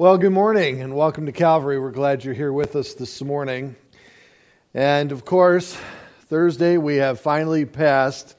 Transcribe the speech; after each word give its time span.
Well, 0.00 0.16
good 0.16 0.30
morning 0.30 0.80
and 0.80 0.94
welcome 0.94 1.26
to 1.26 1.32
Calvary. 1.32 1.80
We're 1.80 1.90
glad 1.90 2.22
you're 2.22 2.32
here 2.32 2.52
with 2.52 2.76
us 2.76 2.94
this 2.94 3.20
morning. 3.20 3.74
And 4.72 5.10
of 5.10 5.24
course, 5.24 5.76
Thursday 6.26 6.76
we 6.76 6.98
have 6.98 7.18
finally 7.18 7.64
passed 7.64 8.36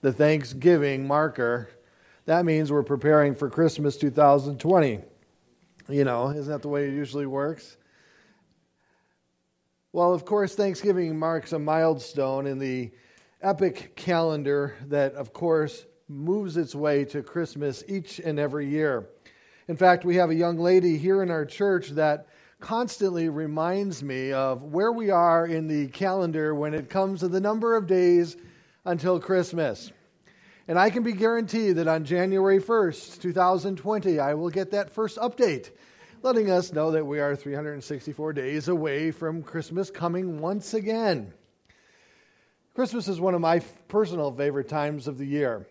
the 0.00 0.10
Thanksgiving 0.10 1.06
marker. 1.06 1.68
That 2.24 2.46
means 2.46 2.72
we're 2.72 2.82
preparing 2.82 3.34
for 3.34 3.50
Christmas 3.50 3.98
2020. 3.98 5.00
You 5.90 6.04
know, 6.04 6.30
isn't 6.30 6.50
that 6.50 6.62
the 6.62 6.68
way 6.68 6.88
it 6.88 6.94
usually 6.94 7.26
works? 7.26 7.76
Well, 9.92 10.14
of 10.14 10.24
course, 10.24 10.54
Thanksgiving 10.54 11.18
marks 11.18 11.52
a 11.52 11.58
milestone 11.58 12.46
in 12.46 12.58
the 12.58 12.90
epic 13.42 13.96
calendar 13.96 14.76
that, 14.86 15.12
of 15.12 15.34
course, 15.34 15.84
moves 16.08 16.56
its 16.56 16.74
way 16.74 17.04
to 17.04 17.22
Christmas 17.22 17.84
each 17.86 18.18
and 18.18 18.38
every 18.38 18.66
year. 18.66 19.10
In 19.68 19.76
fact, 19.76 20.04
we 20.04 20.16
have 20.16 20.30
a 20.30 20.34
young 20.34 20.58
lady 20.58 20.98
here 20.98 21.22
in 21.22 21.30
our 21.30 21.44
church 21.44 21.90
that 21.90 22.26
constantly 22.60 23.28
reminds 23.28 24.02
me 24.02 24.32
of 24.32 24.62
where 24.62 24.92
we 24.92 25.10
are 25.10 25.46
in 25.46 25.68
the 25.68 25.88
calendar 25.88 26.54
when 26.54 26.74
it 26.74 26.90
comes 26.90 27.20
to 27.20 27.28
the 27.28 27.40
number 27.40 27.76
of 27.76 27.86
days 27.86 28.36
until 28.84 29.20
Christmas. 29.20 29.92
And 30.68 30.78
I 30.78 30.90
can 30.90 31.02
be 31.02 31.12
guaranteed 31.12 31.76
that 31.76 31.88
on 31.88 32.04
January 32.04 32.60
1st, 32.60 33.20
2020, 33.20 34.18
I 34.18 34.34
will 34.34 34.50
get 34.50 34.70
that 34.70 34.90
first 34.90 35.18
update 35.18 35.70
letting 36.22 36.50
us 36.50 36.72
know 36.72 36.92
that 36.92 37.04
we 37.04 37.18
are 37.18 37.34
364 37.34 38.32
days 38.32 38.68
away 38.68 39.10
from 39.10 39.42
Christmas 39.42 39.90
coming 39.90 40.40
once 40.40 40.72
again. 40.72 41.34
Christmas 42.74 43.08
is 43.08 43.20
one 43.20 43.34
of 43.34 43.40
my 43.40 43.58
personal 43.88 44.30
favorite 44.30 44.68
times 44.68 45.08
of 45.08 45.18
the 45.18 45.26
year. 45.26 45.66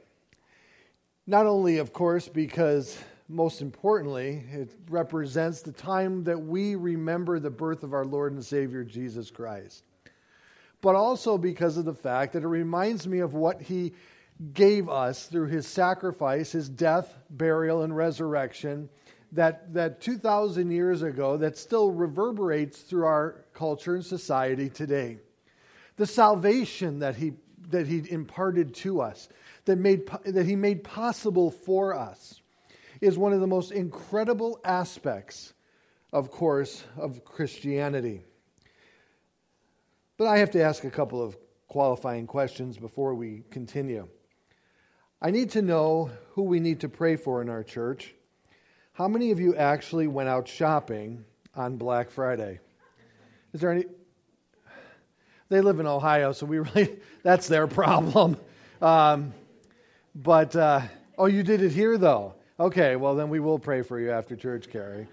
Not 1.26 1.46
only, 1.46 1.78
of 1.78 1.94
course, 1.94 2.28
because 2.28 2.98
most 3.32 3.62
importantly, 3.62 4.44
it 4.52 4.72
represents 4.90 5.62
the 5.62 5.72
time 5.72 6.24
that 6.26 6.40
we 6.40 6.76
remember 6.76 7.40
the 7.40 7.50
birth 7.50 7.84
of 7.84 7.94
our 7.94 8.06
Lord 8.06 8.34
and 8.34 8.44
Savior 8.44 8.84
Jesus 8.84 9.32
Christ. 9.32 9.84
But 10.82 10.96
also 10.96 11.38
because 11.38 11.78
of 11.78 11.86
the 11.86 11.94
fact 11.94 12.34
that 12.34 12.44
it 12.44 12.48
reminds 12.48 13.08
me 13.08 13.20
of 13.20 13.34
what 13.34 13.62
He 13.62 13.94
gave 14.54 14.90
us 14.90 15.28
through 15.28 15.48
His 15.48 15.66
sacrifice, 15.66 16.52
His 16.52 16.68
death, 16.68 17.16
burial, 17.30 17.84
and 17.84 17.96
resurrection, 17.96 18.90
that, 19.32 19.74
that 19.74 20.02
2,000 20.02 20.72
years 20.72 21.02
ago 21.02 21.38
that 21.38 21.58
still 21.58 21.92
reverberates 21.92 22.82
through 22.82 23.06
our 23.06 23.46
culture 23.54 23.96
and 23.96 24.06
society 24.06 24.70
today. 24.70 25.20
The 25.96 26.06
salvation 26.06 27.00
that 27.00 27.16
He, 27.16 27.34
that 27.70 27.88
he 27.88 28.04
imparted 28.10 28.74
to 28.76 29.02
us, 29.02 29.30
that, 29.66 29.78
made, 29.78 30.10
that 30.26 30.46
He 30.46 30.56
made 30.56 30.84
possible 30.84 31.52
for 31.52 31.94
us 31.94 32.41
is 33.02 33.18
one 33.18 33.34
of 33.34 33.42
the 33.42 33.48
most 33.48 33.72
incredible 33.72 34.60
aspects, 34.64 35.54
of 36.14 36.30
course, 36.30 36.84
of 36.98 37.26
Christianity. 37.26 38.22
But 40.18 40.28
I 40.28 40.38
have 40.38 40.52
to 40.52 40.62
ask 40.62 40.84
a 40.84 40.92
couple 40.92 41.22
of 41.22 41.36
qualifying 41.68 42.28
questions 42.28 42.78
before 42.78 43.16
we 43.16 43.44
continue. 43.50 44.08
I 45.20 45.32
need 45.32 45.50
to 45.52 45.62
know 45.64 46.12
who 46.32 46.44
we 46.44 46.60
need 46.60 46.82
to 46.82 46.90
pray 46.90 47.16
for 47.16 47.42
in 47.42 47.50
our 47.50 47.64
church. 47.64 48.14
How 48.94 49.08
many 49.08 49.32
of 49.32 49.40
you 49.40 49.56
actually 49.56 50.08
went 50.08 50.30
out 50.30 50.48
shopping 50.48 51.26
on 51.56 51.78
Black 51.78 52.12
Friday? 52.12 52.60
Is 53.54 53.62
there 53.62 53.72
any? 53.72 53.86
They 55.50 55.62
live 55.62 55.80
in 55.80 55.88
Ohio, 55.88 56.34
so 56.34 56.46
we 56.46 56.60
really, 56.76 57.00
that's 57.24 57.48
their 57.48 57.68
problem. 57.68 58.38
Um, 58.82 59.34
but, 60.14 60.56
uh, 60.56 60.82
oh, 61.18 61.26
you 61.26 61.42
did 61.42 61.62
it 61.62 61.72
here, 61.72 61.98
though. 61.98 62.36
Okay, 62.62 62.96
well, 62.96 63.16
then 63.16 63.30
we 63.30 63.40
will 63.40 63.58
pray 63.58 63.82
for 63.82 64.00
you 64.00 64.12
after 64.12 64.36
church, 64.36 64.70
Carrie. 64.70 65.08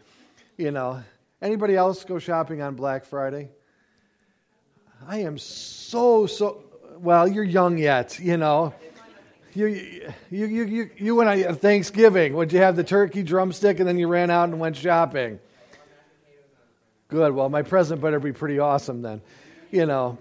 You 0.59 0.71
know, 0.71 1.03
anybody 1.41 1.77
else 1.77 2.05
go 2.05 2.19
shopping 2.19 2.61
on 2.61 2.75
Black 2.75 3.07
Friday? 3.07 3.49
I 5.07 5.21
am 5.21 5.39
so, 5.39 6.27
so, 6.27 6.63
well, 6.99 7.27
you're 7.27 7.43
young 7.43 7.79
yet, 7.79 8.19
you 8.19 8.37
know. 8.37 8.75
You, 9.55 9.67
you, 9.67 10.45
you, 10.45 10.65
you, 10.65 10.91
you 10.99 11.15
went 11.15 11.31
on 11.31 11.43
uh, 11.43 11.55
Thanksgiving. 11.55 12.35
Would 12.35 12.53
you 12.53 12.59
have 12.59 12.77
the 12.77 12.85
turkey 12.85 13.23
drumstick 13.23 13.79
and 13.79 13.89
then 13.89 13.97
you 13.97 14.09
ran 14.09 14.29
out 14.29 14.51
and 14.51 14.61
went 14.61 14.77
shopping? 14.77 15.41
Good. 17.09 17.33
Well, 17.33 17.49
my 17.49 17.63
present 17.63 18.03
better 18.03 18.21
be 18.21 18.33
pretty 18.33 18.59
awesome 18.59 19.01
then. 19.01 19.23
You 19.71 19.87
know. 19.87 20.19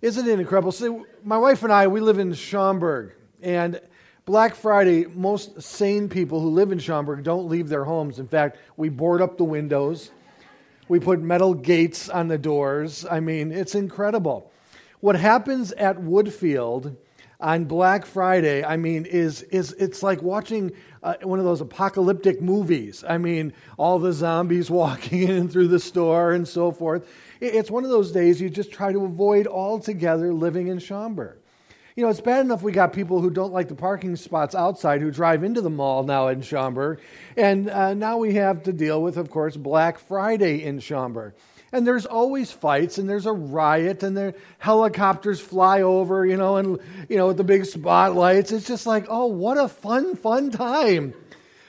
Isn't 0.00 0.26
it 0.26 0.40
incredible? 0.40 0.72
See, 0.72 1.02
my 1.22 1.36
wife 1.36 1.62
and 1.64 1.70
I, 1.70 1.86
we 1.88 2.00
live 2.00 2.18
in 2.18 2.32
Schaumburg. 2.32 3.12
And 3.42 3.78
Black 4.30 4.54
Friday, 4.54 5.06
most 5.06 5.60
sane 5.60 6.08
people 6.08 6.38
who 6.40 6.50
live 6.50 6.70
in 6.70 6.78
Schaumburg 6.78 7.24
don't 7.24 7.48
leave 7.48 7.68
their 7.68 7.82
homes. 7.82 8.20
In 8.20 8.28
fact, 8.28 8.58
we 8.76 8.88
board 8.88 9.20
up 9.20 9.36
the 9.36 9.42
windows, 9.42 10.12
we 10.86 11.00
put 11.00 11.20
metal 11.20 11.52
gates 11.52 12.08
on 12.08 12.28
the 12.28 12.38
doors. 12.38 13.04
I 13.10 13.18
mean, 13.18 13.50
it's 13.50 13.74
incredible. 13.74 14.52
What 15.00 15.16
happens 15.16 15.72
at 15.72 15.96
Woodfield 15.96 16.94
on 17.40 17.64
Black 17.64 18.06
Friday, 18.06 18.62
I 18.64 18.76
mean, 18.76 19.04
is, 19.04 19.42
is 19.42 19.72
it's 19.72 20.00
like 20.00 20.22
watching 20.22 20.70
uh, 21.02 21.14
one 21.22 21.40
of 21.40 21.44
those 21.44 21.60
apocalyptic 21.60 22.40
movies. 22.40 23.02
I 23.02 23.18
mean, 23.18 23.52
all 23.78 23.98
the 23.98 24.12
zombies 24.12 24.70
walking 24.70 25.24
in 25.24 25.48
through 25.48 25.66
the 25.66 25.80
store 25.80 26.34
and 26.34 26.46
so 26.46 26.70
forth. 26.70 27.04
It's 27.40 27.68
one 27.68 27.82
of 27.82 27.90
those 27.90 28.12
days 28.12 28.40
you 28.40 28.48
just 28.48 28.70
try 28.70 28.92
to 28.92 29.04
avoid 29.06 29.48
altogether 29.48 30.32
living 30.32 30.68
in 30.68 30.78
Schaumburg. 30.78 31.39
You 32.00 32.06
know, 32.06 32.10
it's 32.12 32.22
bad 32.22 32.46
enough 32.46 32.62
we 32.62 32.72
got 32.72 32.94
people 32.94 33.20
who 33.20 33.28
don't 33.28 33.52
like 33.52 33.68
the 33.68 33.74
parking 33.74 34.16
spots 34.16 34.54
outside 34.54 35.02
who 35.02 35.10
drive 35.10 35.44
into 35.44 35.60
the 35.60 35.68
mall 35.68 36.02
now 36.02 36.28
in 36.28 36.40
Schaumburg. 36.40 36.98
And 37.36 37.68
uh, 37.68 37.92
now 37.92 38.16
we 38.16 38.36
have 38.36 38.62
to 38.62 38.72
deal 38.72 39.02
with, 39.02 39.18
of 39.18 39.28
course, 39.28 39.54
Black 39.54 39.98
Friday 39.98 40.64
in 40.64 40.80
Schaumburg. 40.80 41.34
And 41.72 41.86
there's 41.86 42.06
always 42.06 42.50
fights, 42.50 42.96
and 42.96 43.06
there's 43.06 43.26
a 43.26 43.34
riot, 43.34 44.02
and 44.02 44.16
there 44.16 44.32
helicopters 44.56 45.42
fly 45.42 45.82
over, 45.82 46.24
you 46.24 46.38
know, 46.38 46.56
and 46.56 46.78
you 47.10 47.18
know 47.18 47.26
with 47.26 47.36
the 47.36 47.44
big 47.44 47.66
spotlights. 47.66 48.50
It's 48.50 48.66
just 48.66 48.86
like, 48.86 49.04
oh, 49.10 49.26
what 49.26 49.58
a 49.58 49.68
fun, 49.68 50.16
fun 50.16 50.50
time, 50.50 51.12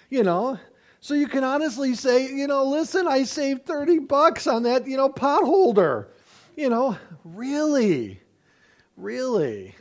you 0.09 0.24
know. 0.24 0.58
So 1.02 1.14
you 1.14 1.28
can 1.28 1.44
honestly 1.44 1.94
say, 1.94 2.34
you 2.34 2.47
know, 2.47 2.64
listen, 2.64 3.06
I 3.06 3.24
saved 3.24 3.66
thirty 3.66 4.00
bucks 4.00 4.47
on 4.47 4.64
that, 4.64 4.88
you 4.88 4.96
know, 4.96 5.09
pot 5.09 5.44
holder, 5.44 6.08
you 6.56 6.70
know, 6.70 6.97
really, 7.25 8.22
really. 8.96 9.75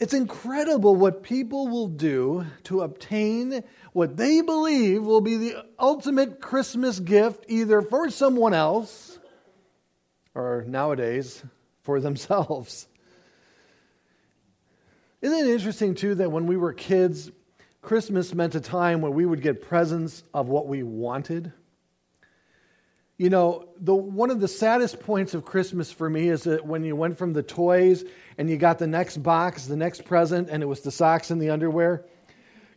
It's 0.00 0.14
incredible 0.14 0.96
what 0.96 1.22
people 1.22 1.68
will 1.68 1.88
do 1.88 2.46
to 2.64 2.80
obtain 2.80 3.62
what 3.92 4.16
they 4.16 4.40
believe 4.40 5.02
will 5.02 5.20
be 5.20 5.36
the 5.36 5.62
ultimate 5.78 6.40
Christmas 6.40 6.98
gift, 6.98 7.44
either 7.48 7.82
for 7.82 8.08
someone 8.08 8.54
else 8.54 9.18
or 10.34 10.64
nowadays 10.66 11.44
for 11.82 12.00
themselves. 12.00 12.88
Isn't 15.20 15.46
it 15.46 15.52
interesting, 15.52 15.94
too, 15.94 16.14
that 16.14 16.32
when 16.32 16.46
we 16.46 16.56
were 16.56 16.72
kids, 16.72 17.30
Christmas 17.82 18.34
meant 18.34 18.54
a 18.54 18.60
time 18.60 19.02
where 19.02 19.10
we 19.10 19.26
would 19.26 19.42
get 19.42 19.60
presents 19.60 20.22
of 20.32 20.48
what 20.48 20.66
we 20.66 20.82
wanted? 20.82 21.52
You 23.20 23.28
know, 23.28 23.68
the, 23.78 23.94
one 23.94 24.30
of 24.30 24.40
the 24.40 24.48
saddest 24.48 24.98
points 24.98 25.34
of 25.34 25.44
Christmas 25.44 25.92
for 25.92 26.08
me 26.08 26.30
is 26.30 26.44
that 26.44 26.64
when 26.64 26.84
you 26.84 26.96
went 26.96 27.18
from 27.18 27.34
the 27.34 27.42
toys 27.42 28.02
and 28.38 28.48
you 28.48 28.56
got 28.56 28.78
the 28.78 28.86
next 28.86 29.18
box, 29.18 29.66
the 29.66 29.76
next 29.76 30.06
present, 30.06 30.48
and 30.48 30.62
it 30.62 30.66
was 30.66 30.80
the 30.80 30.90
socks 30.90 31.30
and 31.30 31.38
the 31.38 31.50
underwear, 31.50 32.06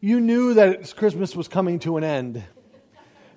you 0.02 0.20
knew 0.20 0.54
that 0.56 0.98
Christmas 0.98 1.34
was 1.34 1.48
coming 1.48 1.80
to 1.80 1.96
an 1.96 2.04
end. 2.04 2.44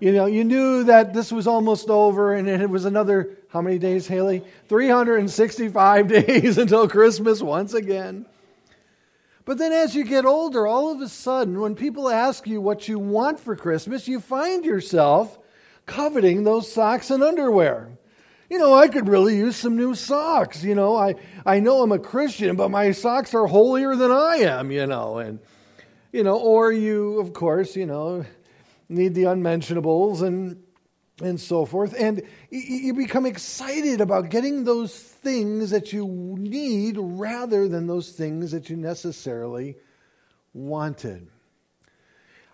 You 0.00 0.11
know, 0.11 0.27
you 0.27 0.43
knew 0.43 0.83
that 0.83 1.15
this 1.15 1.31
was 1.31 1.47
almost 1.47 1.91
over 1.91 2.34
and 2.34 2.49
it 2.49 2.69
was 2.69 2.87
another, 2.87 3.38
how 3.50 3.61
many 3.61 3.78
days, 3.78 4.09
Haley? 4.09 4.43
365 4.67 6.09
days 6.27 6.59
until 6.59 6.88
Christmas 6.88 7.41
once 7.41 7.73
again. 7.73 8.27
But 9.44 9.59
then 9.59 9.71
as 9.71 9.94
you 9.94 10.03
get 10.03 10.27
older, 10.27 10.67
all 10.67 10.91
of 10.91 11.00
a 11.00 11.09
sudden, 11.09 11.61
when 11.61 11.77
people 11.77 12.09
ask 12.09 12.49
you 12.49 12.61
what 12.61 12.88
you 12.88 12.99
want 12.99 13.38
for 13.38 13.55
Christmas, 13.55 14.09
you 14.09 14.19
find 14.19 14.64
yourself 14.64 15.38
coveting 15.87 16.44
those 16.44 16.71
socks 16.71 17.11
and 17.11 17.23
underwear. 17.23 17.97
You 18.50 18.59
know, 18.59 18.75
I 18.75 18.88
could 18.88 19.09
really 19.09 19.37
use 19.37 19.56
some 19.56 19.77
new 19.77 19.94
socks. 19.94 20.62
You 20.62 20.75
know, 20.75 20.94
I, 20.94 21.15
I 21.44 21.59
know 21.59 21.83
I'm 21.83 21.93
a 21.93 21.99
Christian, 21.99 22.55
but 22.56 22.71
my 22.71 22.93
socks 22.93 23.35
are 23.35 23.47
holier 23.47 23.97
than 23.97 24.12
I 24.12 24.37
am, 24.37 24.71
you 24.71 24.87
know. 24.87 25.19
And, 25.19 25.41
you 26.12 26.23
know, 26.23 26.38
or 26.38 26.73
you, 26.73 27.19
of 27.19 27.33
course, 27.33 27.75
you 27.75 27.87
know, 27.87 28.25
need 28.88 29.15
the 29.15 29.25
unmentionables 29.25 30.23
and, 30.23 30.62
and 31.21 31.41
so 31.41 31.65
forth. 31.65 31.94
And 31.99 32.23
you 32.50 32.94
become 32.94 33.27
excited 33.27 34.00
about 34.00 34.29
getting 34.29 34.62
those 34.62 34.97
things 34.97 35.71
that 35.71 35.93
you 35.93 36.37
need 36.38 36.97
rather 36.99 37.67
than 37.67 37.88
those 37.88 38.12
things 38.12 38.53
that 38.53 38.71
you 38.71 38.77
necessarily 38.77 39.77
wanted. 40.53 41.29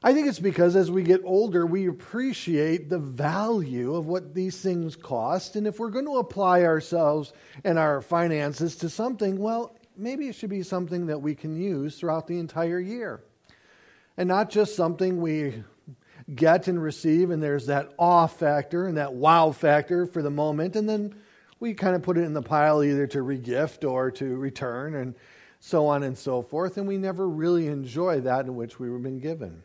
I 0.04 0.12
think 0.12 0.26
it's 0.26 0.40
because 0.40 0.75
as 0.75 0.90
we 0.90 1.04
get 1.04 1.20
older, 1.25 1.64
we 1.64 1.87
appreciate 1.87 2.88
the 2.88 2.99
value 2.99 3.94
of 3.94 4.06
what 4.06 4.34
these 4.34 4.60
things 4.60 4.96
cost. 4.96 5.54
And 5.54 5.64
if 5.66 5.78
we're 5.78 5.90
going 5.90 6.06
to 6.06 6.16
apply 6.16 6.64
ourselves 6.64 7.32
and 7.62 7.78
our 7.78 8.00
finances 8.00 8.75
to 8.76 8.88
something, 8.88 9.38
well, 9.38 9.76
maybe 9.96 10.26
it 10.26 10.34
should 10.34 10.50
be 10.50 10.64
something 10.64 11.06
that 11.06 11.22
we 11.22 11.37
can 11.37 11.54
use 11.54 11.99
throughout 11.99 12.26
the 12.26 12.40
entire 12.40 12.81
year. 12.81 13.22
And 14.16 14.28
not 14.28 14.50
just 14.50 14.75
something 14.75 15.20
we 15.20 15.62
get 16.34 16.66
and 16.66 16.82
receive, 16.82 17.31
and 17.31 17.40
there's 17.40 17.66
that 17.66 17.93
awe 17.96 18.26
factor 18.26 18.87
and 18.87 18.96
that 18.96 19.14
wow 19.14 19.52
factor 19.52 20.06
for 20.06 20.20
the 20.20 20.31
moment, 20.31 20.75
and 20.75 20.88
then 20.88 21.14
we 21.60 21.75
kind 21.75 21.94
of 21.94 22.02
put 22.02 22.19
it 22.19 22.22
in 22.22 22.32
the 22.32 22.43
pile 22.43 22.82
either 22.82 23.06
to 23.06 23.19
regift 23.19 23.88
or 23.88 24.10
to 24.12 24.37
return, 24.37 24.94
and 24.96 25.14
so 25.60 25.87
on 25.87 26.02
and 26.02 26.19
so 26.19 26.43
forth, 26.43 26.76
and 26.76 26.88
we 26.88 26.96
never 26.96 27.28
really 27.28 27.69
enjoy 27.69 28.20
that 28.20 28.46
in 28.46 28.56
which 28.56 28.81
we 28.81 28.90
were 28.90 28.98
been 28.98 29.20
given. 29.20 29.62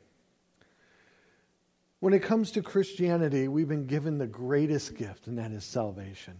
When 1.99 2.13
it 2.13 2.21
comes 2.21 2.51
to 2.51 2.61
Christianity, 2.61 3.47
we've 3.47 3.67
been 3.67 3.87
given 3.87 4.17
the 4.17 4.27
greatest 4.27 4.95
gift, 4.95 5.27
and 5.27 5.37
that 5.39 5.51
is 5.51 5.63
salvation. 5.63 6.35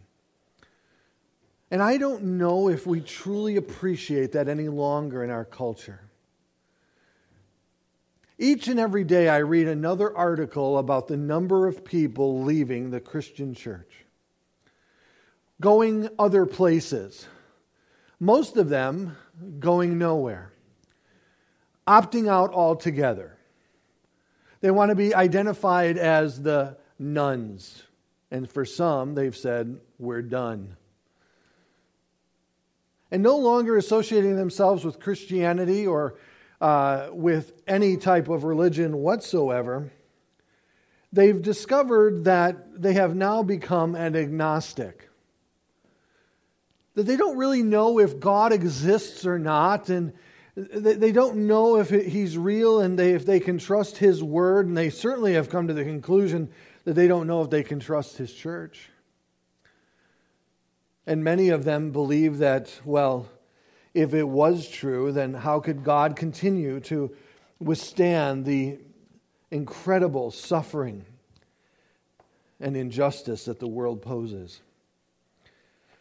And 1.71 1.81
I 1.81 1.97
don't 1.97 2.23
know 2.37 2.69
if 2.69 2.85
we 2.85 3.01
truly 3.01 3.57
appreciate 3.57 4.31
that 4.33 4.47
any 4.47 4.69
longer 4.69 5.23
in 5.23 5.29
our 5.29 5.45
culture. 5.45 6.01
Each 8.37 8.67
and 8.67 8.79
every 8.79 9.03
day, 9.03 9.29
I 9.29 9.37
read 9.37 9.67
another 9.67 10.15
article 10.15 10.77
about 10.77 11.07
the 11.07 11.17
number 11.17 11.65
of 11.65 11.83
people 11.83 12.43
leaving 12.43 12.91
the 12.91 12.99
Christian 12.99 13.55
church, 13.55 14.05
going 15.59 16.07
other 16.19 16.45
places, 16.45 17.25
most 18.19 18.55
of 18.57 18.69
them 18.69 19.17
going 19.59 19.97
nowhere, 19.97 20.53
opting 21.87 22.29
out 22.29 22.53
altogether. 22.53 23.36
They 24.61 24.71
want 24.71 24.89
to 24.89 24.95
be 24.95 25.13
identified 25.13 25.97
as 25.97 26.41
the 26.41 26.77
nones. 26.97 27.83
And 28.31 28.49
for 28.49 28.65
some, 28.65 29.15
they've 29.15 29.35
said, 29.35 29.79
we're 29.99 30.21
done. 30.21 30.75
And 33.11 33.23
no 33.23 33.37
longer 33.37 33.77
associating 33.77 34.35
themselves 34.35 34.83
with 34.83 34.99
Christianity 34.99 35.87
or 35.87 36.15
uh, 36.59 37.09
with 37.11 37.53
any 37.67 37.97
type 37.97 38.27
of 38.27 38.43
religion 38.43 38.97
whatsoever, 38.97 39.91
they've 41.13 41.41
discovered 41.41 42.25
that 42.25 42.81
they 42.81 42.93
have 42.93 43.15
now 43.15 43.43
become 43.43 43.95
an 43.95 44.15
agnostic. 44.15 45.09
That 46.95 47.03
they 47.03 47.15
don't 47.15 47.37
really 47.37 47.63
know 47.63 47.99
if 47.99 48.19
God 48.19 48.51
exists 48.51 49.25
or 49.25 49.39
not, 49.39 49.89
and 49.89 50.13
they 50.57 51.11
don't 51.11 51.45
know 51.45 51.77
if 51.77 51.91
he's 51.91 52.35
real 52.35 52.79
and 52.81 52.97
they, 52.97 53.11
if 53.11 53.27
they 53.27 53.39
can 53.39 53.59
trust 53.59 53.97
his 53.97 54.23
word, 54.23 54.65
and 54.65 54.75
they 54.75 54.89
certainly 54.89 55.33
have 55.33 55.49
come 55.49 55.67
to 55.67 55.73
the 55.73 55.83
conclusion 55.83 56.49
that 56.83 56.93
they 56.93 57.07
don't 57.07 57.27
know 57.27 57.43
if 57.43 57.51
they 57.51 57.61
can 57.61 57.79
trust 57.79 58.17
his 58.17 58.33
church. 58.33 58.89
And 61.05 61.23
many 61.23 61.49
of 61.49 61.63
them 61.63 61.91
believe 61.91 62.39
that, 62.39 62.73
well, 62.83 63.29
if 63.93 64.15
it 64.15 64.27
was 64.27 64.67
true, 64.67 65.11
then 65.11 65.35
how 65.35 65.59
could 65.59 65.83
God 65.83 66.15
continue 66.15 66.79
to 66.81 67.15
withstand 67.59 68.43
the 68.43 68.79
incredible 69.51 70.31
suffering 70.31 71.05
and 72.59 72.75
injustice 72.75 73.45
that 73.45 73.59
the 73.59 73.67
world 73.67 74.01
poses? 74.01 74.59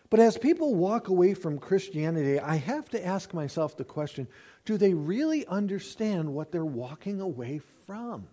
But 0.08 0.20
as 0.20 0.38
people 0.38 0.74
walk 0.74 1.08
away 1.08 1.34
from 1.34 1.58
Christianity, 1.58 2.38
I 2.38 2.56
have 2.56 2.88
to 2.90 3.04
ask 3.04 3.34
myself 3.34 3.76
the 3.76 3.84
question 3.84 4.28
do 4.66 4.76
they 4.76 4.92
really 4.92 5.46
understand 5.46 6.34
what 6.34 6.52
they're 6.52 6.64
walking 6.64 7.20
away 7.20 7.60
from? 7.86 8.26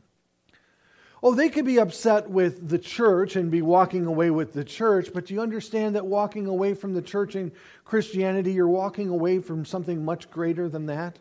Oh, 1.21 1.33
they 1.33 1.47
could 1.47 1.63
be 1.63 1.79
upset 1.79 2.29
with 2.29 2.67
the 2.67 2.77
church 2.77 3.37
and 3.37 3.49
be 3.49 3.61
walking 3.61 4.05
away 4.05 4.29
with 4.29 4.51
the 4.51 4.65
church, 4.65 5.11
but 5.13 5.27
do 5.27 5.33
you 5.33 5.39
understand 5.39 5.95
that 5.95 6.05
walking 6.05 6.47
away 6.47 6.73
from 6.73 6.93
the 6.93 7.01
church 7.01 7.35
and 7.35 7.53
Christianity, 7.85 8.51
you're 8.51 8.67
walking 8.67 9.07
away 9.07 9.39
from 9.39 9.63
something 9.63 10.03
much 10.03 10.29
greater 10.29 10.67
than 10.67 10.87
that? 10.87 11.17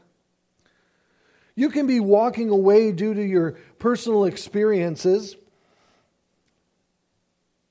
You 1.54 1.68
can 1.68 1.86
be 1.86 2.00
walking 2.00 2.48
away 2.48 2.90
due 2.90 3.14
to 3.14 3.22
your 3.22 3.52
personal 3.78 4.24
experiences 4.24 5.36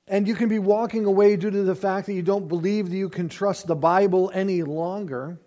and 0.08 0.26
you 0.26 0.34
can 0.34 0.48
be 0.48 0.58
walking 0.58 1.04
away 1.04 1.36
due 1.36 1.50
to 1.50 1.62
the 1.62 1.74
fact 1.74 2.06
that 2.06 2.12
you 2.12 2.22
don't 2.22 2.48
believe 2.48 2.90
that 2.90 2.96
you 2.96 3.08
can 3.08 3.28
trust 3.28 3.66
the 3.66 3.74
Bible 3.74 4.30
any 4.34 4.62
longer. 4.62 5.38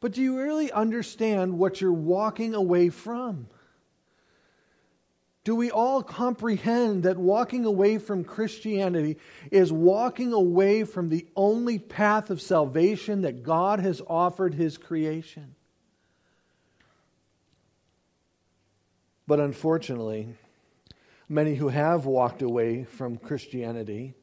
But 0.00 0.12
do 0.12 0.22
you 0.22 0.38
really 0.38 0.72
understand 0.72 1.58
what 1.58 1.80
you're 1.80 1.92
walking 1.92 2.54
away 2.54 2.88
from? 2.88 3.48
Do 5.44 5.54
we 5.54 5.70
all 5.70 6.02
comprehend 6.02 7.04
that 7.04 7.16
walking 7.16 7.64
away 7.64 7.98
from 7.98 8.24
Christianity 8.24 9.16
is 9.50 9.72
walking 9.72 10.32
away 10.32 10.84
from 10.84 11.08
the 11.08 11.26
only 11.34 11.78
path 11.78 12.30
of 12.30 12.42
salvation 12.42 13.22
that 13.22 13.42
God 13.42 13.80
has 13.80 14.02
offered 14.06 14.54
His 14.54 14.76
creation? 14.76 15.54
But 19.26 19.40
unfortunately, 19.40 20.34
many 21.28 21.54
who 21.54 21.68
have 21.68 22.04
walked 22.04 22.42
away 22.42 22.84
from 22.84 23.16
Christianity 23.16 24.14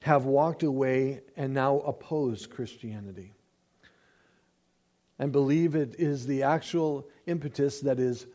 have 0.00 0.24
walked 0.24 0.62
away 0.62 1.20
and 1.36 1.52
now 1.52 1.78
oppose 1.80 2.46
Christianity 2.46 3.35
and 5.18 5.32
believe 5.32 5.74
it 5.74 5.96
is 5.98 6.26
the 6.26 6.42
actual 6.42 7.06
impetus 7.26 7.80
that 7.80 7.98
is 7.98 8.26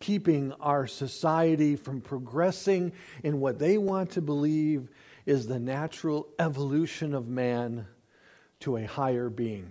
keeping 0.00 0.52
our 0.60 0.86
society 0.86 1.76
from 1.76 2.00
progressing 2.00 2.92
in 3.22 3.40
what 3.40 3.58
they 3.58 3.78
want 3.78 4.10
to 4.10 4.20
believe 4.20 4.88
is 5.24 5.46
the 5.46 5.58
natural 5.58 6.28
evolution 6.38 7.14
of 7.14 7.28
man 7.28 7.86
to 8.60 8.76
a 8.76 8.84
higher 8.84 9.30
being. 9.30 9.70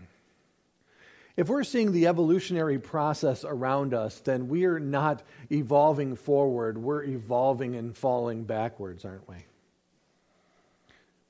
If 1.36 1.50
we're 1.50 1.64
seeing 1.64 1.92
the 1.92 2.08
evolutionary 2.08 2.78
process 2.78 3.44
around 3.44 3.94
us, 3.94 4.20
then 4.20 4.48
we 4.48 4.66
are 4.66 4.80
not 4.80 5.24
evolving 5.52 6.16
forward, 6.16 6.78
we're 6.78 7.04
evolving 7.04 7.76
and 7.76 7.96
falling 7.96 8.44
backwards, 8.44 9.04
aren't 9.04 9.28
we? 9.28 9.38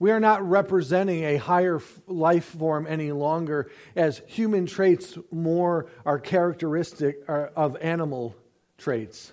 We 0.04 0.12
are 0.12 0.20
not 0.20 0.46
representing 0.46 1.24
a 1.24 1.38
higher 1.38 1.80
life 2.08 2.44
form 2.44 2.88
any 2.90 3.14
longer, 3.14 3.72
as 3.96 4.22
human 4.28 4.66
traits 4.66 5.18
more 5.32 5.88
are 6.06 6.20
characteristic 6.20 7.24
uh, 7.30 7.46
of 7.56 7.78
animal 7.78 8.36
traits 8.78 9.32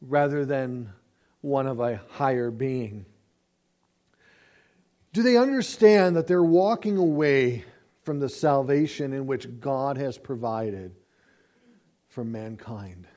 rather 0.00 0.44
than 0.44 0.92
one 1.40 1.66
of 1.66 1.80
a 1.80 2.00
higher 2.10 2.52
being. 2.52 3.04
Do 5.12 5.24
they 5.24 5.36
understand 5.36 6.14
that 6.14 6.28
they're 6.28 6.40
walking 6.40 6.96
away 6.96 7.64
from 8.02 8.20
the 8.20 8.28
salvation 8.28 9.12
in 9.12 9.26
which 9.26 9.58
God 9.58 9.98
has 9.98 10.18
provided 10.18 10.94
for 12.10 12.22
mankind. 12.22 13.08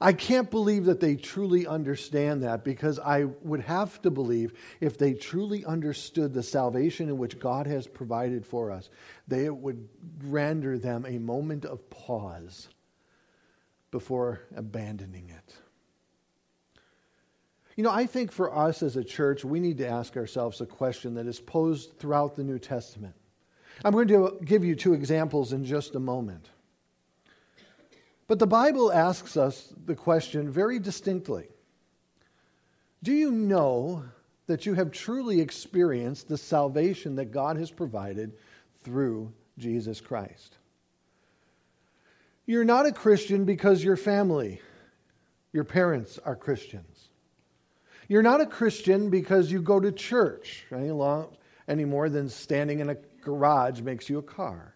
I 0.00 0.12
can't 0.12 0.50
believe 0.50 0.84
that 0.84 1.00
they 1.00 1.16
truly 1.16 1.66
understand 1.66 2.44
that 2.44 2.62
because 2.62 3.00
I 3.00 3.24
would 3.24 3.62
have 3.62 4.00
to 4.02 4.10
believe 4.10 4.52
if 4.80 4.96
they 4.96 5.12
truly 5.12 5.64
understood 5.64 6.32
the 6.32 6.42
salvation 6.42 7.08
in 7.08 7.18
which 7.18 7.40
God 7.40 7.66
has 7.66 7.88
provided 7.88 8.46
for 8.46 8.70
us, 8.70 8.90
they, 9.26 9.46
it 9.46 9.56
would 9.56 9.88
render 10.22 10.78
them 10.78 11.04
a 11.04 11.18
moment 11.18 11.64
of 11.64 11.90
pause 11.90 12.68
before 13.90 14.42
abandoning 14.54 15.30
it. 15.30 15.56
You 17.74 17.84
know, 17.84 17.90
I 17.90 18.06
think 18.06 18.32
for 18.32 18.56
us 18.56 18.82
as 18.82 18.96
a 18.96 19.04
church, 19.04 19.44
we 19.44 19.60
need 19.60 19.78
to 19.78 19.88
ask 19.88 20.16
ourselves 20.16 20.60
a 20.60 20.66
question 20.66 21.14
that 21.14 21.26
is 21.26 21.40
posed 21.40 21.98
throughout 21.98 22.36
the 22.36 22.44
New 22.44 22.58
Testament. 22.58 23.14
I'm 23.84 23.92
going 23.92 24.08
to 24.08 24.38
give 24.44 24.64
you 24.64 24.74
two 24.74 24.94
examples 24.94 25.52
in 25.52 25.64
just 25.64 25.94
a 25.94 26.00
moment. 26.00 26.50
But 28.28 28.38
the 28.38 28.46
Bible 28.46 28.92
asks 28.92 29.36
us 29.38 29.72
the 29.86 29.96
question 29.96 30.50
very 30.50 30.78
distinctly 30.78 31.48
Do 33.02 33.12
you 33.12 33.32
know 33.32 34.04
that 34.46 34.66
you 34.66 34.74
have 34.74 34.92
truly 34.92 35.40
experienced 35.40 36.28
the 36.28 36.38
salvation 36.38 37.16
that 37.16 37.32
God 37.32 37.56
has 37.56 37.70
provided 37.70 38.34
through 38.82 39.32
Jesus 39.58 40.00
Christ? 40.00 40.56
You're 42.46 42.64
not 42.64 42.86
a 42.86 42.92
Christian 42.92 43.44
because 43.44 43.82
your 43.82 43.96
family, 43.96 44.60
your 45.52 45.64
parents 45.64 46.18
are 46.24 46.36
Christians. 46.36 47.08
You're 48.08 48.22
not 48.22 48.40
a 48.40 48.46
Christian 48.46 49.10
because 49.10 49.52
you 49.52 49.60
go 49.60 49.80
to 49.80 49.92
church 49.92 50.64
any, 50.72 50.90
long, 50.90 51.36
any 51.66 51.84
more 51.84 52.08
than 52.08 52.30
standing 52.30 52.80
in 52.80 52.88
a 52.88 52.96
garage 53.22 53.82
makes 53.82 54.08
you 54.08 54.16
a 54.16 54.22
car. 54.22 54.74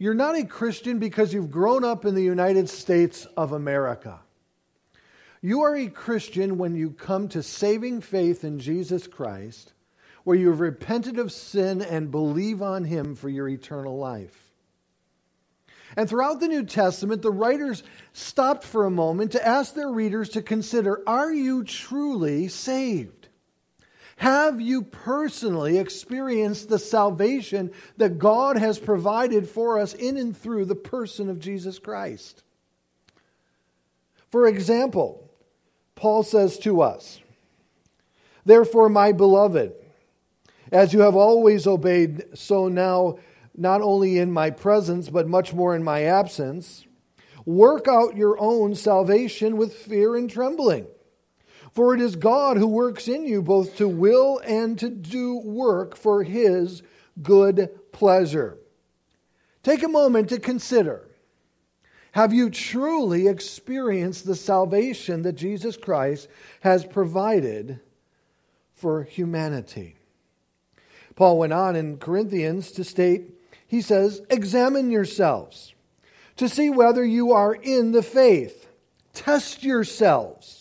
You're 0.00 0.14
not 0.14 0.34
a 0.34 0.46
Christian 0.46 0.98
because 0.98 1.34
you've 1.34 1.50
grown 1.50 1.84
up 1.84 2.06
in 2.06 2.14
the 2.14 2.22
United 2.22 2.70
States 2.70 3.26
of 3.36 3.52
America. 3.52 4.18
You 5.42 5.60
are 5.60 5.76
a 5.76 5.88
Christian 5.88 6.56
when 6.56 6.74
you 6.74 6.92
come 6.92 7.28
to 7.28 7.42
saving 7.42 8.00
faith 8.00 8.42
in 8.42 8.60
Jesus 8.60 9.06
Christ, 9.06 9.74
where 10.24 10.38
you 10.38 10.48
have 10.48 10.60
repented 10.60 11.18
of 11.18 11.30
sin 11.30 11.82
and 11.82 12.10
believe 12.10 12.62
on 12.62 12.84
Him 12.84 13.14
for 13.14 13.28
your 13.28 13.46
eternal 13.46 13.98
life. 13.98 14.50
And 15.98 16.08
throughout 16.08 16.40
the 16.40 16.48
New 16.48 16.64
Testament, 16.64 17.20
the 17.20 17.30
writers 17.30 17.82
stopped 18.14 18.64
for 18.64 18.86
a 18.86 18.90
moment 18.90 19.32
to 19.32 19.46
ask 19.46 19.74
their 19.74 19.90
readers 19.90 20.30
to 20.30 20.40
consider 20.40 21.02
are 21.06 21.30
you 21.30 21.62
truly 21.62 22.48
saved? 22.48 23.19
Have 24.20 24.60
you 24.60 24.82
personally 24.82 25.78
experienced 25.78 26.68
the 26.68 26.78
salvation 26.78 27.70
that 27.96 28.18
God 28.18 28.58
has 28.58 28.78
provided 28.78 29.48
for 29.48 29.78
us 29.78 29.94
in 29.94 30.18
and 30.18 30.36
through 30.36 30.66
the 30.66 30.74
person 30.74 31.30
of 31.30 31.40
Jesus 31.40 31.78
Christ? 31.78 32.42
For 34.28 34.46
example, 34.46 35.26
Paul 35.94 36.22
says 36.22 36.58
to 36.58 36.82
us, 36.82 37.22
Therefore, 38.44 38.90
my 38.90 39.12
beloved, 39.12 39.72
as 40.70 40.92
you 40.92 41.00
have 41.00 41.16
always 41.16 41.66
obeyed, 41.66 42.24
so 42.34 42.68
now, 42.68 43.16
not 43.56 43.80
only 43.80 44.18
in 44.18 44.30
my 44.30 44.50
presence, 44.50 45.08
but 45.08 45.28
much 45.28 45.54
more 45.54 45.74
in 45.74 45.82
my 45.82 46.02
absence, 46.02 46.84
work 47.46 47.88
out 47.88 48.18
your 48.18 48.38
own 48.38 48.74
salvation 48.74 49.56
with 49.56 49.72
fear 49.72 50.14
and 50.14 50.28
trembling. 50.28 50.86
For 51.72 51.94
it 51.94 52.00
is 52.00 52.16
God 52.16 52.56
who 52.56 52.66
works 52.66 53.06
in 53.08 53.26
you 53.26 53.42
both 53.42 53.76
to 53.76 53.88
will 53.88 54.40
and 54.44 54.78
to 54.78 54.90
do 54.90 55.38
work 55.38 55.96
for 55.96 56.22
his 56.22 56.82
good 57.22 57.70
pleasure. 57.92 58.58
Take 59.62 59.82
a 59.82 59.88
moment 59.88 60.28
to 60.30 60.40
consider 60.40 61.06
have 62.12 62.32
you 62.32 62.50
truly 62.50 63.28
experienced 63.28 64.26
the 64.26 64.34
salvation 64.34 65.22
that 65.22 65.34
Jesus 65.34 65.76
Christ 65.76 66.28
has 66.60 66.84
provided 66.84 67.78
for 68.74 69.04
humanity? 69.04 69.96
Paul 71.14 71.38
went 71.38 71.52
on 71.52 71.76
in 71.76 71.98
Corinthians 71.98 72.72
to 72.72 72.84
state, 72.84 73.34
he 73.66 73.80
says, 73.80 74.22
Examine 74.28 74.90
yourselves 74.90 75.74
to 76.36 76.48
see 76.48 76.70
whether 76.70 77.04
you 77.04 77.32
are 77.32 77.54
in 77.54 77.92
the 77.92 78.02
faith. 78.02 78.68
Test 79.12 79.62
yourselves. 79.62 80.59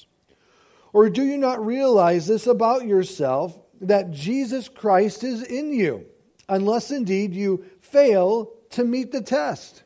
Or 0.93 1.09
do 1.09 1.23
you 1.23 1.37
not 1.37 1.65
realize 1.65 2.27
this 2.27 2.47
about 2.47 2.85
yourself, 2.85 3.57
that 3.81 4.11
Jesus 4.11 4.67
Christ 4.67 5.23
is 5.23 5.43
in 5.43 5.73
you, 5.73 6.05
unless 6.47 6.91
indeed 6.91 7.33
you 7.33 7.65
fail 7.81 8.51
to 8.71 8.83
meet 8.83 9.11
the 9.11 9.21
test? 9.21 9.83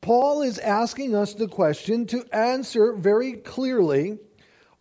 Paul 0.00 0.42
is 0.42 0.58
asking 0.58 1.14
us 1.14 1.34
the 1.34 1.48
question 1.48 2.06
to 2.06 2.24
answer 2.32 2.94
very 2.94 3.34
clearly 3.34 4.18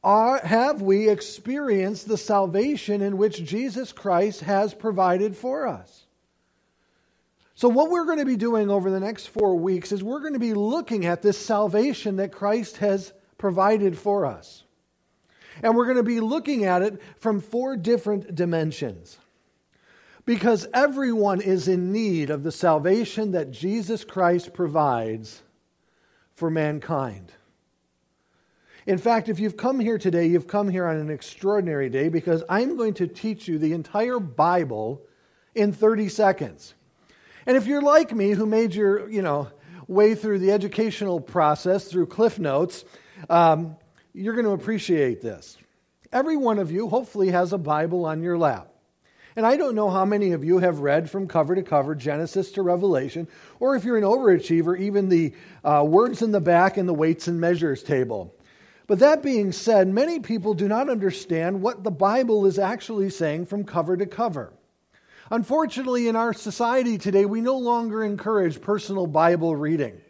are, 0.03 0.39
have 0.39 0.81
we 0.81 1.09
experienced 1.09 2.07
the 2.07 2.17
salvation 2.17 3.01
in 3.01 3.17
which 3.17 3.43
Jesus 3.43 3.91
Christ 3.91 4.41
has 4.41 4.73
provided 4.73 5.35
for 5.35 5.67
us? 5.67 6.05
So, 7.55 7.67
what 7.67 7.89
we're 7.89 8.05
going 8.05 8.19
to 8.19 8.25
be 8.25 8.37
doing 8.37 8.69
over 8.69 8.91
the 8.91 8.99
next 8.99 9.27
four 9.27 9.55
weeks 9.55 9.91
is 9.91 10.03
we're 10.03 10.21
going 10.21 10.33
to 10.33 10.39
be 10.39 10.53
looking 10.53 11.07
at 11.07 11.23
this 11.23 11.43
salvation 11.43 12.17
that 12.17 12.31
Christ 12.31 12.77
has 12.77 13.11
provided 13.39 13.97
for 13.97 14.27
us. 14.27 14.63
And 15.63 15.75
we're 15.75 15.85
going 15.85 15.97
to 15.97 16.03
be 16.03 16.19
looking 16.19 16.65
at 16.65 16.81
it 16.81 17.01
from 17.17 17.41
four 17.41 17.75
different 17.75 18.35
dimensions. 18.35 19.17
Because 20.25 20.67
everyone 20.73 21.39
is 21.41 21.67
in 21.67 21.91
need 21.91 22.29
of 22.29 22.43
the 22.43 22.51
salvation 22.51 23.31
that 23.31 23.51
Jesus 23.51 24.03
Christ 24.03 24.53
provides 24.53 25.41
for 26.33 26.49
mankind. 26.49 27.31
In 28.85 28.97
fact, 28.97 29.27
if 29.27 29.39
you've 29.39 29.57
come 29.57 29.79
here 29.81 29.97
today, 29.97 30.27
you've 30.27 30.47
come 30.47 30.69
here 30.69 30.85
on 30.85 30.95
an 30.95 31.09
extraordinary 31.09 31.89
day 31.89 32.07
because 32.07 32.43
I'm 32.47 32.77
going 32.77 32.93
to 32.95 33.07
teach 33.07 33.47
you 33.47 33.57
the 33.57 33.73
entire 33.73 34.19
Bible 34.19 35.01
in 35.55 35.73
30 35.73 36.07
seconds. 36.07 36.73
And 37.45 37.57
if 37.57 37.67
you're 37.67 37.81
like 37.81 38.13
me, 38.13 38.31
who 38.31 38.45
made 38.45 38.73
your, 38.73 39.09
you 39.09 39.21
know, 39.21 39.49
way 39.87 40.15
through 40.15 40.39
the 40.39 40.51
educational 40.51 41.19
process 41.19 41.89
through 41.89 42.07
Cliff 42.07 42.39
Notes, 42.39 42.85
um, 43.29 43.75
you're 44.17 44.33
going 44.33 44.45
to 44.45 44.51
appreciate 44.51 45.21
this. 45.21 45.57
Every 46.11 46.37
one 46.37 46.57
of 46.57 46.71
you 46.71 46.89
hopefully 46.89 47.29
has 47.29 47.53
a 47.53 47.57
Bible 47.57 48.05
on 48.05 48.23
your 48.23 48.37
lap. 48.37 48.73
And 49.35 49.45
I 49.45 49.55
don't 49.55 49.75
know 49.75 49.91
how 49.91 50.05
many 50.05 50.31
of 50.31 50.43
you 50.43 50.57
have 50.57 50.79
read 50.79 51.11
from 51.11 51.27
cover 51.27 51.53
to 51.53 51.61
cover, 51.61 51.93
Genesis 51.93 52.51
to 52.53 52.63
Revelation, 52.63 53.27
or 53.59 53.75
if 53.75 53.83
you're 53.83 53.97
an 53.97 54.03
overachiever, 54.03 54.79
even 54.79 55.09
the 55.09 55.35
uh, 55.63 55.85
words 55.87 56.23
in 56.23 56.31
the 56.31 56.41
back 56.41 56.77
and 56.77 56.89
the 56.89 56.93
weights 56.93 57.27
and 57.27 57.39
measures 57.39 57.83
table. 57.83 58.33
But 58.87 58.99
that 58.99 59.21
being 59.21 59.51
said, 59.51 59.87
many 59.87 60.19
people 60.19 60.55
do 60.55 60.67
not 60.67 60.89
understand 60.89 61.61
what 61.61 61.83
the 61.83 61.91
Bible 61.91 62.47
is 62.47 62.57
actually 62.57 63.11
saying 63.11 63.45
from 63.45 63.65
cover 63.65 63.95
to 63.97 64.07
cover. 64.07 64.53
Unfortunately, 65.29 66.07
in 66.07 66.15
our 66.15 66.33
society 66.33 66.97
today, 66.97 67.25
we 67.25 67.41
no 67.41 67.57
longer 67.57 68.03
encourage 68.03 68.61
personal 68.61 69.05
Bible 69.05 69.55
reading. 69.55 70.01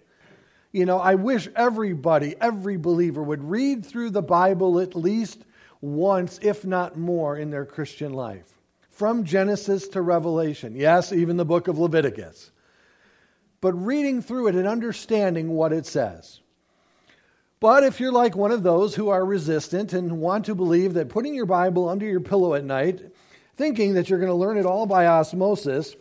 You 0.72 0.86
know, 0.86 1.00
I 1.00 1.16
wish 1.16 1.48
everybody, 1.56 2.36
every 2.40 2.78
believer 2.78 3.24
would 3.24 3.44
read 3.44 3.86
through 3.86 4.12
the 4.12 4.22
Bible 4.22 4.80
at 4.80 4.96
least 4.96 5.44
once, 5.82 6.40
if 6.42 6.66
not 6.66 6.98
more, 6.98 7.38
in 7.38 7.50
their 7.50 7.66
Christian 7.66 8.14
life 8.14 8.58
from 8.98 9.26
Genesis 9.26 9.88
to 9.90 10.02
Revelation. 10.02 10.76
Yes, 10.76 11.14
even 11.14 11.38
the 11.38 11.46
book 11.46 11.68
of 11.68 11.78
Leviticus. 11.78 12.50
But 13.62 13.74
reading 13.74 14.24
through 14.24 14.48
it 14.48 14.56
and 14.56 14.68
understanding 14.68 15.50
what 15.50 15.72
it 15.72 15.86
says. 15.86 16.40
But 17.60 17.84
if 17.84 18.00
you're 18.00 18.12
like 18.12 18.36
one 18.36 18.52
of 18.52 18.64
those 18.64 18.96
who 18.96 19.10
are 19.10 19.24
resistant 19.24 19.94
and 19.94 20.20
want 20.20 20.46
to 20.46 20.56
believe 20.56 20.96
that 20.96 21.10
putting 21.10 21.36
your 21.36 21.46
Bible 21.46 21.88
under 21.88 22.08
your 22.08 22.22
pillow 22.22 22.56
at 22.56 22.64
night, 22.64 23.14
thinking 23.56 23.94
that 23.94 24.10
you're 24.10 24.18
going 24.18 24.32
to 24.32 24.36
learn 24.36 24.58
it 24.58 24.66
all 24.66 24.88
by 24.88 25.06
osmosis, 25.06 25.96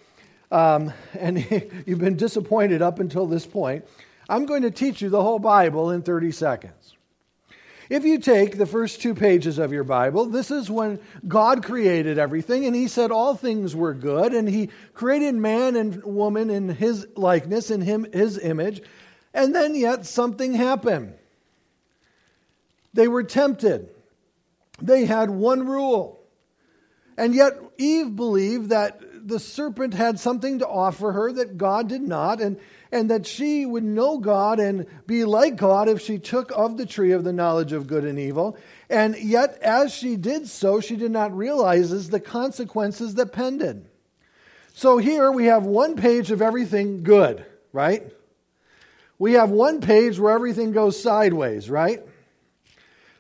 um, 0.51 0.91
and 1.19 1.39
you've 1.87 1.99
been 1.99 2.17
disappointed 2.17 2.81
up 2.81 2.99
until 2.99 3.27
this 3.27 3.45
point, 3.45 3.85
I'm 4.29 4.47
going 4.47 4.63
to 4.63 4.71
teach 4.71 5.03
you 5.03 5.09
the 5.09 5.23
whole 5.23 5.39
Bible 5.39 5.91
in 5.91 6.03
30 6.03 6.33
seconds. 6.33 6.97
If 7.89 8.05
you 8.05 8.19
take 8.19 8.59
the 8.59 8.67
first 8.67 9.01
two 9.01 9.15
pages 9.15 9.59
of 9.59 9.73
your 9.73 9.85
Bible, 9.85 10.27
this 10.27 10.51
is 10.51 10.69
when 10.69 10.99
God 11.29 11.63
created 11.63 12.19
everything, 12.19 12.67
and 12.67 12.75
He 12.75 12.89
said 12.89 13.13
all 13.13 13.37
things 13.37 13.77
were 13.77 13.95
good, 13.95 14.35
and 14.35 14.49
He 14.49 14.71
created 14.93 15.37
man 15.37 15.77
and 15.77 16.03
woman 16.03 16.51
in 16.51 16.69
His 16.69 17.07
likeness, 17.17 17.71
in 17.71 17.81
him, 17.81 18.05
His 18.13 18.39
image, 18.39 18.83
and 19.33 19.55
then 19.55 19.77
yet 19.77 20.05
something 20.05 20.55
happened. 20.55 21.15
They 22.93 23.07
were 23.07 23.23
tempted. 23.23 23.91
They 24.83 25.05
had 25.05 25.31
one 25.31 25.67
rule. 25.67 26.19
And 27.17 27.35
yet 27.35 27.53
Eve 27.79 28.17
believed 28.17 28.71
that 28.71 29.01
the 29.29 29.39
serpent 29.39 29.95
had 29.95 30.19
something 30.19 30.59
to 30.59 30.69
offer 30.69 31.13
her 31.13 31.33
that 31.33 31.57
God 31.57 31.89
did 31.89 32.03
not, 32.03 32.41
and 32.41 32.59
and 32.97 33.11
that 33.11 33.27
she 33.27 33.67
would 33.67 33.85
know 33.85 34.19
God 34.19 34.59
and 34.59 34.87
be 35.07 35.25
like 35.25 35.57
God 35.57 35.89
if 35.89 36.01
she 36.01 36.19
took 36.19 36.51
of 36.53 36.79
the 36.79 36.87
tree 36.87 37.13
of 37.13 37.25
the 37.25 37.33
knowledge 37.33 37.73
of 37.73 37.87
good 37.87 38.05
and 38.05 38.19
evil. 38.19 38.57
And 38.89 39.17
yet, 39.19 39.59
as 39.61 39.93
she 39.93 40.17
did 40.17 40.49
so, 40.49 40.81
she 40.81 40.97
did 40.97 41.11
not 41.11 41.37
realize 41.37 42.09
the 42.09 42.21
consequences 42.21 43.15
that 43.17 43.33
pended. 43.33 43.87
So 44.73 44.97
here 44.97 45.31
we 45.31 45.47
have 45.47 45.65
one 45.65 45.97
page 45.97 46.31
of 46.31 46.41
everything 46.41 47.03
good, 47.03 47.45
right? 47.73 48.03
We 49.19 49.35
have 49.35 49.51
one 49.51 49.81
page 49.81 50.19
where 50.19 50.35
everything 50.35 50.73
goes 50.73 51.01
sideways, 51.01 51.69
right? 51.69 52.03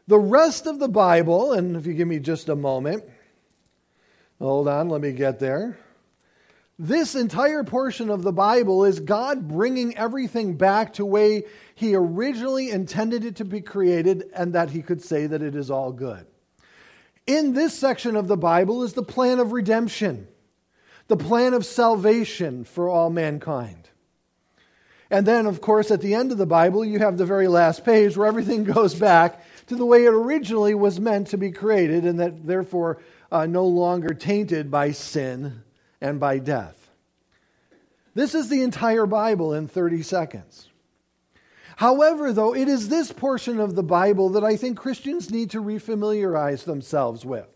The 0.06 0.18
rest 0.18 0.66
of 0.66 0.78
the 0.78 0.88
Bible, 0.88 1.52
and 1.52 1.76
if 1.76 1.86
you 1.86 1.92
give 1.92 2.08
me 2.08 2.18
just 2.18 2.48
a 2.48 2.56
moment, 2.56 3.04
hold 4.38 4.68
on, 4.68 4.88
let 4.88 5.00
me 5.00 5.12
get 5.12 5.38
there. 5.38 5.78
This 6.78 7.14
entire 7.14 7.64
portion 7.64 8.10
of 8.10 8.22
the 8.22 8.32
Bible 8.32 8.84
is 8.84 9.00
God 9.00 9.48
bringing 9.48 9.96
everything 9.96 10.56
back 10.56 10.92
to 10.94 11.06
way 11.06 11.44
he 11.74 11.94
originally 11.94 12.70
intended 12.70 13.24
it 13.24 13.36
to 13.36 13.46
be 13.46 13.62
created 13.62 14.24
and 14.34 14.52
that 14.52 14.70
he 14.70 14.82
could 14.82 15.00
say 15.00 15.26
that 15.26 15.40
it 15.40 15.56
is 15.56 15.70
all 15.70 15.90
good. 15.90 16.26
In 17.26 17.54
this 17.54 17.76
section 17.76 18.14
of 18.14 18.28
the 18.28 18.36
Bible 18.36 18.82
is 18.82 18.92
the 18.92 19.02
plan 19.02 19.38
of 19.38 19.52
redemption, 19.52 20.28
the 21.08 21.16
plan 21.16 21.54
of 21.54 21.64
salvation 21.64 22.64
for 22.64 22.90
all 22.90 23.08
mankind. 23.08 23.88
And 25.08 25.26
then, 25.26 25.46
of 25.46 25.62
course, 25.62 25.90
at 25.90 26.02
the 26.02 26.14
end 26.14 26.30
of 26.30 26.36
the 26.36 26.46
Bible, 26.46 26.84
you 26.84 26.98
have 26.98 27.16
the 27.16 27.24
very 27.24 27.48
last 27.48 27.86
page 27.86 28.16
where 28.18 28.26
everything 28.26 28.64
goes 28.74 28.94
back 28.94 29.42
to 29.68 29.76
the 29.76 29.86
way 29.86 30.04
it 30.04 30.12
originally 30.12 30.74
was 30.74 31.00
meant 31.00 31.28
to 31.28 31.38
be 31.38 31.52
created 31.52 32.04
and 32.04 32.20
that 32.20 32.46
therefore 32.46 33.00
uh, 33.32 33.46
no 33.46 33.66
longer 33.66 34.12
tainted 34.12 34.70
by 34.70 34.90
sin 34.90 35.62
and 36.00 36.20
by 36.20 36.38
death. 36.38 36.90
This 38.14 38.34
is 38.34 38.48
the 38.48 38.62
entire 38.62 39.06
Bible 39.06 39.52
in 39.52 39.68
30 39.68 40.02
seconds. 40.02 40.68
However, 41.76 42.32
though, 42.32 42.54
it 42.54 42.68
is 42.68 42.88
this 42.88 43.12
portion 43.12 43.60
of 43.60 43.74
the 43.74 43.82
Bible 43.82 44.30
that 44.30 44.44
I 44.44 44.56
think 44.56 44.78
Christians 44.78 45.30
need 45.30 45.50
to 45.50 45.62
refamiliarize 45.62 46.64
themselves 46.64 47.24
with. 47.24 47.46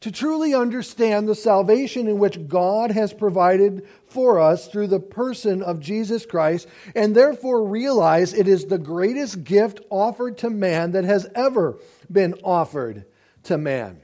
To 0.00 0.10
truly 0.10 0.54
understand 0.54 1.28
the 1.28 1.34
salvation 1.34 2.08
in 2.08 2.18
which 2.18 2.48
God 2.48 2.90
has 2.90 3.12
provided 3.12 3.86
for 4.06 4.40
us 4.40 4.68
through 4.68 4.88
the 4.88 5.00
person 5.00 5.62
of 5.62 5.80
Jesus 5.80 6.24
Christ, 6.24 6.66
and 6.94 7.14
therefore 7.14 7.66
realize 7.66 8.32
it 8.32 8.48
is 8.48 8.64
the 8.64 8.78
greatest 8.78 9.44
gift 9.44 9.80
offered 9.90 10.38
to 10.38 10.50
man 10.50 10.92
that 10.92 11.04
has 11.04 11.26
ever 11.34 11.78
been 12.10 12.34
offered 12.42 13.04
to 13.44 13.58
man. 13.58 14.00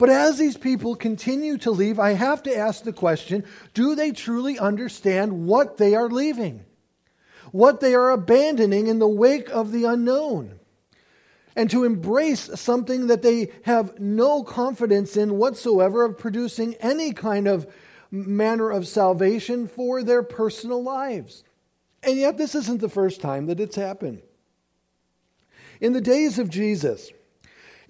But 0.00 0.08
as 0.08 0.38
these 0.38 0.56
people 0.56 0.96
continue 0.96 1.58
to 1.58 1.70
leave, 1.70 1.98
I 1.98 2.14
have 2.14 2.42
to 2.44 2.56
ask 2.56 2.84
the 2.84 2.92
question 2.92 3.44
do 3.74 3.94
they 3.94 4.12
truly 4.12 4.58
understand 4.58 5.46
what 5.46 5.76
they 5.76 5.94
are 5.94 6.08
leaving? 6.08 6.64
What 7.52 7.80
they 7.80 7.94
are 7.94 8.10
abandoning 8.10 8.86
in 8.86 8.98
the 8.98 9.06
wake 9.06 9.50
of 9.50 9.72
the 9.72 9.84
unknown? 9.84 10.58
And 11.54 11.70
to 11.70 11.84
embrace 11.84 12.48
something 12.58 13.08
that 13.08 13.20
they 13.20 13.52
have 13.64 14.00
no 14.00 14.42
confidence 14.42 15.18
in 15.18 15.36
whatsoever 15.36 16.06
of 16.06 16.16
producing 16.16 16.76
any 16.76 17.12
kind 17.12 17.46
of 17.46 17.70
manner 18.10 18.70
of 18.70 18.88
salvation 18.88 19.68
for 19.68 20.02
their 20.02 20.22
personal 20.22 20.82
lives. 20.82 21.44
And 22.02 22.16
yet, 22.16 22.38
this 22.38 22.54
isn't 22.54 22.80
the 22.80 22.88
first 22.88 23.20
time 23.20 23.48
that 23.48 23.60
it's 23.60 23.76
happened. 23.76 24.22
In 25.78 25.92
the 25.92 26.00
days 26.00 26.38
of 26.38 26.48
Jesus, 26.48 27.10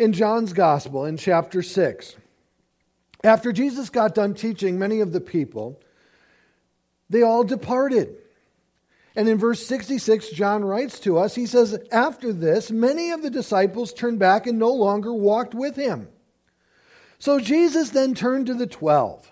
in 0.00 0.14
John's 0.14 0.54
Gospel, 0.54 1.04
in 1.04 1.19
chapter 1.19 1.62
6, 1.62 2.16
after 3.23 3.52
Jesus 3.52 3.90
got 3.90 4.14
done 4.14 4.33
teaching 4.33 4.78
many 4.78 5.00
of 5.00 5.12
the 5.12 5.21
people, 5.21 5.78
they 7.11 7.21
all 7.21 7.45
departed. 7.45 8.16
And 9.14 9.28
in 9.28 9.37
verse 9.37 9.62
66, 9.66 10.30
John 10.30 10.64
writes 10.64 11.00
to 11.00 11.19
us, 11.19 11.35
he 11.35 11.45
says, 11.45 11.78
After 11.92 12.33
this, 12.33 12.71
many 12.71 13.11
of 13.11 13.21
the 13.21 13.28
disciples 13.28 13.92
turned 13.92 14.19
back 14.19 14.47
and 14.47 14.59
no 14.59 14.73
longer 14.73 15.12
walked 15.12 15.54
with 15.54 15.76
him. 15.76 16.09
So 17.19 17.38
Jesus 17.38 17.90
then 17.90 18.14
turned 18.14 18.47
to 18.47 18.54
the 18.54 18.66
twelve, 18.66 19.30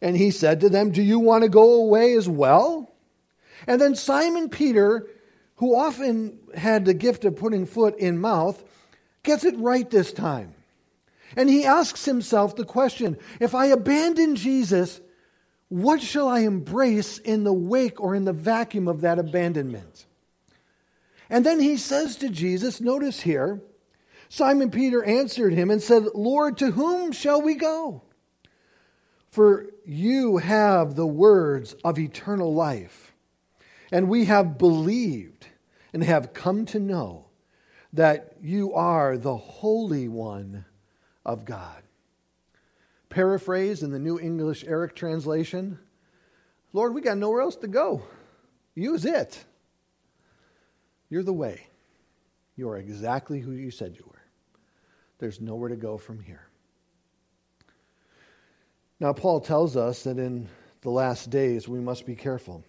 and 0.00 0.16
he 0.16 0.30
said 0.30 0.60
to 0.60 0.68
them, 0.68 0.92
Do 0.92 1.02
you 1.02 1.18
want 1.18 1.42
to 1.42 1.48
go 1.48 1.82
away 1.82 2.14
as 2.14 2.28
well? 2.28 2.94
And 3.66 3.80
then 3.80 3.96
Simon 3.96 4.48
Peter, 4.48 5.08
who 5.56 5.74
often 5.74 6.38
had 6.54 6.84
the 6.84 6.94
gift 6.94 7.24
of 7.24 7.34
putting 7.34 7.66
foot 7.66 7.98
in 7.98 8.20
mouth, 8.20 8.62
gets 9.26 9.44
it 9.44 9.58
right 9.58 9.88
this 9.90 10.12
time. 10.12 10.54
And 11.36 11.50
he 11.50 11.64
asks 11.66 12.06
himself 12.06 12.56
the 12.56 12.64
question 12.64 13.18
if 13.40 13.54
I 13.54 13.66
abandon 13.66 14.36
Jesus, 14.36 15.00
what 15.68 16.00
shall 16.00 16.28
I 16.28 16.40
embrace 16.40 17.18
in 17.18 17.44
the 17.44 17.52
wake 17.52 18.00
or 18.00 18.14
in 18.14 18.24
the 18.24 18.32
vacuum 18.32 18.88
of 18.88 19.02
that 19.02 19.18
abandonment? 19.18 20.06
And 21.28 21.44
then 21.44 21.60
he 21.60 21.76
says 21.76 22.16
to 22.16 22.28
Jesus, 22.28 22.80
notice 22.80 23.20
here, 23.20 23.60
Simon 24.28 24.70
Peter 24.70 25.02
answered 25.04 25.52
him 25.52 25.70
and 25.70 25.82
said, 25.82 26.04
Lord, 26.14 26.56
to 26.58 26.70
whom 26.70 27.12
shall 27.12 27.42
we 27.42 27.54
go? 27.54 28.02
For 29.30 29.66
you 29.84 30.38
have 30.38 30.94
the 30.94 31.06
words 31.06 31.74
of 31.84 31.98
eternal 31.98 32.54
life, 32.54 33.12
and 33.92 34.08
we 34.08 34.24
have 34.26 34.56
believed 34.56 35.48
and 35.92 36.02
have 36.02 36.32
come 36.32 36.64
to 36.66 36.78
know 36.78 37.25
that 37.96 38.36
you 38.42 38.74
are 38.74 39.16
the 39.16 39.36
Holy 39.36 40.06
One 40.08 40.64
of 41.24 41.44
God. 41.44 41.82
Paraphrase 43.08 43.82
in 43.82 43.90
the 43.90 43.98
New 43.98 44.18
English 44.18 44.64
Eric 44.66 44.94
translation 44.94 45.78
Lord, 46.72 46.92
we 46.92 47.00
got 47.00 47.16
nowhere 47.16 47.40
else 47.40 47.56
to 47.56 47.68
go. 47.68 48.02
Use 48.74 49.06
it. 49.06 49.42
You're 51.08 51.22
the 51.22 51.32
way. 51.32 51.68
You 52.54 52.68
are 52.68 52.76
exactly 52.76 53.40
who 53.40 53.52
you 53.52 53.70
said 53.70 53.96
you 53.96 54.04
were. 54.06 54.22
There's 55.18 55.40
nowhere 55.40 55.70
to 55.70 55.76
go 55.76 55.96
from 55.96 56.20
here. 56.20 56.46
Now, 59.00 59.14
Paul 59.14 59.40
tells 59.40 59.74
us 59.74 60.02
that 60.02 60.18
in 60.18 60.50
the 60.82 60.90
last 60.90 61.30
days 61.30 61.66
we 61.66 61.80
must 61.80 62.04
be 62.04 62.14
careful. 62.14 62.62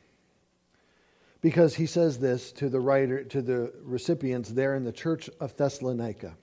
Because 1.41 1.75
he 1.75 1.85
says 1.85 2.19
this 2.19 2.51
to 2.53 2.69
the 2.69 2.79
writer, 2.79 3.23
to 3.25 3.41
the 3.41 3.71
recipients 3.83 4.49
there 4.49 4.75
in 4.75 4.83
the 4.83 4.91
church 4.91 5.29
of 5.39 5.55
Thessalonica. 5.55 6.35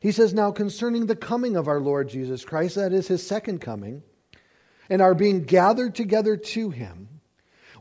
He 0.00 0.12
says, 0.12 0.34
Now 0.34 0.50
concerning 0.50 1.06
the 1.06 1.16
coming 1.16 1.56
of 1.56 1.68
our 1.68 1.80
Lord 1.80 2.08
Jesus 2.08 2.44
Christ, 2.44 2.74
that 2.74 2.92
is 2.92 3.08
his 3.08 3.26
second 3.26 3.60
coming, 3.60 4.02
and 4.88 5.00
our 5.00 5.14
being 5.14 5.44
gathered 5.44 5.94
together 5.94 6.36
to 6.36 6.70
him, 6.70 7.20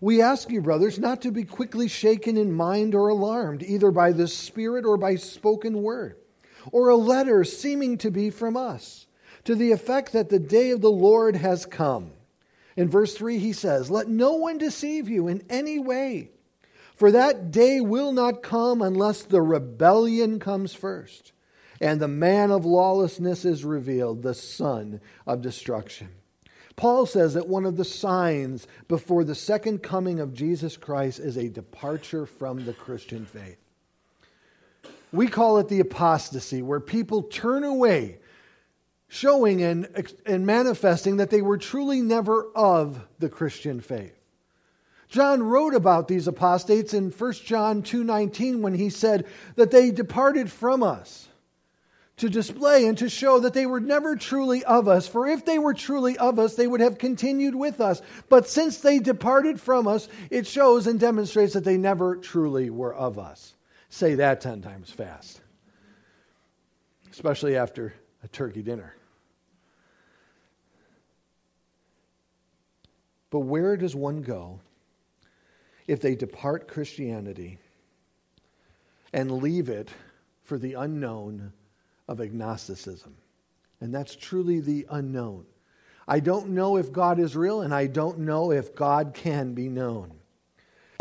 we 0.01 0.21
ask 0.21 0.50
you, 0.50 0.62
brothers, 0.62 0.98
not 0.98 1.21
to 1.24 1.31
be 1.31 1.43
quickly 1.43 1.88
shaken 1.88 2.38
in 2.38 2.53
mind 2.53 2.95
or 2.95 3.09
alarmed, 3.09 3.63
either 3.63 3.91
by 3.91 4.13
the 4.13 4.27
Spirit 4.27 4.86
or 4.86 4.98
by 4.98 5.15
spoken 5.15 5.81
word, 5.81 6.17
or 6.71 6.89
a 6.89 6.95
letter 6.95 7.43
seeming 7.43 7.98
to 7.98 8.12
be 8.12 8.29
from 8.29 8.55
us, 8.55 9.07
to 9.43 9.55
the 9.55 9.71
effect 9.71 10.13
that 10.13 10.29
the 10.29 10.39
day 10.39 10.71
of 10.71 10.81
the 10.81 10.91
Lord 10.91 11.36
has 11.36 11.65
come. 11.65 12.12
In 12.79 12.88
verse 12.88 13.13
3, 13.13 13.39
he 13.39 13.51
says, 13.51 13.91
Let 13.91 14.07
no 14.07 14.36
one 14.36 14.57
deceive 14.57 15.09
you 15.09 15.27
in 15.27 15.43
any 15.50 15.79
way, 15.79 16.29
for 16.95 17.12
that 17.12 17.51
day 17.51 17.81
will 17.81 18.13
not 18.13 18.41
come 18.41 18.81
unless 18.81 19.21
the 19.23 19.41
rebellion 19.41 20.39
comes 20.39 20.73
first 20.73 21.34
and 21.82 21.99
the 21.99 22.08
man 22.08 22.51
of 22.51 22.63
lawlessness 22.63 23.43
is 23.43 23.65
revealed, 23.65 24.23
the 24.23 24.34
son 24.34 25.01
of 25.27 25.41
destruction. 25.41 26.08
Paul 26.77 27.06
says 27.06 27.34
that 27.34 27.49
one 27.49 27.65
of 27.65 27.75
the 27.75 27.84
signs 27.84 28.65
before 28.88 29.25
the 29.25 29.36
second 29.36 29.84
coming 29.84 30.21
of 30.21 30.34
Jesus 30.34 30.77
Christ 30.77 31.19
is 31.19 31.36
a 31.36 31.49
departure 31.49 32.25
from 32.25 32.63
the 32.63 32.71
Christian 32.71 33.25
faith. 33.25 33.58
We 35.12 35.27
call 35.27 35.58
it 35.58 35.67
the 35.67 35.82
apostasy, 35.82 36.62
where 36.62 36.80
people 36.80 37.23
turn 37.23 37.65
away, 37.65 38.19
showing 39.10 39.62
and, 39.62 39.88
and 40.26 40.45
manifesting 40.45 41.17
that 41.17 41.32
they 41.32 41.41
were 41.41 41.58
truly 41.58 42.00
never 42.00 42.48
of 42.56 43.06
the 43.17 43.28
Christian 43.30 43.82
faith. 43.82 44.15
John 45.10 45.41
wrote 45.41 45.74
about 45.74 46.08
these 46.08 46.28
apostates 46.28 46.93
in 46.93 47.10
1 47.10 47.34
John 47.43 47.82
2:19 47.82 48.62
when 48.62 48.76
he 48.76 48.91
said 48.91 49.26
that 49.56 49.72
they 49.72 49.89
departed 49.89 50.52
from 50.52 50.84
us 50.84 51.28
to 52.17 52.30
display 52.30 52.86
and 52.86 52.98
to 53.00 53.10
show 53.10 53.39
that 53.39 53.54
they 53.54 53.65
were 53.65 53.80
never 53.80 54.15
truly 54.15 54.63
of 54.65 54.88
us. 54.88 55.08
For 55.08 55.26
if 55.26 55.45
they 55.45 55.58
were 55.58 55.74
truly 55.74 56.15
of 56.17 56.38
us, 56.38 56.56
they 56.56 56.67
would 56.67 56.82
have 56.82 57.00
continued 57.00 57.56
with 57.56 57.82
us. 57.82 58.02
But 58.28 58.48
since 58.48 58.78
they 58.78 59.00
departed 59.00 59.60
from 59.60 59.88
us, 59.88 60.08
it 60.30 60.45
shows 60.45 60.86
and 60.86 61.00
demonstrates 61.00 61.54
that 61.54 61.63
they 61.63 61.78
never 61.78 62.17
truly 62.17 62.69
were 62.69 62.93
of 62.93 63.17
us. 63.17 63.56
Say 63.89 64.15
that 64.15 64.41
10 64.41 64.62
times 64.62 64.91
fast, 64.91 65.41
especially 67.10 67.56
after 67.56 67.95
a 68.24 68.28
turkey 68.28 68.62
dinner. 68.62 68.93
But 73.29 73.41
where 73.41 73.77
does 73.77 73.95
one 73.95 74.21
go 74.21 74.59
if 75.87 76.01
they 76.01 76.15
depart 76.15 76.67
Christianity 76.67 77.59
and 79.13 79.31
leave 79.31 79.69
it 79.69 79.89
for 80.43 80.57
the 80.57 80.73
unknown? 80.73 81.53
of 82.09 82.19
agnosticism. 82.19 83.15
And 83.79 83.93
that's 83.93 84.15
truly 84.15 84.59
the 84.59 84.87
unknown. 84.89 85.45
I 86.07 86.19
don't 86.19 86.49
know 86.49 86.75
if 86.75 86.91
God 86.91 87.19
is 87.19 87.35
real, 87.35 87.61
and 87.61 87.73
I 87.73 87.85
don't 87.85 88.19
know 88.19 88.51
if 88.51 88.75
God 88.75 89.13
can 89.13 89.53
be 89.53 89.69
known. 89.69 90.11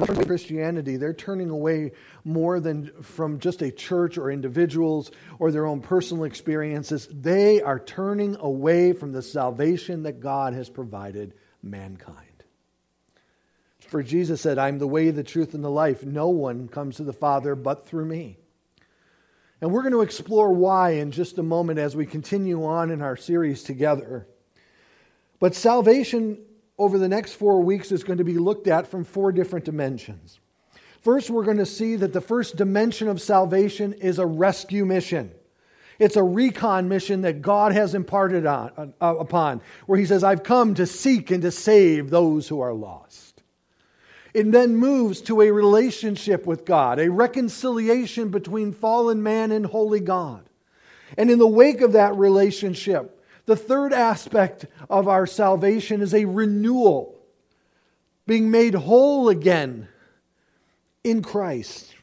From 0.04 0.22
Christianity, 0.26 0.96
they're 0.96 1.14
turning 1.14 1.48
away 1.48 1.92
more 2.24 2.60
than 2.60 2.92
from 3.02 3.40
just 3.40 3.62
a 3.62 3.72
church 3.72 4.18
or 4.18 4.30
individuals 4.30 5.10
or 5.38 5.50
their 5.50 5.66
own 5.66 5.80
personal 5.80 6.24
experiences. 6.24 7.08
They 7.10 7.62
are 7.62 7.80
turning 7.80 8.36
away 8.38 8.92
from 8.92 9.12
the 9.12 9.22
salvation 9.22 10.02
that 10.02 10.20
God 10.20 10.52
has 10.52 10.68
provided 10.68 11.32
mankind. 11.62 12.44
For 13.88 14.02
Jesus 14.02 14.40
said, 14.40 14.58
I'm 14.58 14.78
the 14.78 14.86
way, 14.86 15.10
the 15.10 15.22
truth, 15.22 15.54
and 15.54 15.64
the 15.64 15.70
life. 15.70 16.04
No 16.04 16.28
one 16.28 16.68
comes 16.68 16.96
to 16.96 17.04
the 17.04 17.12
Father 17.12 17.54
but 17.54 17.86
through 17.86 18.04
me. 18.04 18.38
And 19.60 19.72
we're 19.72 19.82
going 19.82 19.92
to 19.92 20.02
explore 20.02 20.52
why 20.52 20.90
in 20.90 21.10
just 21.10 21.38
a 21.38 21.42
moment 21.42 21.78
as 21.78 21.96
we 21.96 22.06
continue 22.06 22.64
on 22.64 22.90
in 22.90 23.02
our 23.02 23.16
series 23.16 23.62
together. 23.62 24.28
But 25.40 25.54
salvation 25.54 26.38
over 26.78 26.98
the 26.98 27.08
next 27.08 27.32
four 27.32 27.62
weeks 27.62 27.90
is 27.90 28.04
going 28.04 28.18
to 28.18 28.24
be 28.24 28.38
looked 28.38 28.68
at 28.68 28.86
from 28.86 29.04
four 29.04 29.32
different 29.32 29.64
dimensions. 29.64 30.38
First, 31.00 31.30
we're 31.30 31.44
going 31.44 31.58
to 31.58 31.66
see 31.66 31.96
that 31.96 32.12
the 32.12 32.20
first 32.20 32.56
dimension 32.56 33.08
of 33.08 33.20
salvation 33.20 33.94
is 33.94 34.18
a 34.18 34.26
rescue 34.26 34.84
mission. 34.84 35.32
It's 35.98 36.16
a 36.16 36.22
recon 36.22 36.88
mission 36.88 37.22
that 37.22 37.42
God 37.42 37.72
has 37.72 37.94
imparted 37.94 38.46
on, 38.46 38.94
uh, 39.00 39.14
upon, 39.18 39.60
where 39.86 39.98
He 39.98 40.06
says, 40.06 40.22
I've 40.22 40.44
come 40.44 40.74
to 40.74 40.86
seek 40.86 41.30
and 41.30 41.42
to 41.42 41.50
save 41.50 42.10
those 42.10 42.46
who 42.48 42.60
are 42.60 42.72
lost. 42.72 43.42
It 44.34 44.52
then 44.52 44.76
moves 44.76 45.20
to 45.22 45.40
a 45.40 45.50
relationship 45.50 46.46
with 46.46 46.64
God, 46.64 47.00
a 47.00 47.10
reconciliation 47.10 48.28
between 48.28 48.72
fallen 48.72 49.22
man 49.22 49.50
and 49.50 49.66
holy 49.66 50.00
God. 50.00 50.48
And 51.16 51.30
in 51.30 51.38
the 51.38 51.46
wake 51.46 51.80
of 51.80 51.92
that 51.94 52.14
relationship, 52.14 53.24
the 53.46 53.56
third 53.56 53.92
aspect 53.92 54.66
of 54.90 55.08
our 55.08 55.26
salvation 55.26 56.02
is 56.02 56.14
a 56.14 56.26
renewal, 56.26 57.18
being 58.26 58.50
made 58.50 58.74
whole 58.74 59.30
again 59.30 59.88
in 61.02 61.22
Christ. 61.22 61.94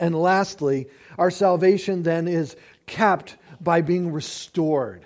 And 0.00 0.14
lastly, 0.14 0.88
our 1.18 1.30
salvation 1.30 2.02
then 2.02 2.26
is 2.26 2.56
capped 2.88 3.36
by 3.60 3.80
being 3.82 4.12
restored 4.12 5.04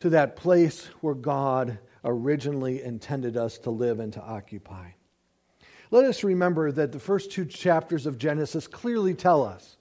to 0.00 0.10
that 0.10 0.36
place 0.36 0.86
where 1.00 1.14
God 1.14 1.78
originally 2.04 2.82
intended 2.82 3.36
us 3.36 3.58
to 3.58 3.70
live 3.70 4.00
and 4.00 4.12
to 4.14 4.22
occupy. 4.22 4.90
Let 5.90 6.04
us 6.04 6.24
remember 6.24 6.72
that 6.72 6.92
the 6.92 6.98
first 6.98 7.30
two 7.30 7.44
chapters 7.44 8.06
of 8.06 8.18
Genesis 8.18 8.66
clearly 8.66 9.14
tell 9.14 9.44
us 9.44 9.76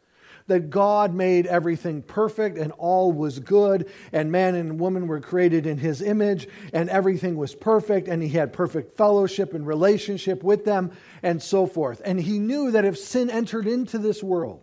that 0.48 0.70
God 0.70 1.16
made 1.16 1.48
everything 1.48 2.04
perfect 2.04 2.58
and 2.58 2.72
all 2.74 3.12
was 3.12 3.40
good, 3.40 3.92
and 4.12 4.32
man 4.32 4.54
and 4.54 4.80
woman 4.80 5.08
were 5.08 5.20
created 5.20 5.66
in 5.66 5.80
his 5.80 6.04
image, 6.04 6.48
and 6.72 6.88
everything 6.90 7.36
was 7.36 7.56
perfect, 7.56 8.08
and 8.08 8.22
he 8.22 8.30
had 8.30 8.54
perfect 8.54 8.96
fellowship 8.96 9.56
and 9.56 9.66
relationship 9.66 10.44
with 10.44 10.64
them, 10.64 10.92
and 11.24 11.42
so 11.42 11.66
forth. 11.66 12.00
And 12.06 12.20
he 12.20 12.38
knew 12.38 12.70
that 12.72 12.86
if 12.86 12.98
sin 12.98 13.32
entered 13.32 13.66
into 13.66 13.98
this 13.98 14.22
world, 14.22 14.62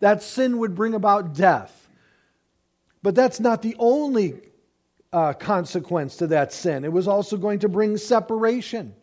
that 0.00 0.22
sin 0.22 0.58
would 0.58 0.74
bring 0.74 0.94
about 0.94 1.34
death. 1.34 1.88
But 3.02 3.14
that's 3.14 3.40
not 3.40 3.62
the 3.62 3.76
only 3.78 4.40
uh, 5.12 5.32
consequence 5.32 6.16
to 6.16 6.26
that 6.28 6.52
sin, 6.52 6.84
it 6.84 6.92
was 6.92 7.08
also 7.08 7.36
going 7.36 7.60
to 7.60 7.68
bring 7.68 7.96
separation 7.96 8.94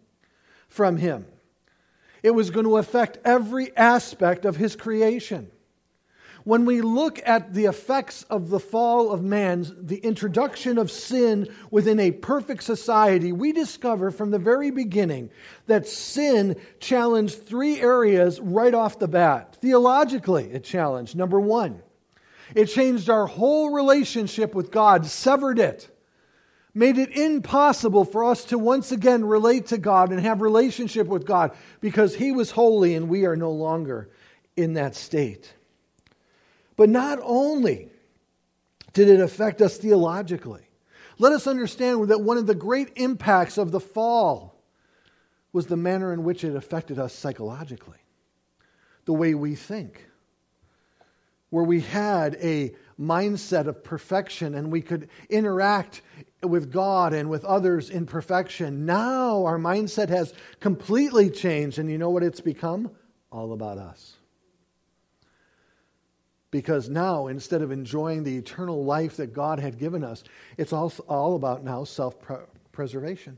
from 0.67 0.97
him. 0.97 1.25
It 2.21 2.31
was 2.31 2.49
going 2.49 2.65
to 2.65 2.77
affect 2.77 3.19
every 3.23 3.75
aspect 3.77 4.45
of 4.45 4.55
his 4.55 4.75
creation. 4.75 5.51
When 6.45 6.65
we 6.65 6.81
look 6.81 7.19
at 7.25 7.55
the 7.55 7.65
effects 7.65 8.21
of 8.29 8.49
the 8.49 8.59
fall 8.59 9.11
of 9.11 9.23
man, 9.23 9.65
the 9.77 9.97
introduction 9.97 10.77
of 10.77 10.91
sin 10.91 11.53
within 11.71 11.99
a 11.99 12.11
perfect 12.11 12.63
society, 12.63 13.31
we 13.31 13.51
discover 13.51 14.11
from 14.11 14.29
the 14.29 14.39
very 14.39 14.69
beginning 14.69 15.31
that 15.65 15.87
sin 15.87 16.55
challenged 16.79 17.47
three 17.47 17.81
areas 17.81 18.39
right 18.39 18.75
off 18.75 18.99
the 18.99 19.07
bat. 19.07 19.57
Theologically, 19.59 20.51
it 20.51 20.63
challenged. 20.63 21.15
Number 21.15 21.39
one, 21.39 21.81
it 22.53 22.67
changed 22.67 23.09
our 23.09 23.25
whole 23.25 23.71
relationship 23.71 24.53
with 24.53 24.71
God, 24.71 25.07
severed 25.07 25.57
it 25.57 25.89
made 26.75 26.97
it 26.97 27.09
impossible 27.17 28.03
for 28.03 28.25
us 28.25 28.43
to 28.43 28.59
once 28.59 28.91
again 28.91 29.23
relate 29.25 29.67
to 29.67 29.77
God 29.77 30.11
and 30.11 30.19
have 30.19 30.41
relationship 30.41 31.07
with 31.07 31.25
God 31.25 31.55
because 31.79 32.15
he 32.15 32.33
was 32.33 32.51
holy 32.51 32.93
and 32.93 33.07
we 33.07 33.25
are 33.25 33.37
no 33.37 33.51
longer 33.51 34.09
in 34.57 34.73
that 34.73 34.93
state. 34.93 35.54
But 36.77 36.89
not 36.89 37.19
only 37.21 37.89
did 38.93 39.09
it 39.09 39.19
affect 39.19 39.61
us 39.61 39.77
theologically, 39.77 40.67
let 41.17 41.31
us 41.31 41.47
understand 41.47 42.09
that 42.09 42.21
one 42.21 42.37
of 42.37 42.47
the 42.47 42.55
great 42.55 42.91
impacts 42.95 43.57
of 43.57 43.71
the 43.71 43.79
fall 43.79 44.61
was 45.53 45.67
the 45.67 45.77
manner 45.77 46.11
in 46.11 46.23
which 46.23 46.43
it 46.43 46.55
affected 46.55 46.99
us 46.99 47.13
psychologically, 47.13 47.99
the 49.05 49.13
way 49.13 49.33
we 49.33 49.55
think, 49.55 50.05
where 51.49 51.63
we 51.63 51.79
had 51.79 52.35
a 52.41 52.75
mindset 52.99 53.67
of 53.67 53.81
perfection 53.83 54.55
and 54.55 54.71
we 54.71 54.81
could 54.81 55.07
interact 55.29 56.01
with 56.43 56.71
God 56.71 57.13
and 57.13 57.29
with 57.29 57.45
others 57.45 57.89
in 57.89 58.05
perfection. 58.05 58.85
Now 58.85 59.45
our 59.45 59.57
mindset 59.57 60.09
has 60.09 60.33
completely 60.59 61.29
changed, 61.29 61.79
and 61.79 61.89
you 61.89 61.97
know 61.97 62.09
what 62.09 62.23
it's 62.23 62.41
become? 62.41 62.91
All 63.31 63.53
about 63.53 63.77
us. 63.77 64.14
Because 66.55 66.87
now, 66.87 67.27
instead 67.27 67.61
of 67.61 67.69
enjoying 67.69 68.23
the 68.23 68.37
eternal 68.37 68.85
life 68.85 69.17
that 69.17 69.33
God 69.33 69.59
had 69.59 69.77
given 69.77 70.05
us, 70.05 70.23
it's 70.55 70.71
all, 70.71 70.89
all 71.09 71.35
about 71.35 71.65
now 71.65 71.83
self 71.83 72.15
preservation. 72.71 73.37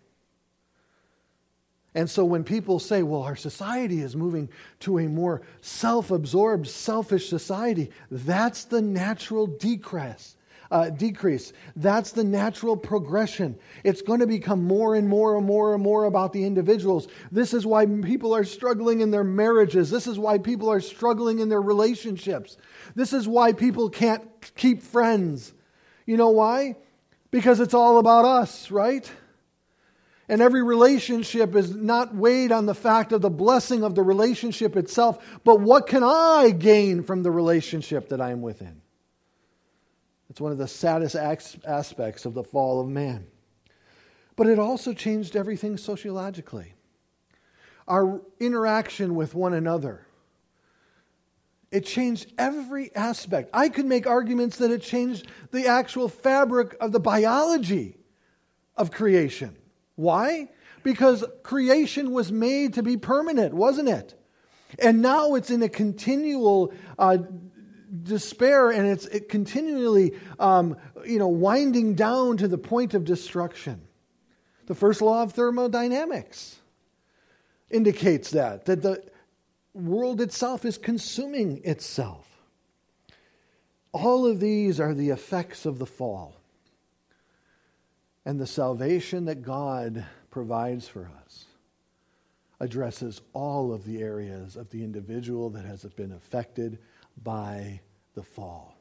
And 1.95 2.08
so 2.08 2.23
when 2.23 2.43
people 2.43 2.77
say, 2.77 3.01
well, 3.01 3.23
our 3.23 3.36
society 3.36 4.01
is 4.01 4.15
moving 4.15 4.49
to 4.82 4.99
a 4.99 5.08
more 5.08 5.41
self 5.62 6.12
absorbed, 6.12 6.67
selfish 6.67 7.27
society, 7.27 7.89
that's 8.12 8.65
the 8.65 8.84
natural 8.84 9.47
decrease. 9.47 10.37
Uh, 10.69 10.89
decrease. 10.89 11.53
That's 11.77 12.12
the 12.12 12.25
natural 12.25 12.75
progression. 12.75 13.58
It's 13.86 14.01
going 14.01 14.19
to 14.19 14.27
become 14.27 14.65
more 14.65 14.95
and 14.95 15.08
more 15.08 15.38
and 15.38 15.45
more 15.45 15.73
and 15.73 15.82
more 15.82 16.03
about 16.03 16.34
the 16.34 16.43
individuals. 16.43 17.08
This 17.32 17.53
is 17.53 17.65
why 17.65 17.86
people 17.86 18.36
are 18.36 18.43
struggling 18.43 18.99
in 18.99 19.10
their 19.10 19.23
marriages. 19.23 19.89
This 19.89 20.08
is 20.08 20.19
why 20.19 20.39
people 20.39 20.69
are 20.69 20.82
struggling 20.82 21.39
in 21.39 21.47
their 21.47 21.62
relationships. 21.62 22.58
This 22.95 23.13
is 23.13 23.30
why 23.30 23.53
people 23.53 23.89
can't 23.89 24.23
keep 24.56 24.82
friends. 24.82 25.53
You 26.06 26.17
know 26.17 26.32
why? 26.32 26.75
Because 27.32 27.62
it's 27.62 27.73
all 27.73 27.97
about 27.97 28.25
us, 28.25 28.69
right? 28.69 29.10
And 30.30 30.41
every 30.41 30.63
relationship 30.63 31.56
is 31.56 31.73
not 31.73 32.13
weighed 32.13 32.51
on 32.51 32.65
the 32.65 32.75
fact 32.75 33.13
of 33.13 33.21
the 33.21 33.30
blessing 33.30 33.84
of 33.84 33.95
the 33.95 34.03
relationship 34.03 34.75
itself, 34.75 35.23
but 35.45 35.62
what 35.62 35.88
can 35.88 36.03
I 36.03 36.49
gain 36.49 37.03
from 37.03 37.23
the 37.23 37.32
relationship 37.32 38.10
that 38.10 38.19
I 38.19 38.32
am 38.32 38.41
within? 38.41 38.82
It's 40.38 40.41
one 40.43 40.52
of 40.52 40.60
the 40.60 40.67
saddest 40.67 41.15
aspects 41.15 42.23
of 42.23 42.36
the 42.36 42.43
fall 42.43 42.80
of 42.80 42.88
man. 42.88 43.26
But 44.36 44.45
it 44.45 44.60
also 44.60 44.93
changed 44.93 45.36
everything 45.36 45.78
sociologically. 45.78 46.76
Our 47.88 48.21
interaction 48.39 49.15
with 49.15 49.34
one 49.34 49.56
another. 49.56 50.06
It 51.71 51.88
changed 51.88 52.34
every 52.38 52.95
aspect. 52.95 53.50
I 53.52 53.69
could 53.69 53.88
make 53.88 54.06
arguments 54.06 54.58
that 54.58 54.69
it 54.69 54.84
changed 54.84 55.28
the 55.50 55.65
actual 55.65 56.08
fabric 56.08 56.78
of 56.80 56.91
the 56.91 57.00
biology 57.00 57.97
of 58.76 58.91
creation. 58.91 59.56
Why? 59.95 60.50
Because 60.84 61.26
creation 61.41 62.12
was 62.12 62.32
made 62.32 62.76
to 62.76 62.84
be 62.84 62.95
permanent, 62.95 63.56
wasn't 63.56 63.89
it? 63.89 64.13
And 64.78 65.02
now 65.02 65.34
it's 65.34 65.50
in 65.50 65.63
a 65.63 65.69
continual 65.69 66.73
uh, 67.00 67.17
despair 68.04 68.69
and 68.69 68.88
it's 68.88 69.06
it 69.06 69.30
continually 69.30 70.13
um, 70.39 70.78
you 71.06 71.19
know, 71.19 71.28
winding 71.28 71.95
down 71.95 72.38
to 72.38 72.47
the 72.47 72.58
point 72.58 72.93
of 72.93 73.06
destruction. 73.06 73.82
The 74.65 74.76
first 74.76 75.02
law 75.02 75.23
of 75.23 75.34
thermodynamics 75.34 76.60
indicates 77.69 78.32
that, 78.32 78.65
that 78.65 78.82
the 78.82 79.04
world 79.73 80.21
itself 80.21 80.65
is 80.65 80.78
consuming 80.78 81.62
itself. 81.63 82.28
All 83.93 84.26
of 84.26 84.39
these 84.39 84.80
are 84.80 84.93
the 84.93 85.10
effects 85.10 85.65
of 85.65 85.80
the 85.80 85.86
fall 85.86 86.36
and 88.26 88.39
the 88.39 88.47
salvation 88.47 89.26
that 89.26 89.41
God 89.41 90.06
provides 90.30 90.88
for 90.88 91.10
us 91.26 91.47
addresses 92.60 93.22
all 93.34 93.72
of 93.74 93.86
the 93.86 94.02
areas 94.02 94.56
of 94.56 94.70
the 94.70 94.84
individual 94.84 95.50
that 95.52 95.65
has 95.65 95.84
been 95.84 96.12
affected 96.12 96.80
by 97.24 97.82
the 98.15 98.24
fall. 98.24 98.76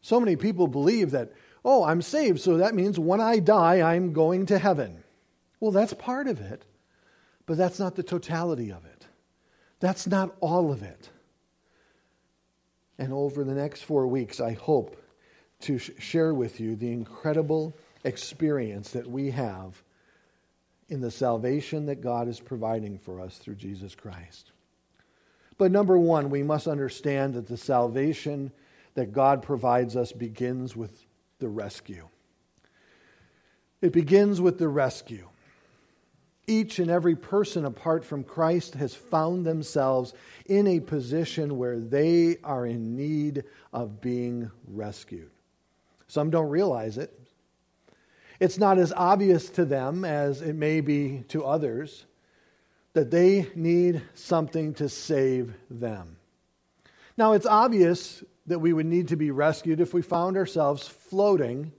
So 0.00 0.18
many 0.18 0.36
people 0.36 0.66
believe 0.66 1.12
that, 1.12 1.32
oh, 1.64 1.84
I'm 1.84 2.02
saved, 2.02 2.40
so 2.40 2.56
that 2.56 2.74
means 2.74 2.98
when 2.98 3.20
I 3.20 3.38
die, 3.38 3.82
I'm 3.82 4.12
going 4.12 4.46
to 4.46 4.58
heaven. 4.58 5.04
Well, 5.60 5.70
that's 5.70 5.94
part 5.94 6.26
of 6.26 6.40
it, 6.40 6.64
but 7.46 7.56
that's 7.56 7.78
not 7.78 7.94
the 7.94 8.02
totality 8.02 8.72
of 8.72 8.84
it. 8.84 9.06
That's 9.78 10.06
not 10.06 10.34
all 10.40 10.72
of 10.72 10.82
it. 10.82 11.10
And 12.98 13.12
over 13.12 13.44
the 13.44 13.54
next 13.54 13.82
four 13.82 14.06
weeks, 14.06 14.40
I 14.40 14.52
hope 14.52 14.96
to 15.60 15.78
sh- 15.78 15.90
share 15.98 16.34
with 16.34 16.60
you 16.60 16.74
the 16.74 16.92
incredible 16.92 17.76
experience 18.04 18.90
that 18.90 19.06
we 19.08 19.30
have 19.30 19.82
in 20.92 21.00
the 21.00 21.10
salvation 21.10 21.86
that 21.86 22.02
God 22.02 22.28
is 22.28 22.38
providing 22.38 22.98
for 22.98 23.18
us 23.18 23.38
through 23.38 23.54
Jesus 23.54 23.94
Christ. 23.94 24.52
But 25.56 25.72
number 25.72 25.98
one, 25.98 26.28
we 26.28 26.42
must 26.42 26.68
understand 26.68 27.32
that 27.32 27.46
the 27.46 27.56
salvation 27.56 28.52
that 28.92 29.10
God 29.10 29.42
provides 29.42 29.96
us 29.96 30.12
begins 30.12 30.76
with 30.76 31.06
the 31.38 31.48
rescue. 31.48 32.08
It 33.80 33.94
begins 33.94 34.38
with 34.38 34.58
the 34.58 34.68
rescue. 34.68 35.28
Each 36.46 36.78
and 36.78 36.90
every 36.90 37.16
person 37.16 37.64
apart 37.64 38.04
from 38.04 38.22
Christ 38.22 38.74
has 38.74 38.94
found 38.94 39.46
themselves 39.46 40.12
in 40.44 40.66
a 40.66 40.80
position 40.80 41.56
where 41.56 41.80
they 41.80 42.36
are 42.44 42.66
in 42.66 42.96
need 42.96 43.44
of 43.72 44.02
being 44.02 44.50
rescued. 44.68 45.30
Some 46.06 46.28
don't 46.28 46.50
realize 46.50 46.98
it. 46.98 47.18
It's 48.42 48.58
not 48.58 48.76
as 48.76 48.92
obvious 48.92 49.50
to 49.50 49.64
them 49.64 50.04
as 50.04 50.42
it 50.42 50.56
may 50.56 50.80
be 50.80 51.22
to 51.28 51.44
others 51.44 52.06
that 52.92 53.08
they 53.08 53.48
need 53.54 54.02
something 54.14 54.74
to 54.74 54.88
save 54.88 55.54
them. 55.70 56.16
Now, 57.16 57.34
it's 57.34 57.46
obvious 57.46 58.24
that 58.48 58.58
we 58.58 58.72
would 58.72 58.86
need 58.86 59.06
to 59.08 59.16
be 59.16 59.30
rescued 59.30 59.78
if 59.78 59.94
we 59.94 60.02
found 60.02 60.36
ourselves 60.36 60.88
floating 60.88 61.70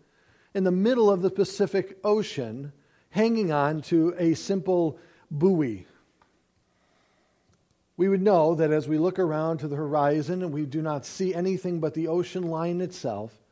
in 0.53 0.63
the 0.63 0.71
middle 0.71 1.11
of 1.11 1.21
the 1.21 1.29
Pacific 1.29 1.97
Ocean, 2.01 2.71
hanging 3.09 3.51
on 3.51 3.81
to 3.81 4.15
a 4.17 4.33
simple 4.33 4.97
buoy. 5.29 5.85
We 7.97 8.07
would 8.07 8.21
know 8.21 8.55
that 8.55 8.71
as 8.71 8.87
we 8.87 8.97
look 8.97 9.19
around 9.19 9.57
to 9.57 9.67
the 9.67 9.75
horizon 9.75 10.41
and 10.41 10.53
we 10.53 10.65
do 10.65 10.81
not 10.81 11.05
see 11.05 11.35
anything 11.35 11.81
but 11.81 11.93
the 11.93 12.07
ocean 12.07 12.43
line 12.43 12.79
itself, 12.79 13.42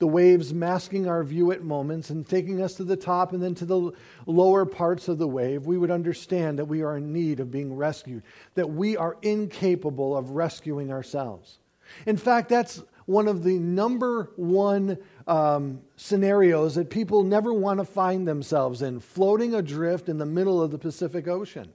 the 0.00 0.06
waves 0.06 0.52
masking 0.54 1.06
our 1.06 1.22
view 1.22 1.52
at 1.52 1.62
moments 1.62 2.08
and 2.08 2.26
taking 2.26 2.62
us 2.62 2.74
to 2.74 2.84
the 2.84 2.96
top 2.96 3.34
and 3.34 3.42
then 3.42 3.54
to 3.54 3.66
the 3.66 3.92
lower 4.24 4.64
parts 4.64 5.08
of 5.08 5.18
the 5.18 5.28
wave, 5.28 5.66
we 5.66 5.76
would 5.76 5.90
understand 5.90 6.58
that 6.58 6.64
we 6.64 6.82
are 6.82 6.96
in 6.96 7.12
need 7.12 7.38
of 7.38 7.50
being 7.50 7.76
rescued, 7.76 8.22
that 8.54 8.70
we 8.70 8.96
are 8.96 9.18
incapable 9.20 10.16
of 10.16 10.30
rescuing 10.30 10.90
ourselves. 10.90 11.58
In 12.06 12.16
fact, 12.16 12.48
that's 12.48 12.82
one 13.04 13.28
of 13.28 13.44
the 13.44 13.58
number 13.58 14.30
one 14.36 14.96
um, 15.26 15.82
scenarios 15.96 16.76
that 16.76 16.88
people 16.88 17.22
never 17.22 17.52
want 17.52 17.78
to 17.78 17.84
find 17.84 18.26
themselves 18.26 18.80
in, 18.80 19.00
floating 19.00 19.52
adrift 19.52 20.08
in 20.08 20.16
the 20.16 20.24
middle 20.24 20.62
of 20.62 20.70
the 20.70 20.78
Pacific 20.78 21.28
Ocean. 21.28 21.74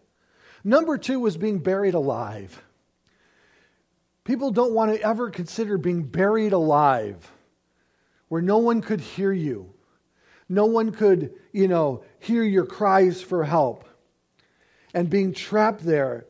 Number 0.63 0.97
two 0.97 1.19
was 1.19 1.37
being 1.37 1.59
buried 1.59 1.93
alive. 1.93 2.63
People 4.23 4.49
don't 4.49 4.73
want 4.73 4.95
to 4.95 5.01
ever 5.03 5.29
consider 5.29 5.77
being 5.77 6.01
buried 6.01 6.53
alive 6.53 7.31
where 8.35 8.41
no 8.41 8.57
one 8.57 8.81
could 8.81 8.99
hear 8.99 9.31
you. 9.31 9.73
No 10.49 10.65
one 10.65 10.91
could, 10.91 11.35
you 11.53 11.69
know, 11.69 12.03
hear 12.19 12.43
your 12.43 12.65
cries 12.65 13.21
for 13.21 13.45
help. 13.45 13.87
And 14.93 15.09
being 15.09 15.31
trapped 15.31 15.85
there, 15.85 16.25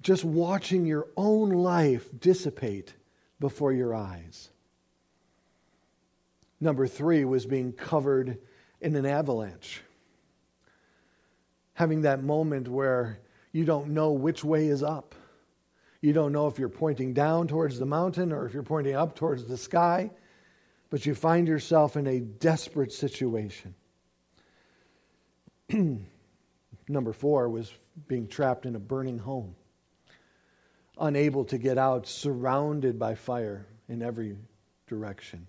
just 0.00 0.24
watching 0.24 0.86
your 0.86 1.08
own 1.18 1.50
life 1.50 2.08
dissipate 2.18 2.94
before 3.40 3.74
your 3.74 3.94
eyes. 3.94 4.48
Number 6.62 6.86
three 6.86 7.26
was 7.26 7.44
being 7.44 7.74
covered 7.74 8.38
in 8.80 8.96
an 8.96 9.04
avalanche. 9.04 9.82
Having 11.74 12.00
that 12.00 12.22
moment 12.24 12.68
where 12.68 13.20
you 13.52 13.66
don't 13.66 13.90
know 13.90 14.12
which 14.12 14.42
way 14.42 14.68
is 14.68 14.82
up. 14.82 15.14
You 16.00 16.14
don't 16.14 16.32
know 16.32 16.46
if 16.46 16.58
you're 16.58 16.70
pointing 16.70 17.12
down 17.12 17.48
towards 17.48 17.78
the 17.78 17.84
mountain 17.84 18.32
or 18.32 18.46
if 18.46 18.54
you're 18.54 18.62
pointing 18.62 18.94
up 18.94 19.14
towards 19.14 19.44
the 19.44 19.58
sky, 19.58 20.10
but 20.90 21.06
you 21.06 21.14
find 21.14 21.46
yourself 21.46 21.96
in 21.96 22.06
a 22.06 22.20
desperate 22.20 22.92
situation. 22.92 23.74
Number 26.88 27.12
four 27.12 27.48
was 27.48 27.72
being 28.08 28.26
trapped 28.26 28.66
in 28.66 28.74
a 28.74 28.80
burning 28.80 29.18
home, 29.18 29.54
unable 30.98 31.44
to 31.46 31.58
get 31.58 31.78
out, 31.78 32.08
surrounded 32.08 32.98
by 32.98 33.14
fire 33.14 33.66
in 33.88 34.02
every 34.02 34.36
direction. 34.88 35.46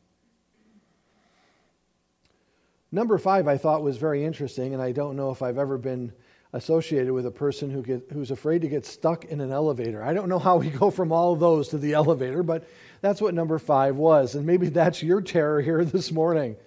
Number 2.91 3.17
five, 3.17 3.47
I 3.47 3.58
thought 3.58 3.82
was 3.82 3.97
very 3.97 4.23
interesting, 4.23 4.73
and 4.73 4.84
I 4.84 4.91
don't 4.91 5.15
know 5.15 5.32
if 5.32 5.41
I've 5.41 5.58
ever 5.58 5.77
been 5.77 6.12
associated 6.53 7.13
with 7.13 7.25
a 7.25 7.31
person 7.31 7.69
who 7.69 7.81
get, 7.81 8.07
who's 8.11 8.31
afraid 8.31 8.61
to 8.61 8.67
get 8.67 8.85
stuck 8.85 9.25
in 9.25 9.39
an 9.39 9.51
elevator. 9.51 10.03
I 10.03 10.13
don't 10.13 10.27
know 10.27 10.39
how 10.39 10.57
we 10.57 10.69
go 10.69 10.91
from 10.91 11.11
all 11.11 11.35
those 11.35 11.69
to 11.69 11.77
the 11.77 11.93
elevator, 12.01 12.43
but 12.43 12.67
that's 13.01 13.21
what 13.21 13.33
number 13.33 13.57
five 13.57 13.95
was. 13.95 14.35
And 14.35 14.45
maybe 14.45 14.69
that's 14.69 15.01
your 15.01 15.21
terror 15.21 15.61
here 15.61 15.85
this 15.85 16.11
morning. 16.11 16.57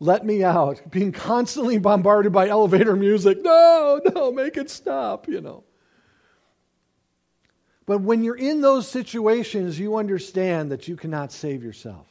Let 0.00 0.24
me 0.24 0.44
out. 0.44 0.90
Being 0.90 1.10
constantly 1.10 1.78
bombarded 1.78 2.32
by 2.32 2.48
elevator 2.48 2.94
music. 2.94 3.42
No, 3.42 4.00
no, 4.14 4.30
make 4.30 4.56
it 4.56 4.70
stop, 4.70 5.26
you 5.26 5.40
know. 5.40 5.64
But 7.84 8.02
when 8.02 8.22
you're 8.22 8.36
in 8.36 8.60
those 8.60 8.86
situations, 8.86 9.78
you 9.78 9.96
understand 9.96 10.70
that 10.70 10.86
you 10.86 10.94
cannot 10.94 11.32
save 11.32 11.64
yourself. 11.64 12.06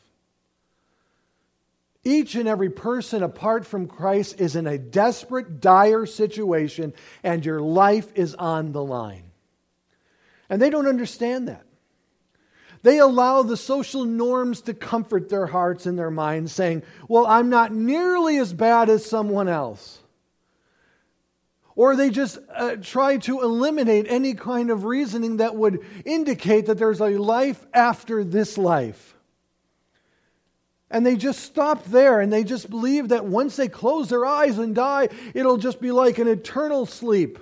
Each 2.08 2.36
and 2.36 2.48
every 2.48 2.70
person 2.70 3.22
apart 3.22 3.66
from 3.66 3.86
Christ 3.86 4.40
is 4.40 4.56
in 4.56 4.66
a 4.66 4.78
desperate, 4.78 5.60
dire 5.60 6.06
situation, 6.06 6.94
and 7.22 7.46
your 7.46 7.60
life 7.60 8.10
is 8.16 8.34
on 8.34 8.72
the 8.72 8.82
line. 8.82 9.32
And 10.50 10.62
they 10.62 10.70
don't 10.70 10.88
understand 10.88 11.50
that. 11.50 11.66
They 12.82 13.00
allow 13.00 13.44
the 13.44 13.58
social 13.58 14.06
norms 14.06 14.62
to 14.62 14.74
comfort 14.74 15.28
their 15.28 15.48
hearts 15.48 15.86
and 15.86 16.00
their 16.00 16.10
minds, 16.10 16.54
saying, 16.54 16.84
Well, 17.10 17.28
I'm 17.28 17.50
not 17.50 17.74
nearly 17.74 18.38
as 18.38 18.54
bad 18.54 18.88
as 18.90 19.06
someone 19.06 19.50
else. 19.50 20.00
Or 21.76 21.98
they 21.98 22.10
just 22.10 22.38
uh, 22.56 22.78
try 22.78 23.18
to 23.18 23.42
eliminate 23.42 24.06
any 24.08 24.34
kind 24.34 24.72
of 24.72 24.86
reasoning 24.86 25.38
that 25.38 25.58
would 25.58 25.86
indicate 26.06 26.68
that 26.68 26.78
there's 26.78 27.02
a 27.02 27.18
life 27.18 27.66
after 27.74 28.24
this 28.24 28.58
life. 28.58 29.17
And 30.90 31.06
they 31.06 31.18
just 31.18 31.40
stop 31.40 31.84
there 31.86 32.22
and 32.22 32.32
they 32.32 32.44
just 32.44 32.70
believe 32.70 33.10
that 33.10 33.26
once 33.26 33.58
they 33.58 33.68
close 33.68 34.10
their 34.10 34.26
eyes 34.26 34.58
and 34.58 34.74
die, 34.74 35.10
it'll 35.34 35.58
just 35.58 35.82
be 35.82 35.92
like 35.92 36.18
an 36.18 36.28
eternal 36.28 36.86
sleep, 36.86 37.40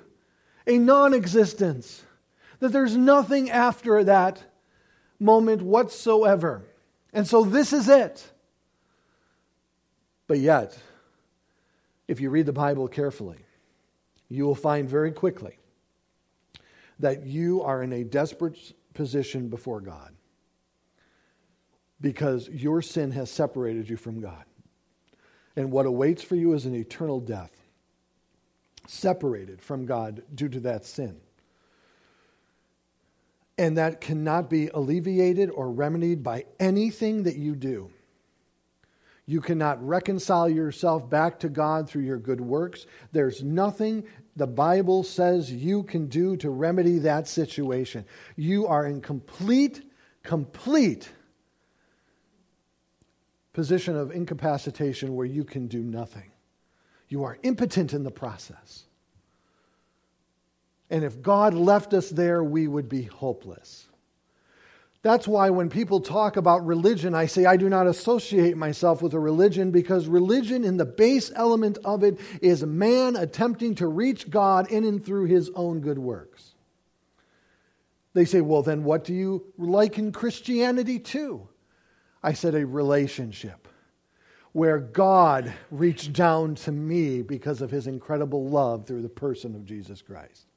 a 0.65 0.77
non 0.77 1.13
existence, 1.13 2.03
that 2.59 2.71
there's 2.71 2.97
nothing 2.97 3.51
after 3.51 4.03
that 4.03 4.43
moment 5.19 5.61
whatsoever. 5.61 6.63
And 7.13 7.27
so 7.27 7.43
this 7.43 7.71
is 7.71 7.87
it. 7.87 8.27
But 10.27 10.39
yet, 10.39 10.77
if 12.07 12.19
you 12.19 12.31
read 12.31 12.47
the 12.47 12.53
Bible 12.53 12.87
carefully, 12.87 13.37
you 14.27 14.45
will 14.45 14.55
find 14.55 14.89
very 14.89 15.11
quickly 15.11 15.57
that 16.97 17.27
you 17.27 17.61
are 17.61 17.83
in 17.83 17.93
a 17.93 18.03
desperate 18.03 18.57
position 18.95 19.49
before 19.49 19.81
God 19.81 20.14
because 22.05 22.47
your 22.49 22.83
sin 22.83 23.09
has 23.09 23.31
separated 23.31 23.89
you 23.89 23.97
from 23.97 24.21
God. 24.21 24.45
And 25.55 25.71
what 25.71 25.87
awaits 25.87 26.21
for 26.21 26.35
you 26.35 26.53
is 26.53 26.67
an 26.67 26.75
eternal 26.75 27.19
death, 27.19 27.49
separated 28.85 29.59
from 29.59 29.87
God 29.87 30.21
due 30.35 30.49
to 30.49 30.59
that 30.59 30.85
sin. 30.85 31.17
And 33.57 33.79
that 33.79 34.01
cannot 34.01 34.51
be 34.51 34.67
alleviated 34.67 35.49
or 35.49 35.71
remedied 35.71 36.21
by 36.21 36.45
anything 36.59 37.23
that 37.23 37.37
you 37.37 37.55
do. 37.55 37.89
You 39.25 39.41
cannot 39.41 39.83
reconcile 39.83 40.47
yourself 40.47 41.09
back 41.09 41.39
to 41.39 41.49
God 41.49 41.89
through 41.89 42.03
your 42.03 42.19
good 42.19 42.39
works. 42.39 42.85
There's 43.13 43.41
nothing 43.41 44.03
the 44.35 44.45
Bible 44.45 45.01
says 45.01 45.51
you 45.51 45.81
can 45.81 46.05
do 46.05 46.37
to 46.37 46.51
remedy 46.51 46.99
that 46.99 47.27
situation. 47.27 48.05
You 48.35 48.67
are 48.67 48.85
in 48.85 49.01
complete, 49.01 49.81
complete 50.21 51.09
position 53.55 53.95
of 53.95 54.11
incapacitation 54.11 55.15
where 55.15 55.25
you 55.25 55.45
can 55.45 55.67
do 55.67 55.79
nothing. 55.81 56.29
You 57.07 57.23
are 57.23 57.37
impotent 57.41 57.93
in 57.93 58.03
the 58.03 58.11
process. 58.11 58.83
And 60.89 61.05
if 61.05 61.21
God 61.21 61.53
left 61.53 61.93
us 61.93 62.09
there, 62.09 62.43
we 62.43 62.67
would 62.67 62.89
be 62.89 63.03
hopeless. 63.03 63.87
That's 65.03 65.25
why 65.27 65.51
when 65.51 65.69
people 65.69 66.01
talk 66.01 66.35
about 66.35 66.65
religion, 66.65 67.15
I 67.15 67.27
say 67.27 67.45
I 67.45 67.55
do 67.55 67.69
not 67.69 67.87
associate 67.87 68.57
myself 68.57 69.01
with 69.01 69.13
a 69.13 69.19
religion 69.19 69.71
because 69.71 70.07
religion, 70.07 70.65
in 70.65 70.75
the 70.75 70.85
base 70.85 71.31
element 71.33 71.77
of 71.85 72.03
it, 72.03 72.19
is 72.41 72.61
man 72.63 73.15
attempting 73.15 73.75
to 73.75 73.87
reach 73.87 74.29
God 74.29 74.69
in 74.69 74.83
and 74.83 75.03
through 75.03 75.25
his 75.25 75.49
own 75.55 75.79
good 75.79 75.99
works. 75.99 76.55
They 78.13 78.25
say, 78.25 78.41
well, 78.41 78.63
then 78.63 78.83
what 78.83 79.05
do 79.05 79.13
you 79.13 79.45
liken 79.57 80.11
Christianity 80.11 80.99
to? 80.99 81.47
I 82.25 82.33
said 82.33 82.55
a 82.55 82.65
relationship 82.65 83.67
where 84.51 84.79
God 84.79 85.53
reached 85.69 86.11
down 86.11 86.55
to 86.55 86.71
me 86.71 87.21
because 87.21 87.61
of 87.61 87.69
his 87.69 87.85
incredible 87.85 88.49
love 88.49 88.87
through 88.87 89.03
the 89.03 89.09
person 89.09 89.53
of 89.53 89.63
Jesus 89.63 90.01
Christ. 90.01 90.47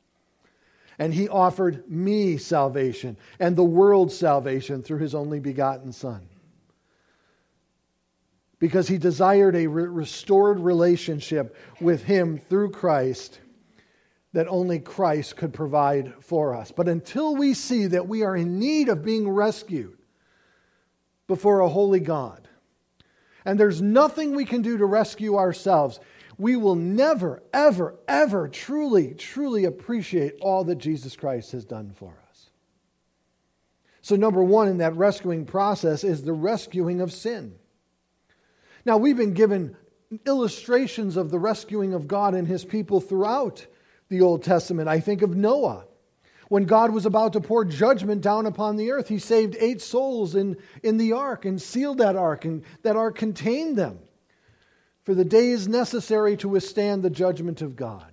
And 0.99 1.13
he 1.13 1.29
offered 1.29 1.87
me 1.87 2.39
salvation 2.39 3.19
and 3.39 3.55
the 3.55 3.65
world 3.65 4.11
salvation 4.11 4.83
through 4.83 5.01
his 5.01 5.15
only 5.15 5.41
begotten 5.41 5.93
Son. 5.93 6.27
Because 8.59 8.89
he 8.89 8.97
desired 8.97 9.55
a 9.55 9.67
re- 9.67 9.85
restored 9.85 10.61
relationship 10.61 11.55
with 11.83 12.03
him 12.05 12.39
through 12.39 12.71
Christ 12.71 13.41
that 14.33 14.49
only 14.49 14.79
Christ 14.79 15.37
could 15.37 15.53
provide 15.53 16.15
for 16.21 16.55
us. 16.55 16.73
But 16.73 16.89
until 16.89 17.37
we 17.37 17.53
see 17.53 17.89
that 17.89 18.09
we 18.09 18.23
are 18.23 18.37
in 18.37 18.59
need 18.59 18.89
of 18.89 19.05
being 19.05 19.29
rescued, 19.29 19.98
before 21.29 21.61
a 21.61 21.69
holy 21.69 22.01
God. 22.01 22.49
And 23.45 23.61
there's 23.61 23.81
nothing 23.81 24.35
we 24.35 24.45
can 24.45 24.62
do 24.62 24.77
to 24.79 24.85
rescue 24.85 25.37
ourselves. 25.37 26.01
We 26.37 26.57
will 26.57 26.75
never, 26.75 27.43
ever, 27.53 27.95
ever 28.09 28.49
truly, 28.49 29.14
truly 29.14 29.64
appreciate 29.64 30.35
all 30.41 30.64
that 30.64 30.79
Jesus 30.79 31.14
Christ 31.14 31.53
has 31.53 31.64
done 31.64 31.93
for 31.95 32.19
us. 32.29 32.51
So, 34.01 34.17
number 34.17 34.43
one 34.43 34.69
in 34.69 34.79
that 34.79 34.97
rescuing 34.97 35.45
process 35.45 36.03
is 36.03 36.23
the 36.23 36.33
rescuing 36.33 37.01
of 37.01 37.12
sin. 37.12 37.55
Now, 38.85 38.97
we've 38.97 39.17
been 39.17 39.35
given 39.35 39.77
illustrations 40.27 41.17
of 41.17 41.31
the 41.31 41.38
rescuing 41.38 41.93
of 41.93 42.09
God 42.09 42.35
and 42.35 42.49
his 42.49 42.64
people 42.64 43.01
throughout 43.01 43.67
the 44.09 44.23
Old 44.23 44.43
Testament. 44.43 44.88
I 44.88 45.01
think 45.01 45.23
of 45.23 45.37
Noah 45.37 45.85
when 46.49 46.65
God 46.65 46.93
was 46.93 47.07
about 47.07 47.35
to 47.35 47.41
pour 47.41 47.65
judgment 47.65 48.23
down 48.23 48.47
upon 48.47 48.77
the 48.77 48.91
earth, 48.91 49.09
he 49.09 49.19
saved 49.19 49.57
eight 49.61 49.81
souls 49.81 50.35
in, 50.35 50.57
in 50.83 50.97
the 50.97 51.13
ark 51.13 51.45
and 51.45 51.61
sealed 51.61 51.99
that 51.99 52.17
ark, 52.17 52.45
and 52.45 52.65
that 52.83 52.97
ark 52.97 53.17
contained 53.17 53.77
them 53.77 53.99
for 55.05 55.15
the 55.15 55.25
days 55.25 55.69
necessary 55.69 56.37
to 56.39 56.49
withstand 56.49 57.03
the 57.03 57.11
judgment 57.11 57.63
of 57.63 57.77
God. 57.77 58.13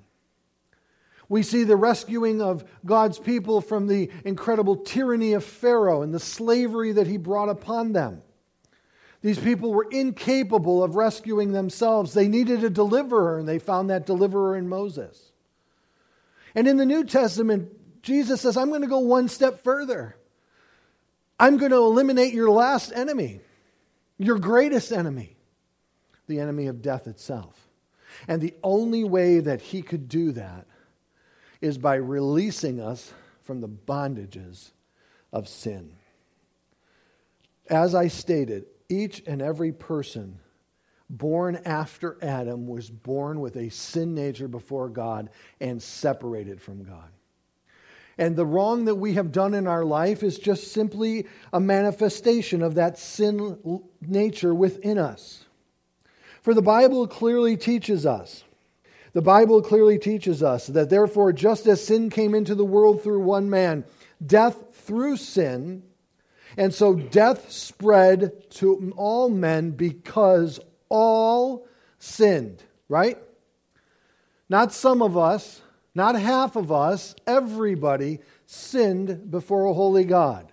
We 1.28 1.44
see 1.44 1.64
the 1.64 1.76
rescuing 1.76 2.42
of 2.42 2.64
God's 2.86 3.18
people 3.18 3.62
from 3.62 3.88
the 3.88 4.12
incredible 4.24 4.78
tyranny 4.78 5.34
of 5.34 5.44
Pharaoh 5.44 6.04
and 6.04 6.14
the 6.14 6.20
slavery 6.20 6.92
that 6.92 7.08
he 7.08 7.18
brought 7.18 7.50
upon 7.50 7.94
them. 7.94 8.22
These 9.22 9.40
people 9.40 9.74
were 9.74 9.88
incapable 9.90 10.84
of 10.84 10.96
rescuing 10.96 11.52
themselves. 11.52 12.14
They 12.14 12.28
needed 12.28 12.64
a 12.64 12.70
deliverer, 12.70 13.40
and 13.40 13.48
they 13.48 13.58
found 13.58 13.90
that 13.90 14.06
deliverer 14.06 14.56
in 14.56 14.70
Moses. 14.70 15.32
And 16.54 16.68
in 16.68 16.78
the 16.78 16.86
New 16.86 17.04
Testament, 17.04 17.72
Jesus 18.06 18.42
says, 18.42 18.56
I'm 18.56 18.70
going 18.70 18.84
to 18.84 18.88
go 18.88 19.00
one 19.00 19.28
step 19.28 19.64
further. 19.64 20.16
I'm 21.40 21.58
going 21.58 21.72
to 21.72 21.78
eliminate 21.78 22.36
your 22.36 22.52
last 22.52 22.92
enemy, 22.94 23.40
your 24.20 24.38
greatest 24.38 24.92
enemy, 24.92 25.36
the 26.28 26.40
enemy 26.40 26.68
of 26.68 26.84
death 26.84 27.08
itself. 27.08 27.68
And 28.28 28.42
the 28.42 28.54
only 28.64 29.04
way 29.04 29.40
that 29.40 29.60
he 29.60 29.82
could 29.82 30.08
do 30.08 30.34
that 30.34 30.68
is 31.62 31.80
by 31.80 31.96
releasing 31.96 32.80
us 32.80 33.12
from 33.42 33.60
the 33.60 33.68
bondages 33.68 34.70
of 35.34 35.48
sin. 35.48 35.94
As 37.72 37.96
I 37.96 38.10
stated, 38.10 38.66
each 38.88 39.24
and 39.26 39.42
every 39.42 39.72
person 39.72 40.38
born 41.10 41.60
after 41.66 42.20
Adam 42.22 42.68
was 42.68 42.88
born 42.88 43.40
with 43.40 43.56
a 43.56 43.70
sin 43.70 44.14
nature 44.14 44.48
before 44.48 44.90
God 44.90 45.32
and 45.60 45.82
separated 45.82 46.62
from 46.62 46.84
God. 46.84 47.10
And 48.18 48.36
the 48.36 48.46
wrong 48.46 48.86
that 48.86 48.96
we 48.96 49.14
have 49.14 49.32
done 49.32 49.54
in 49.54 49.68
our 49.68 49.84
life 49.84 50.24
is 50.24 50.40
just 50.40 50.72
simply 50.72 51.28
a 51.52 51.60
manifestation 51.60 52.62
of 52.62 52.76
that 52.76 52.98
sin 52.98 53.82
nature 54.02 54.56
within 54.56 54.98
us. 54.98 55.46
For 56.42 56.54
the 56.54 56.62
Bible 56.62 57.08
clearly 57.08 57.58
teaches 57.58 58.06
us, 58.06 58.44
the 59.14 59.22
Bible 59.22 59.62
clearly 59.62 59.98
teaches 59.98 60.44
us 60.44 60.68
that 60.68 60.90
therefore, 60.90 61.32
just 61.34 61.68
as 61.68 61.84
sin 61.84 62.10
came 62.10 62.36
into 62.36 62.54
the 62.54 62.66
world 62.66 63.02
through 63.02 63.22
one 63.22 63.50
man, 63.50 63.86
death 64.26 64.76
through 64.76 65.18
sin. 65.18 65.84
And 66.58 66.74
so 66.74 66.96
death 66.96 67.50
spread 67.52 68.50
to 68.52 68.94
all 68.96 69.30
men 69.30 69.72
because 69.72 70.60
all 70.90 71.68
sinned, 71.98 72.64
right? 72.88 73.18
Not 74.48 74.72
some 74.72 75.02
of 75.02 75.18
us, 75.18 75.62
not 75.96 76.16
half 76.16 76.58
of 76.58 76.72
us, 76.72 77.16
everybody 77.26 78.20
sinned 78.46 79.32
before 79.32 79.66
a 79.66 79.74
holy 79.74 80.04
God. 80.04 80.52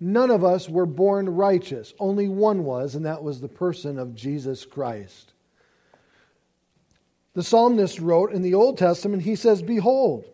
None 0.00 0.30
of 0.30 0.44
us 0.44 0.68
were 0.68 0.86
born 0.86 1.28
righteous. 1.28 1.92
Only 1.98 2.28
one 2.28 2.64
was, 2.64 2.94
and 2.94 3.04
that 3.04 3.22
was 3.22 3.40
the 3.40 3.48
person 3.48 3.98
of 3.98 4.14
Jesus 4.14 4.64
Christ. 4.64 5.32
The 7.34 7.42
psalmist 7.42 7.98
wrote 7.98 8.32
in 8.32 8.42
the 8.42 8.54
Old 8.54 8.78
Testament, 8.78 9.22
he 9.24 9.34
says, 9.34 9.60
Behold, 9.60 10.24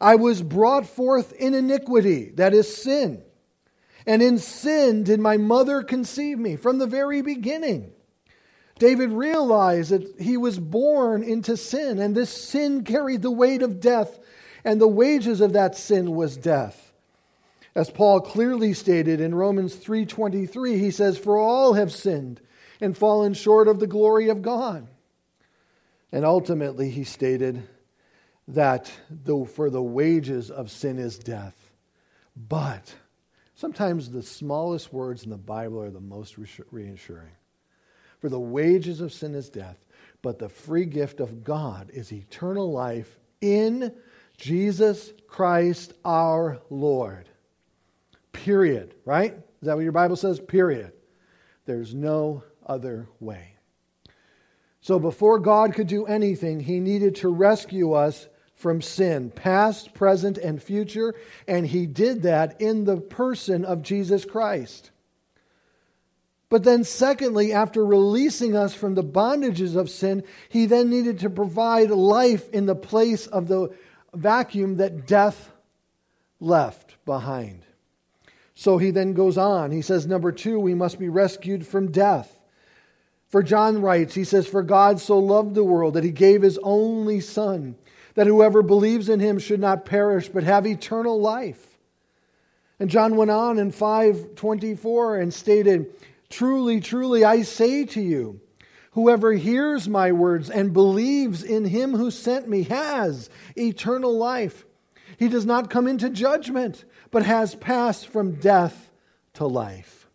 I 0.00 0.16
was 0.16 0.42
brought 0.42 0.86
forth 0.86 1.32
in 1.32 1.54
iniquity, 1.54 2.30
that 2.34 2.52
is 2.52 2.76
sin. 2.76 3.22
And 4.06 4.22
in 4.22 4.38
sin 4.38 5.04
did 5.04 5.20
my 5.20 5.36
mother 5.36 5.82
conceive 5.82 6.38
me 6.38 6.56
from 6.56 6.78
the 6.78 6.86
very 6.86 7.22
beginning. 7.22 7.92
David 8.80 9.10
realized 9.10 9.90
that 9.90 10.18
he 10.18 10.38
was 10.38 10.58
born 10.58 11.22
into 11.22 11.54
sin, 11.58 11.98
and 11.98 12.16
this 12.16 12.30
sin 12.30 12.82
carried 12.82 13.20
the 13.20 13.30
weight 13.30 13.60
of 13.62 13.78
death, 13.78 14.18
and 14.64 14.80
the 14.80 14.88
wages 14.88 15.42
of 15.42 15.52
that 15.52 15.76
sin 15.76 16.14
was 16.14 16.38
death. 16.38 16.90
As 17.74 17.90
Paul 17.90 18.22
clearly 18.22 18.72
stated 18.72 19.20
in 19.20 19.34
Romans 19.34 19.76
3:23, 19.76 20.78
he 20.78 20.90
says, 20.90 21.18
"For 21.18 21.36
all 21.36 21.74
have 21.74 21.92
sinned 21.92 22.40
and 22.80 22.96
fallen 22.96 23.34
short 23.34 23.68
of 23.68 23.80
the 23.80 23.86
glory 23.86 24.30
of 24.30 24.40
God." 24.40 24.88
And 26.10 26.24
ultimately 26.24 26.88
he 26.88 27.04
stated 27.04 27.62
that 28.48 28.90
the, 29.10 29.44
for 29.44 29.68
the 29.68 29.82
wages 29.82 30.50
of 30.50 30.70
sin 30.70 30.98
is 30.98 31.18
death. 31.18 31.70
But 32.34 32.94
sometimes 33.54 34.10
the 34.10 34.22
smallest 34.22 34.90
words 34.90 35.22
in 35.22 35.30
the 35.30 35.36
Bible 35.36 35.82
are 35.82 35.90
the 35.90 36.00
most 36.00 36.38
reassuring. 36.70 37.32
For 38.20 38.28
the 38.28 38.40
wages 38.40 39.00
of 39.00 39.12
sin 39.12 39.34
is 39.34 39.48
death, 39.48 39.84
but 40.22 40.38
the 40.38 40.48
free 40.48 40.84
gift 40.84 41.20
of 41.20 41.42
God 41.42 41.90
is 41.92 42.12
eternal 42.12 42.70
life 42.70 43.18
in 43.40 43.92
Jesus 44.36 45.12
Christ 45.26 45.94
our 46.04 46.60
Lord. 46.70 47.28
Period. 48.32 48.94
Right? 49.04 49.32
Is 49.32 49.66
that 49.66 49.74
what 49.74 49.82
your 49.82 49.92
Bible 49.92 50.16
says? 50.16 50.38
Period. 50.38 50.92
There's 51.66 51.94
no 51.94 52.42
other 52.66 53.08
way. 53.20 53.54
So 54.80 54.98
before 54.98 55.38
God 55.38 55.74
could 55.74 55.86
do 55.86 56.06
anything, 56.06 56.60
he 56.60 56.80
needed 56.80 57.16
to 57.16 57.28
rescue 57.28 57.92
us 57.92 58.28
from 58.54 58.82
sin, 58.82 59.30
past, 59.30 59.94
present, 59.94 60.36
and 60.36 60.62
future, 60.62 61.14
and 61.48 61.66
he 61.66 61.86
did 61.86 62.22
that 62.22 62.60
in 62.60 62.84
the 62.84 62.98
person 62.98 63.64
of 63.64 63.82
Jesus 63.82 64.24
Christ. 64.24 64.90
But 66.50 66.64
then, 66.64 66.82
secondly, 66.82 67.52
after 67.52 67.86
releasing 67.86 68.56
us 68.56 68.74
from 68.74 68.96
the 68.96 69.04
bondages 69.04 69.76
of 69.76 69.88
sin, 69.88 70.24
he 70.48 70.66
then 70.66 70.90
needed 70.90 71.20
to 71.20 71.30
provide 71.30 71.90
life 71.90 72.50
in 72.50 72.66
the 72.66 72.74
place 72.74 73.28
of 73.28 73.46
the 73.46 73.70
vacuum 74.12 74.76
that 74.78 75.06
death 75.06 75.52
left 76.40 76.96
behind. 77.06 77.64
So 78.56 78.78
he 78.78 78.90
then 78.90 79.14
goes 79.14 79.38
on. 79.38 79.70
He 79.70 79.80
says, 79.80 80.08
number 80.08 80.32
two, 80.32 80.58
we 80.58 80.74
must 80.74 80.98
be 80.98 81.08
rescued 81.08 81.66
from 81.66 81.92
death. 81.92 82.36
For 83.28 83.44
John 83.44 83.80
writes, 83.80 84.14
he 84.14 84.24
says, 84.24 84.48
For 84.48 84.64
God 84.64 85.00
so 85.00 85.20
loved 85.20 85.54
the 85.54 85.62
world 85.62 85.94
that 85.94 86.02
he 86.02 86.10
gave 86.10 86.42
his 86.42 86.58
only 86.64 87.20
Son, 87.20 87.76
that 88.16 88.26
whoever 88.26 88.60
believes 88.60 89.08
in 89.08 89.20
him 89.20 89.38
should 89.38 89.60
not 89.60 89.84
perish, 89.84 90.28
but 90.28 90.42
have 90.42 90.66
eternal 90.66 91.20
life. 91.20 91.78
And 92.80 92.90
John 92.90 93.16
went 93.16 93.30
on 93.30 93.58
in 93.58 93.70
524 93.70 95.18
and 95.18 95.32
stated, 95.32 95.94
Truly, 96.30 96.80
truly, 96.80 97.24
I 97.24 97.42
say 97.42 97.84
to 97.86 98.00
you, 98.00 98.40
whoever 98.92 99.32
hears 99.32 99.88
my 99.88 100.12
words 100.12 100.48
and 100.48 100.72
believes 100.72 101.42
in 101.42 101.64
him 101.64 101.92
who 101.92 102.10
sent 102.10 102.48
me 102.48 102.62
has 102.64 103.28
eternal 103.56 104.16
life. 104.16 104.64
He 105.18 105.28
does 105.28 105.44
not 105.44 105.70
come 105.70 105.86
into 105.86 106.08
judgment, 106.08 106.84
but 107.10 107.24
has 107.24 107.54
passed 107.56 108.06
from 108.06 108.36
death 108.36 108.90
to 109.34 109.46
life. 109.46 110.08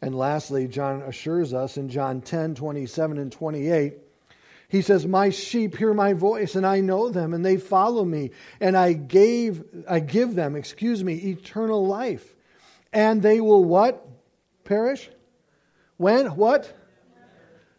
And 0.00 0.16
lastly, 0.16 0.66
John 0.66 1.02
assures 1.02 1.54
us 1.54 1.76
in 1.76 1.88
John 1.88 2.20
10 2.22 2.56
27 2.56 3.18
and 3.18 3.30
28. 3.30 3.94
He 4.68 4.82
says, 4.82 5.06
My 5.06 5.28
sheep 5.28 5.76
hear 5.76 5.94
my 5.94 6.14
voice, 6.14 6.56
and 6.56 6.66
I 6.66 6.80
know 6.80 7.10
them, 7.10 7.34
and 7.34 7.44
they 7.44 7.58
follow 7.58 8.04
me, 8.04 8.30
and 8.58 8.76
I 8.76 8.94
gave 8.94 9.62
I 9.88 10.00
give 10.00 10.34
them, 10.34 10.56
excuse 10.56 11.04
me, 11.04 11.14
eternal 11.14 11.86
life. 11.86 12.34
And 12.92 13.22
they 13.22 13.40
will 13.40 13.62
what? 13.62 14.08
Perish? 14.64 15.08
When? 15.96 16.26
What? 16.36 16.72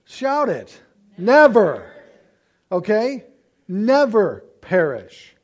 Shout 0.06 0.50
it. 0.50 0.80
Never. 1.18 1.92
Okay? 2.72 3.26
Never 3.68 4.44
perish. 4.62 5.36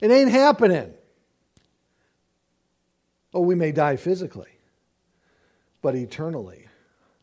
It 0.00 0.10
ain't 0.10 0.30
happening. 0.30 0.94
Oh, 3.32 3.40
we 3.40 3.54
may 3.54 3.72
die 3.72 3.96
physically, 3.96 4.50
but 5.82 5.94
eternally, 5.94 6.66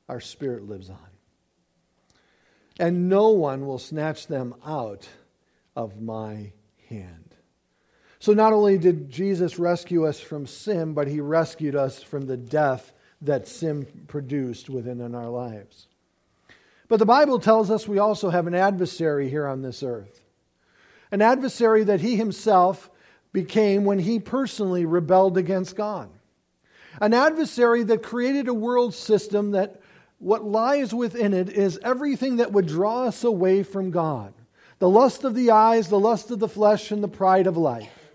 our 0.07 0.21
spirit 0.21 0.67
lives 0.67 0.89
on. 0.89 0.97
And 2.79 3.09
no 3.09 3.29
one 3.29 3.65
will 3.65 3.79
snatch 3.79 4.27
them 4.27 4.55
out 4.65 5.09
of 5.75 5.99
my 6.01 6.53
hand. 6.89 7.35
So, 8.19 8.33
not 8.33 8.53
only 8.53 8.77
did 8.77 9.09
Jesus 9.09 9.59
rescue 9.59 10.05
us 10.07 10.19
from 10.19 10.47
sin, 10.47 10.93
but 10.93 11.07
he 11.07 11.19
rescued 11.19 11.75
us 11.75 12.01
from 12.01 12.25
the 12.25 12.37
death 12.37 12.91
that 13.21 13.47
sin 13.47 13.87
produced 14.07 14.69
within 14.69 15.01
in 15.01 15.15
our 15.15 15.29
lives. 15.29 15.87
But 16.87 16.99
the 16.99 17.05
Bible 17.05 17.39
tells 17.39 17.69
us 17.69 17.87
we 17.87 17.99
also 17.99 18.29
have 18.29 18.47
an 18.47 18.55
adversary 18.55 19.29
here 19.29 19.47
on 19.47 19.61
this 19.61 19.83
earth. 19.83 20.21
An 21.11 21.21
adversary 21.21 21.83
that 21.83 22.01
he 22.01 22.15
himself 22.15 22.89
became 23.33 23.83
when 23.85 23.99
he 23.99 24.19
personally 24.19 24.85
rebelled 24.85 25.37
against 25.37 25.75
God. 25.75 26.09
An 27.01 27.13
adversary 27.13 27.83
that 27.83 28.03
created 28.03 28.47
a 28.47 28.53
world 28.53 28.93
system 28.93 29.51
that 29.51 29.81
what 30.19 30.43
lies 30.43 30.93
within 30.93 31.33
it 31.33 31.49
is 31.49 31.79
everything 31.83 32.37
that 32.37 32.51
would 32.51 32.67
draw 32.67 33.03
us 33.03 33.23
away 33.23 33.63
from 33.63 33.91
God 33.91 34.33
the 34.79 34.89
lust 34.89 35.23
of 35.23 35.33
the 35.33 35.49
eyes, 35.49 35.89
the 35.89 35.99
lust 35.99 36.29
of 36.29 36.37
the 36.37 36.47
flesh, 36.47 36.91
and 36.91 37.03
the 37.03 37.07
pride 37.07 37.47
of 37.47 37.57
life. 37.57 38.06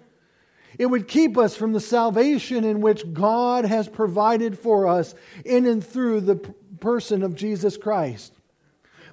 It 0.82 0.90
would 0.90 1.06
keep 1.06 1.38
us 1.38 1.54
from 1.54 1.72
the 1.72 1.78
salvation 1.78 2.64
in 2.64 2.80
which 2.80 3.12
God 3.12 3.64
has 3.64 3.86
provided 3.86 4.58
for 4.58 4.88
us 4.88 5.14
in 5.44 5.64
and 5.64 5.86
through 5.86 6.22
the 6.22 6.34
person 6.80 7.22
of 7.22 7.36
Jesus 7.36 7.76
Christ. 7.76 8.32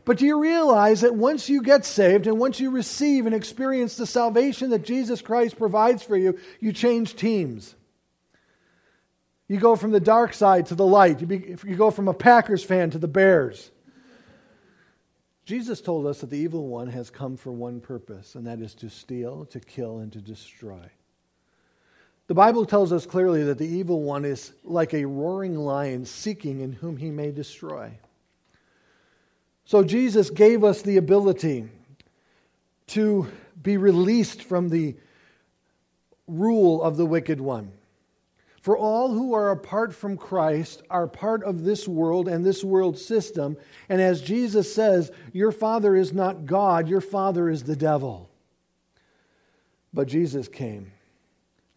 But 0.04 0.18
do 0.18 0.26
you 0.26 0.42
realize 0.42 1.02
that 1.02 1.14
once 1.14 1.48
you 1.48 1.62
get 1.62 1.86
saved 1.86 2.26
and 2.26 2.40
once 2.40 2.60
you 2.60 2.72
receive 2.72 3.28
and 3.28 3.36
experience 3.36 3.98
the 3.98 4.08
salvation 4.08 4.72
that 4.72 4.84
Jesus 4.84 5.22
Christ 5.22 5.60
provides 5.60 6.02
for 6.02 6.18
you, 6.18 6.40
you 6.60 6.74
change 6.74 7.16
teams? 7.16 7.76
You 9.48 9.60
go 9.60 9.76
from 9.76 9.92
the 9.92 10.00
dark 10.00 10.34
side 10.34 10.66
to 10.68 10.76
the 10.76 10.88
light. 10.88 11.22
You, 11.22 11.28
be, 11.28 11.56
you 11.68 11.76
go 11.76 11.92
from 11.92 12.08
a 12.08 12.16
Packers 12.16 12.64
fan 12.64 12.90
to 12.90 12.98
the 12.98 13.08
Bears. 13.08 13.70
Jesus 15.46 15.82
told 15.82 16.08
us 16.08 16.22
that 16.22 16.32
the 16.32 16.40
evil 16.40 16.68
one 16.68 16.88
has 16.88 17.12
come 17.12 17.38
for 17.38 17.52
one 17.52 17.80
purpose, 17.80 18.34
and 18.34 18.48
that 18.48 18.60
is 18.60 18.74
to 18.74 18.90
steal, 18.90 19.46
to 19.52 19.60
kill, 19.60 20.00
and 20.00 20.12
to 20.14 20.20
destroy. 20.20 20.90
The 22.30 22.36
Bible 22.36 22.64
tells 22.64 22.94
us 22.94 23.08
clearly 23.08 23.44
that 23.46 23.58
the 23.58 23.68
evil 23.68 24.04
one 24.04 24.24
is 24.24 24.54
like 24.64 24.94
a 24.94 25.04
roaring 25.04 25.56
lion 25.56 26.06
seeking 26.06 26.60
in 26.60 26.72
whom 26.72 26.96
he 26.96 27.10
may 27.10 27.32
destroy. 27.32 27.92
So 29.66 29.84
Jesus 29.84 30.30
gave 30.30 30.64
us 30.64 30.84
the 30.84 30.98
ability 30.98 31.68
to 32.90 33.28
be 33.60 33.78
released 33.78 34.44
from 34.44 34.70
the 34.70 34.96
rule 36.28 36.84
of 36.84 36.98
the 36.98 37.06
wicked 37.08 37.42
one. 37.42 37.72
For 38.62 38.78
all 38.78 39.12
who 39.12 39.34
are 39.34 39.50
apart 39.50 39.96
from 39.96 40.16
Christ 40.16 40.84
are 40.88 41.08
part 41.08 41.44
of 41.44 41.64
this 41.64 41.88
world 41.88 42.28
and 42.28 42.46
this 42.46 42.64
world 42.64 43.00
system. 43.00 43.58
And 43.90 44.00
as 44.00 44.22
Jesus 44.22 44.72
says, 44.72 45.12
your 45.34 45.52
father 45.52 45.96
is 45.96 46.14
not 46.14 46.46
God, 46.46 46.88
your 46.88 47.02
father 47.02 47.50
is 47.50 47.64
the 47.64 47.76
devil. 47.76 48.30
But 49.92 50.08
Jesus 50.08 50.48
came 50.48 50.92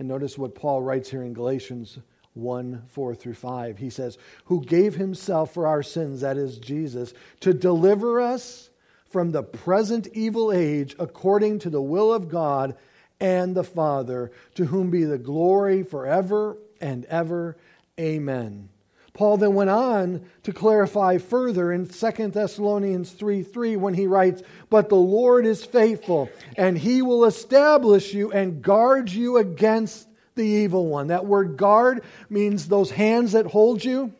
and 0.03 0.09
notice 0.09 0.37
what 0.37 0.57
Paul 0.57 0.83
writes 0.83 1.11
here 1.11 1.23
in 1.23 1.33
Galatians 1.33 2.01
1 2.35 2.83
4 2.89 3.15
through 3.15 3.35
5. 3.35 3.79
He 3.79 3.89
says, 3.89 4.19
Who 4.47 4.65
gave 4.65 4.97
himself 4.97 5.55
for 5.55 5.65
our 5.65 5.85
sins, 5.85 6.23
that 6.23 6.37
is 6.37 6.59
Jesus, 6.59 7.15
to 7.39 7.55
deliver 7.55 8.21
us 8.21 8.71
from 9.09 9.31
the 9.31 9.45
present 9.45 10.09
evil 10.13 10.51
age 10.51 10.97
according 10.99 11.61
to 11.61 11.71
the 11.71 11.81
will 11.81 12.13
of 12.13 12.29
God 12.29 12.75
and 13.21 13.55
the 13.55 13.63
Father, 13.63 14.33
to 14.57 14.65
whom 14.65 14.91
be 14.91 15.05
the 15.05 15.19
glory 15.19 15.85
forever 15.85 16.57
and 16.81 17.05
ever. 17.05 17.57
Amen. 18.01 18.71
Paul 19.15 19.37
then 19.37 19.55
went 19.55 19.71
on 19.71 20.25
to 20.43 20.53
clarify 20.53 21.19
further 21.19 21.71
in 21.71 21.87
2 21.87 22.29
Thessalonians 22.29 23.11
3 23.11 23.43
3 23.43 23.77
when 23.77 23.95
he 23.95 24.07
writes, 24.07 24.43
But 24.71 24.89
the 24.89 24.97
Lord 24.97 25.45
is 25.45 25.65
faithful, 25.65 26.31
and 26.57 26.79
he 26.79 27.03
will 27.03 27.27
establish 27.27 28.15
you 28.15 28.33
and 28.33 28.63
guard 28.63 29.11
you 29.11 29.37
against 29.37 30.09
the 30.35 30.45
evil 30.45 30.87
one. 30.87 31.09
That 31.09 31.27
word 31.27 31.59
guard 31.59 32.05
means 32.31 32.69
those 32.69 32.91
hands 32.91 33.33
that 33.33 33.47
hold 33.47 33.85
you, 33.85 34.15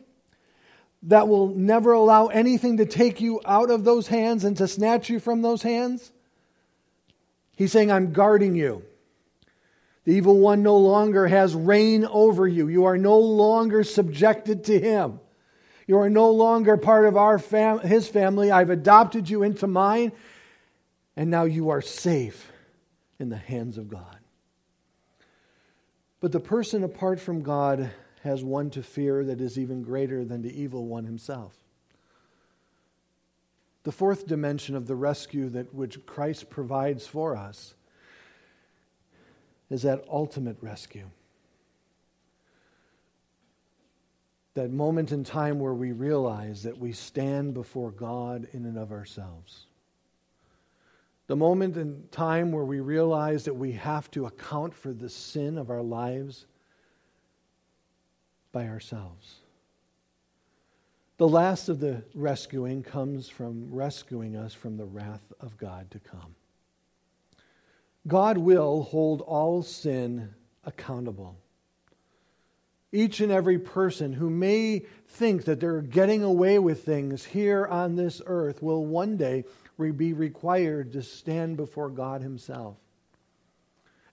that 1.03 1.27
will 1.27 1.47
never 1.47 1.93
allow 1.93 2.27
anything 2.27 2.77
to 2.77 2.85
take 2.85 3.19
you 3.19 3.41
out 3.45 3.71
of 3.71 3.83
those 3.83 4.07
hands 4.07 4.43
and 4.43 4.55
to 4.57 4.67
snatch 4.67 5.09
you 5.09 5.19
from 5.19 5.41
those 5.41 5.63
hands. 5.63 6.11
He's 7.55 7.71
saying, 7.71 7.91
I'm 7.91 8.13
guarding 8.13 8.55
you. 8.55 8.83
The 10.05 10.13
evil 10.13 10.37
one 10.37 10.63
no 10.63 10.77
longer 10.77 11.27
has 11.27 11.55
reign 11.55 12.05
over 12.05 12.47
you. 12.47 12.67
You 12.67 12.85
are 12.85 12.97
no 12.97 13.17
longer 13.17 13.83
subjected 13.83 14.65
to 14.65 14.79
him. 14.79 15.19
You 15.87 15.97
are 15.97 16.09
no 16.09 16.29
longer 16.31 16.77
part 16.77 17.05
of 17.05 17.17
our 17.17 17.39
fam- 17.39 17.79
his 17.79 18.07
family. 18.07 18.51
I've 18.51 18.69
adopted 18.69 19.29
you 19.29 19.43
into 19.43 19.67
mine, 19.67 20.11
and 21.15 21.29
now 21.29 21.43
you 21.43 21.69
are 21.69 21.81
safe 21.81 22.51
in 23.19 23.29
the 23.29 23.37
hands 23.37 23.77
of 23.77 23.89
God. 23.89 24.17
But 26.19 26.31
the 26.31 26.39
person 26.39 26.83
apart 26.83 27.19
from 27.19 27.41
God 27.41 27.91
has 28.23 28.43
one 28.43 28.69
to 28.71 28.83
fear 28.83 29.25
that 29.25 29.41
is 29.41 29.59
even 29.59 29.83
greater 29.83 30.23
than 30.23 30.41
the 30.41 30.61
evil 30.61 30.85
one 30.85 31.05
himself. 31.05 31.53
The 33.83 33.91
fourth 33.91 34.27
dimension 34.27 34.75
of 34.75 34.87
the 34.87 34.95
rescue 34.95 35.49
that 35.49 35.73
which 35.73 36.05
Christ 36.05 36.49
provides 36.49 37.05
for 37.05 37.35
us 37.35 37.73
is 39.73 39.81
that 39.81 40.05
ultimate 40.07 40.55
rescue. 40.61 41.09
That 44.53 44.69
moment 44.69 45.11
in 45.11 45.23
time 45.23 45.59
where 45.59 45.73
we 45.73 45.91
realize 45.91 46.61
that 46.61 46.77
we 46.77 46.91
stand 46.91 47.55
before 47.55 47.89
God 47.89 48.47
in 48.53 48.65
and 48.65 48.77
of 48.77 48.91
ourselves. 48.91 49.65
The 51.25 51.35
moment 51.35 51.75
in 51.75 52.03
time 52.11 52.51
where 52.51 52.63
we 52.63 52.81
realize 52.81 53.45
that 53.45 53.55
we 53.55 53.71
have 53.71 54.11
to 54.11 54.27
account 54.27 54.75
for 54.75 54.93
the 54.93 55.09
sin 55.09 55.57
of 55.57 55.71
our 55.71 55.81
lives 55.81 56.45
by 58.51 58.67
ourselves. 58.67 59.37
The 61.17 61.27
last 61.27 61.67
of 61.67 61.79
the 61.79 62.03
rescuing 62.13 62.83
comes 62.83 63.27
from 63.27 63.73
rescuing 63.73 64.35
us 64.35 64.53
from 64.53 64.77
the 64.77 64.85
wrath 64.85 65.33
of 65.39 65.57
God 65.57 65.89
to 65.89 65.97
come. 65.97 66.35
God 68.07 68.37
will 68.37 68.83
hold 68.83 69.21
all 69.21 69.63
sin 69.63 70.33
accountable. 70.65 71.37
Each 72.91 73.21
and 73.21 73.31
every 73.31 73.57
person 73.57 74.13
who 74.13 74.29
may 74.29 74.83
think 75.07 75.45
that 75.45 75.59
they're 75.59 75.81
getting 75.81 76.23
away 76.23 76.59
with 76.59 76.85
things 76.85 77.25
here 77.25 77.65
on 77.65 77.95
this 77.95 78.21
earth 78.25 78.61
will 78.61 78.85
one 78.85 79.17
day 79.17 79.45
be 79.77 80.13
required 80.13 80.93
to 80.93 81.01
stand 81.01 81.57
before 81.57 81.89
God 81.89 82.21
Himself 82.21 82.77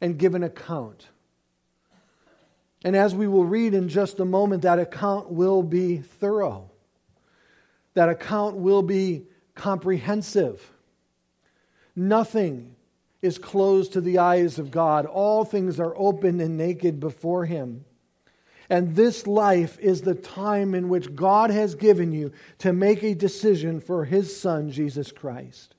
and 0.00 0.18
give 0.18 0.34
an 0.34 0.42
account. 0.42 1.08
And 2.82 2.96
as 2.96 3.14
we 3.14 3.28
will 3.28 3.44
read 3.44 3.74
in 3.74 3.88
just 3.88 4.18
a 4.20 4.24
moment, 4.24 4.62
that 4.62 4.78
account 4.78 5.30
will 5.30 5.62
be 5.62 5.98
thorough. 5.98 6.70
That 7.94 8.08
account 8.08 8.56
will 8.56 8.82
be 8.82 9.26
comprehensive. 9.54 10.72
Nothing 11.94 12.76
is 13.22 13.38
closed 13.38 13.92
to 13.92 14.00
the 14.00 14.18
eyes 14.18 14.58
of 14.58 14.70
God. 14.70 15.06
All 15.06 15.44
things 15.44 15.78
are 15.78 15.94
open 15.96 16.40
and 16.40 16.56
naked 16.56 17.00
before 17.00 17.44
Him. 17.44 17.84
And 18.68 18.94
this 18.94 19.26
life 19.26 19.78
is 19.80 20.02
the 20.02 20.14
time 20.14 20.74
in 20.74 20.88
which 20.88 21.14
God 21.14 21.50
has 21.50 21.74
given 21.74 22.12
you 22.12 22.32
to 22.58 22.72
make 22.72 23.02
a 23.02 23.14
decision 23.14 23.80
for 23.80 24.04
His 24.04 24.38
Son, 24.38 24.70
Jesus 24.70 25.12
Christ. 25.12 25.74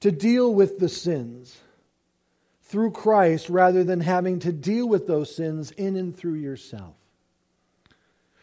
To 0.00 0.10
deal 0.10 0.52
with 0.52 0.78
the 0.78 0.88
sins 0.88 1.56
through 2.62 2.90
Christ 2.92 3.48
rather 3.48 3.84
than 3.84 4.00
having 4.00 4.38
to 4.40 4.52
deal 4.52 4.88
with 4.88 5.06
those 5.06 5.34
sins 5.34 5.70
in 5.72 5.96
and 5.96 6.16
through 6.16 6.34
yourself. 6.34 6.94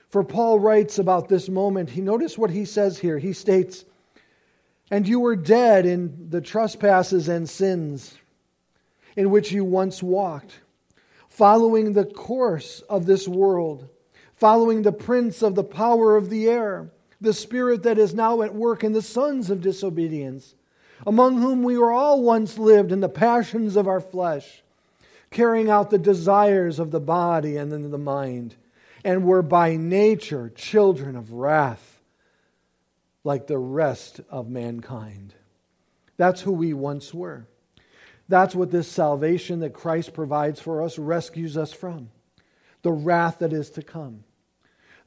For 0.10 0.24
Paul 0.24 0.60
writes 0.60 1.00
about 1.00 1.28
this 1.28 1.50
moment, 1.50 1.90
he 1.90 2.02
notice 2.02 2.38
what 2.38 2.50
he 2.50 2.66
says 2.66 2.98
here. 3.00 3.18
He 3.20 3.34
states, 3.34 3.84
and 4.90 5.08
you 5.08 5.20
were 5.20 5.36
dead 5.36 5.86
in 5.86 6.30
the 6.30 6.42
trespasses 6.42 7.28
and 7.28 7.50
sins 7.50 8.18
in 9.16 9.32
which 9.32 9.52
you 9.52 9.66
once 9.66 10.02
walked, 10.02 10.60
following 11.28 11.94
the 11.94 12.06
course 12.06 12.82
of 12.90 13.06
this 13.06 13.28
world, 13.28 13.90
following 14.36 14.84
the 14.84 14.92
prince 14.92 15.42
of 15.42 15.56
the 15.56 15.64
power 15.64 16.16
of 16.16 16.30
the 16.30 16.48
air, 16.48 16.92
the 17.20 17.34
spirit 17.34 17.84
that 17.84 17.98
is 17.98 18.14
now 18.14 18.42
at 18.44 18.54
work 18.54 18.84
in 18.84 18.94
the 18.94 19.02
sons 19.02 19.50
of 19.50 19.62
disobedience, 19.62 20.54
among 21.06 21.42
whom 21.42 21.64
we 21.64 21.78
were 21.78 21.92
all 21.92 22.22
once 22.22 22.58
lived 22.58 22.92
in 22.92 23.00
the 23.00 23.10
passions 23.10 23.76
of 23.76 23.88
our 23.88 24.00
flesh, 24.00 24.64
carrying 25.32 25.70
out 25.70 25.90
the 25.90 25.98
desires 25.98 26.80
of 26.80 26.92
the 26.92 27.00
body 27.00 27.58
and 27.58 27.72
the 27.72 27.98
mind, 27.98 28.56
and 29.04 29.26
were 29.26 29.42
by 29.42 29.76
nature 29.76 30.52
children 30.56 31.16
of 31.16 31.34
wrath 31.34 31.97
like 33.28 33.46
the 33.46 33.58
rest 33.58 34.22
of 34.30 34.50
mankind. 34.50 35.34
That's 36.16 36.40
who 36.40 36.54
we 36.54 36.74
once 36.74 37.14
were. 37.14 37.46
That's 38.30 38.56
what 38.56 38.72
this 38.72 38.88
salvation 38.88 39.60
that 39.60 39.74
Christ 39.74 40.14
provides 40.14 40.62
for 40.62 40.82
us 40.82 40.98
rescues 40.98 41.58
us 41.58 41.74
from 41.74 42.10
the 42.84 42.92
wrath 42.94 43.40
that 43.40 43.52
is 43.52 43.70
to 43.72 43.82
come. 43.82 44.24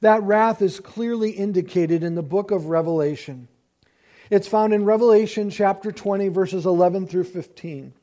That 0.03 0.23
wrath 0.23 0.61
is 0.61 0.81
clearly 0.81 1.31
indicated 1.31 2.03
in 2.03 2.15
the 2.15 2.23
book 2.23 2.51
of 2.51 2.67
Revelation. 2.67 3.49
It's 4.29 4.49
found 4.49 4.75
in 4.75 4.85
Revelation 4.85 5.49
chapter 5.49 5.91
20, 5.91 6.29
verses 6.29 6.67
11 6.67 7.07
through 7.07 7.25
15. 7.25 7.95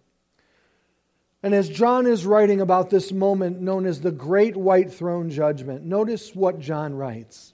And 1.43 1.53
as 1.53 1.69
John 1.69 2.07
is 2.07 2.25
writing 2.25 2.59
about 2.59 2.89
this 2.89 3.11
moment 3.11 3.61
known 3.61 3.85
as 3.85 4.01
the 4.01 4.11
Great 4.11 4.57
White 4.57 4.91
Throne 4.91 5.29
Judgment, 5.29 5.85
notice 5.85 6.33
what 6.33 6.59
John 6.59 6.95
writes. 6.95 7.53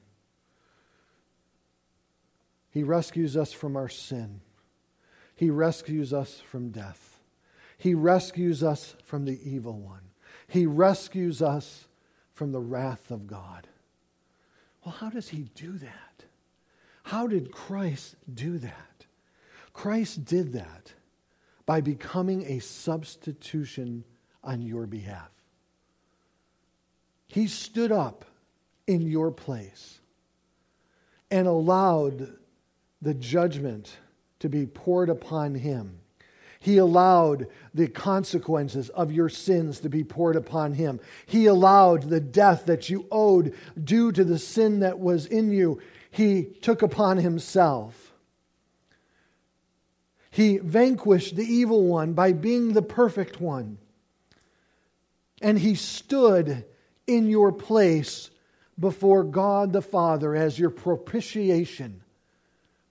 He 2.71 2.83
rescues 2.83 3.37
us 3.37 3.51
from 3.51 3.75
our 3.75 3.89
sin. 3.89 4.41
He 5.35 5.49
rescues 5.49 6.13
us 6.13 6.41
from 6.49 6.69
death. 6.69 7.19
He 7.77 7.93
rescues 7.93 8.63
us 8.63 8.95
from 9.03 9.25
the 9.25 9.39
evil 9.43 9.77
one. 9.77 10.01
He 10.47 10.65
rescues 10.65 11.41
us 11.41 11.87
from 12.33 12.51
the 12.51 12.59
wrath 12.59 13.11
of 13.11 13.27
God. 13.27 13.67
Well, 14.83 14.95
how 14.95 15.09
does 15.09 15.29
he 15.29 15.49
do 15.53 15.73
that? 15.73 16.25
How 17.03 17.27
did 17.27 17.51
Christ 17.51 18.15
do 18.33 18.57
that? 18.59 19.05
Christ 19.73 20.25
did 20.25 20.53
that 20.53 20.93
by 21.65 21.81
becoming 21.81 22.45
a 22.45 22.59
substitution 22.59 24.03
on 24.43 24.61
your 24.61 24.87
behalf. 24.87 25.29
He 27.27 27.47
stood 27.47 27.91
up 27.91 28.25
in 28.87 29.07
your 29.07 29.31
place 29.31 29.99
and 31.29 31.47
allowed 31.47 32.37
the 33.01 33.13
judgment 33.13 33.97
to 34.39 34.49
be 34.49 34.65
poured 34.65 35.09
upon 35.09 35.55
him. 35.55 35.99
He 36.59 36.77
allowed 36.77 37.47
the 37.73 37.87
consequences 37.87 38.89
of 38.89 39.11
your 39.11 39.29
sins 39.29 39.79
to 39.79 39.89
be 39.89 40.03
poured 40.03 40.35
upon 40.35 40.73
him. 40.73 40.99
He 41.25 41.47
allowed 41.47 42.03
the 42.03 42.19
death 42.19 42.67
that 42.67 42.87
you 42.87 43.07
owed 43.11 43.55
due 43.83 44.11
to 44.11 44.23
the 44.23 44.37
sin 44.37 44.81
that 44.81 44.99
was 44.99 45.25
in 45.25 45.51
you, 45.51 45.81
he 46.11 46.43
took 46.43 46.83
upon 46.83 47.17
himself. 47.17 48.13
He 50.29 50.59
vanquished 50.59 51.35
the 51.35 51.45
evil 51.45 51.85
one 51.85 52.13
by 52.13 52.31
being 52.31 52.73
the 52.73 52.81
perfect 52.81 53.41
one. 53.41 53.79
And 55.41 55.57
he 55.57 55.73
stood 55.73 56.63
in 57.07 57.27
your 57.27 57.51
place 57.51 58.29
before 58.79 59.23
God 59.23 59.73
the 59.73 59.81
Father 59.81 60.35
as 60.35 60.59
your 60.59 60.69
propitiation 60.69 62.03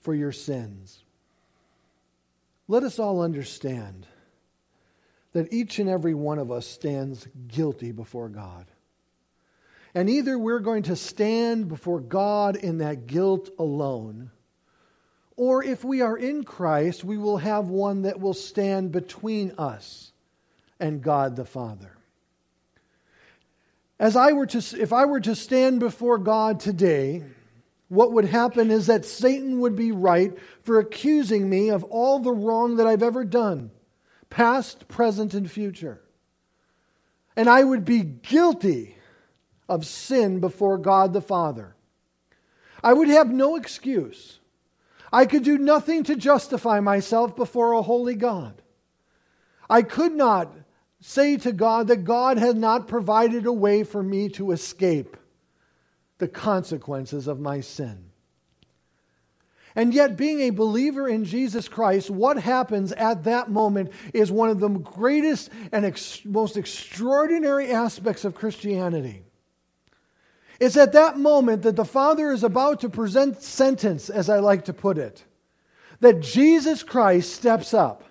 for 0.00 0.14
your 0.14 0.32
sins. 0.32 1.02
Let 2.68 2.82
us 2.82 2.98
all 2.98 3.20
understand 3.20 4.06
that 5.32 5.52
each 5.52 5.78
and 5.78 5.88
every 5.88 6.14
one 6.14 6.38
of 6.38 6.50
us 6.50 6.66
stands 6.66 7.26
guilty 7.48 7.92
before 7.92 8.28
God. 8.28 8.66
And 9.94 10.08
either 10.08 10.38
we're 10.38 10.60
going 10.60 10.84
to 10.84 10.96
stand 10.96 11.68
before 11.68 12.00
God 12.00 12.56
in 12.56 12.78
that 12.78 13.06
guilt 13.06 13.50
alone, 13.58 14.30
or 15.36 15.64
if 15.64 15.82
we 15.82 16.00
are 16.00 16.16
in 16.16 16.44
Christ, 16.44 17.02
we 17.02 17.18
will 17.18 17.38
have 17.38 17.68
one 17.68 18.02
that 18.02 18.20
will 18.20 18.34
stand 18.34 18.92
between 18.92 19.52
us 19.58 20.12
and 20.78 21.02
God 21.02 21.34
the 21.34 21.44
Father. 21.44 21.96
As 23.98 24.16
I 24.16 24.32
were 24.32 24.46
to, 24.46 24.58
if 24.80 24.92
I 24.92 25.04
were 25.06 25.20
to 25.20 25.34
stand 25.34 25.80
before 25.80 26.18
God 26.18 26.60
today, 26.60 27.24
what 27.90 28.12
would 28.12 28.26
happen 28.26 28.70
is 28.70 28.86
that 28.86 29.04
Satan 29.04 29.58
would 29.58 29.74
be 29.74 29.90
right 29.90 30.38
for 30.62 30.78
accusing 30.78 31.50
me 31.50 31.70
of 31.70 31.82
all 31.82 32.20
the 32.20 32.32
wrong 32.32 32.76
that 32.76 32.86
I've 32.86 33.02
ever 33.02 33.24
done, 33.24 33.72
past, 34.30 34.86
present, 34.86 35.34
and 35.34 35.50
future. 35.50 36.00
And 37.36 37.50
I 37.50 37.64
would 37.64 37.84
be 37.84 38.02
guilty 38.02 38.96
of 39.68 39.84
sin 39.84 40.38
before 40.38 40.78
God 40.78 41.12
the 41.12 41.20
Father. 41.20 41.74
I 42.80 42.92
would 42.92 43.08
have 43.08 43.32
no 43.32 43.56
excuse. 43.56 44.38
I 45.12 45.26
could 45.26 45.42
do 45.42 45.58
nothing 45.58 46.04
to 46.04 46.14
justify 46.14 46.78
myself 46.78 47.34
before 47.34 47.72
a 47.72 47.82
holy 47.82 48.14
God. 48.14 48.62
I 49.68 49.82
could 49.82 50.12
not 50.12 50.54
say 51.00 51.36
to 51.38 51.50
God 51.50 51.88
that 51.88 52.04
God 52.04 52.38
had 52.38 52.56
not 52.56 52.86
provided 52.86 53.46
a 53.46 53.52
way 53.52 53.82
for 53.82 54.00
me 54.00 54.28
to 54.28 54.52
escape 54.52 55.16
the 56.20 56.28
consequences 56.28 57.26
of 57.26 57.40
my 57.40 57.60
sin. 57.60 58.10
And 59.74 59.94
yet, 59.94 60.16
being 60.16 60.40
a 60.40 60.50
believer 60.50 61.08
in 61.08 61.24
Jesus 61.24 61.68
Christ, 61.68 62.10
what 62.10 62.38
happens 62.38 62.92
at 62.92 63.24
that 63.24 63.50
moment 63.50 63.92
is 64.12 64.30
one 64.30 64.50
of 64.50 64.58
the 64.58 64.68
greatest 64.68 65.50
and 65.70 65.84
ex- 65.84 66.24
most 66.24 66.56
extraordinary 66.56 67.70
aspects 67.70 68.24
of 68.24 68.34
Christianity. 68.34 69.22
It's 70.58 70.76
at 70.76 70.92
that 70.92 71.18
moment 71.18 71.62
that 71.62 71.76
the 71.76 71.84
Father 71.84 72.32
is 72.32 72.44
about 72.44 72.80
to 72.80 72.88
present 72.88 73.42
sentence, 73.42 74.10
as 74.10 74.28
I 74.28 74.40
like 74.40 74.66
to 74.66 74.72
put 74.72 74.98
it, 74.98 75.24
that 76.00 76.20
Jesus 76.20 76.82
Christ 76.82 77.32
steps 77.32 77.72
up 77.72 78.04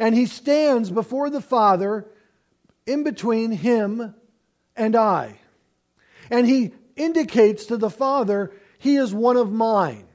and 0.00 0.14
he 0.14 0.26
stands 0.26 0.90
before 0.90 1.30
the 1.30 1.40
Father 1.40 2.06
in 2.86 3.04
between 3.04 3.52
him 3.52 4.14
and 4.74 4.96
I. 4.96 5.38
And 6.30 6.46
he 6.46 6.72
indicates 6.96 7.66
to 7.66 7.76
the 7.76 7.90
Father, 7.90 8.52
He 8.78 8.96
is 8.96 9.14
one 9.14 9.36
of 9.36 9.52
mine. 9.52 10.06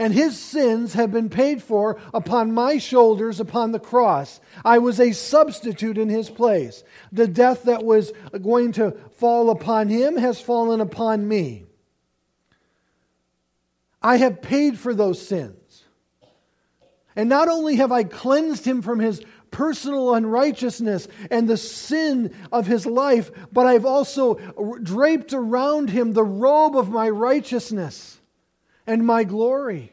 And 0.00 0.14
his 0.14 0.38
sins 0.38 0.94
have 0.94 1.10
been 1.10 1.28
paid 1.28 1.60
for 1.60 2.00
upon 2.14 2.54
my 2.54 2.78
shoulders 2.78 3.40
upon 3.40 3.72
the 3.72 3.80
cross. 3.80 4.40
I 4.64 4.78
was 4.78 5.00
a 5.00 5.10
substitute 5.10 5.98
in 5.98 6.08
his 6.08 6.30
place. 6.30 6.84
The 7.10 7.26
death 7.26 7.64
that 7.64 7.84
was 7.84 8.12
going 8.40 8.72
to 8.72 8.92
fall 9.16 9.50
upon 9.50 9.88
him 9.88 10.16
has 10.16 10.40
fallen 10.40 10.80
upon 10.80 11.26
me. 11.26 11.64
I 14.00 14.18
have 14.18 14.40
paid 14.40 14.78
for 14.78 14.94
those 14.94 15.26
sins. 15.26 15.84
And 17.16 17.28
not 17.28 17.48
only 17.48 17.74
have 17.76 17.90
I 17.90 18.04
cleansed 18.04 18.64
him 18.64 18.80
from 18.80 19.00
his 19.00 19.20
personal 19.58 20.14
unrighteousness 20.14 21.08
and 21.32 21.48
the 21.48 21.56
sin 21.56 22.32
of 22.52 22.68
his 22.68 22.86
life, 22.86 23.28
but 23.52 23.66
I've 23.66 23.84
also 23.84 24.34
draped 24.84 25.32
around 25.32 25.90
him 25.90 26.12
the 26.12 26.22
robe 26.22 26.76
of 26.76 26.90
my 26.90 27.10
righteousness 27.10 28.20
and 28.86 29.04
my 29.04 29.24
glory. 29.24 29.92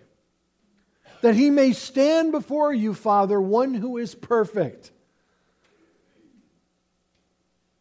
That 1.24 1.34
he 1.34 1.50
may 1.50 1.74
stand 1.74 2.32
before 2.32 2.76
you, 2.76 2.94
Father, 2.94 3.42
one 3.42 3.74
who 3.74 3.98
is 3.98 4.14
perfect. 4.14 4.92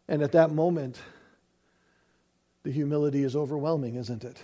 And 0.09 0.23
at 0.23 0.33
that 0.33 0.53
moment, 0.53 0.99
the 2.63 2.73
humility 2.73 3.25
is 3.25 3.37
overwhelming, 3.37 3.97
isn't 3.97 4.25
it? 4.25 4.43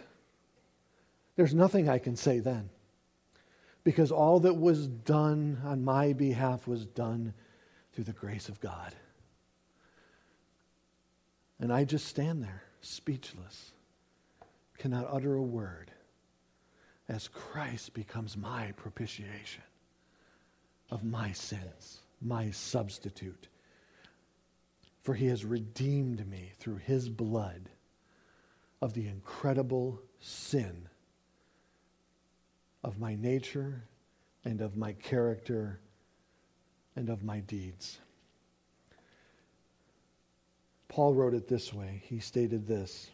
There's 1.37 1.55
nothing 1.55 1.89
I 1.89 1.97
can 1.97 2.17
say 2.17 2.41
then 2.41 2.69
because 3.85 4.13
all 4.13 4.41
that 4.41 4.57
was 4.57 4.87
done 4.87 5.61
on 5.65 5.85
my 5.85 6.13
behalf 6.13 6.67
was 6.67 6.85
done 6.87 7.33
through 7.93 8.05
the 8.05 8.13
grace 8.13 8.49
of 8.49 8.61
God. 8.61 8.95
And 11.59 11.73
I 11.73 11.85
just 11.85 12.07
stand 12.07 12.43
there, 12.43 12.63
speechless, 12.81 13.73
cannot 14.79 15.09
utter 15.11 15.35
a 15.35 15.43
word, 15.43 15.91
as 17.09 17.29
Christ 17.29 17.93
becomes 17.93 18.37
my 18.37 18.73
propitiation 18.77 19.63
of 20.91 21.05
my 21.05 21.33
sins, 21.33 22.01
my 22.21 22.51
substitute. 22.51 23.49
For 25.03 25.15
he 25.15 25.27
has 25.27 25.45
redeemed 25.45 26.27
me 26.29 26.53
through 26.59 26.77
his 26.77 27.09
blood 27.09 27.71
of 28.83 28.93
the 28.93 29.07
incredible 29.07 30.01
sin 30.19 30.89
of 32.83 32.99
my 32.99 33.15
nature 33.15 33.85
and 34.45 34.61
of 34.61 34.77
my 34.77 34.93
character 34.93 35.81
and 36.97 37.09
of 37.09 37.23
my 37.23 37.41
deeds. 37.41 37.99
Paul 40.89 41.15
wrote 41.15 41.35
it 41.35 41.47
this 41.47 41.73
way. 41.73 42.03
He 42.07 42.19
stated 42.19 42.67
this. 42.67 43.11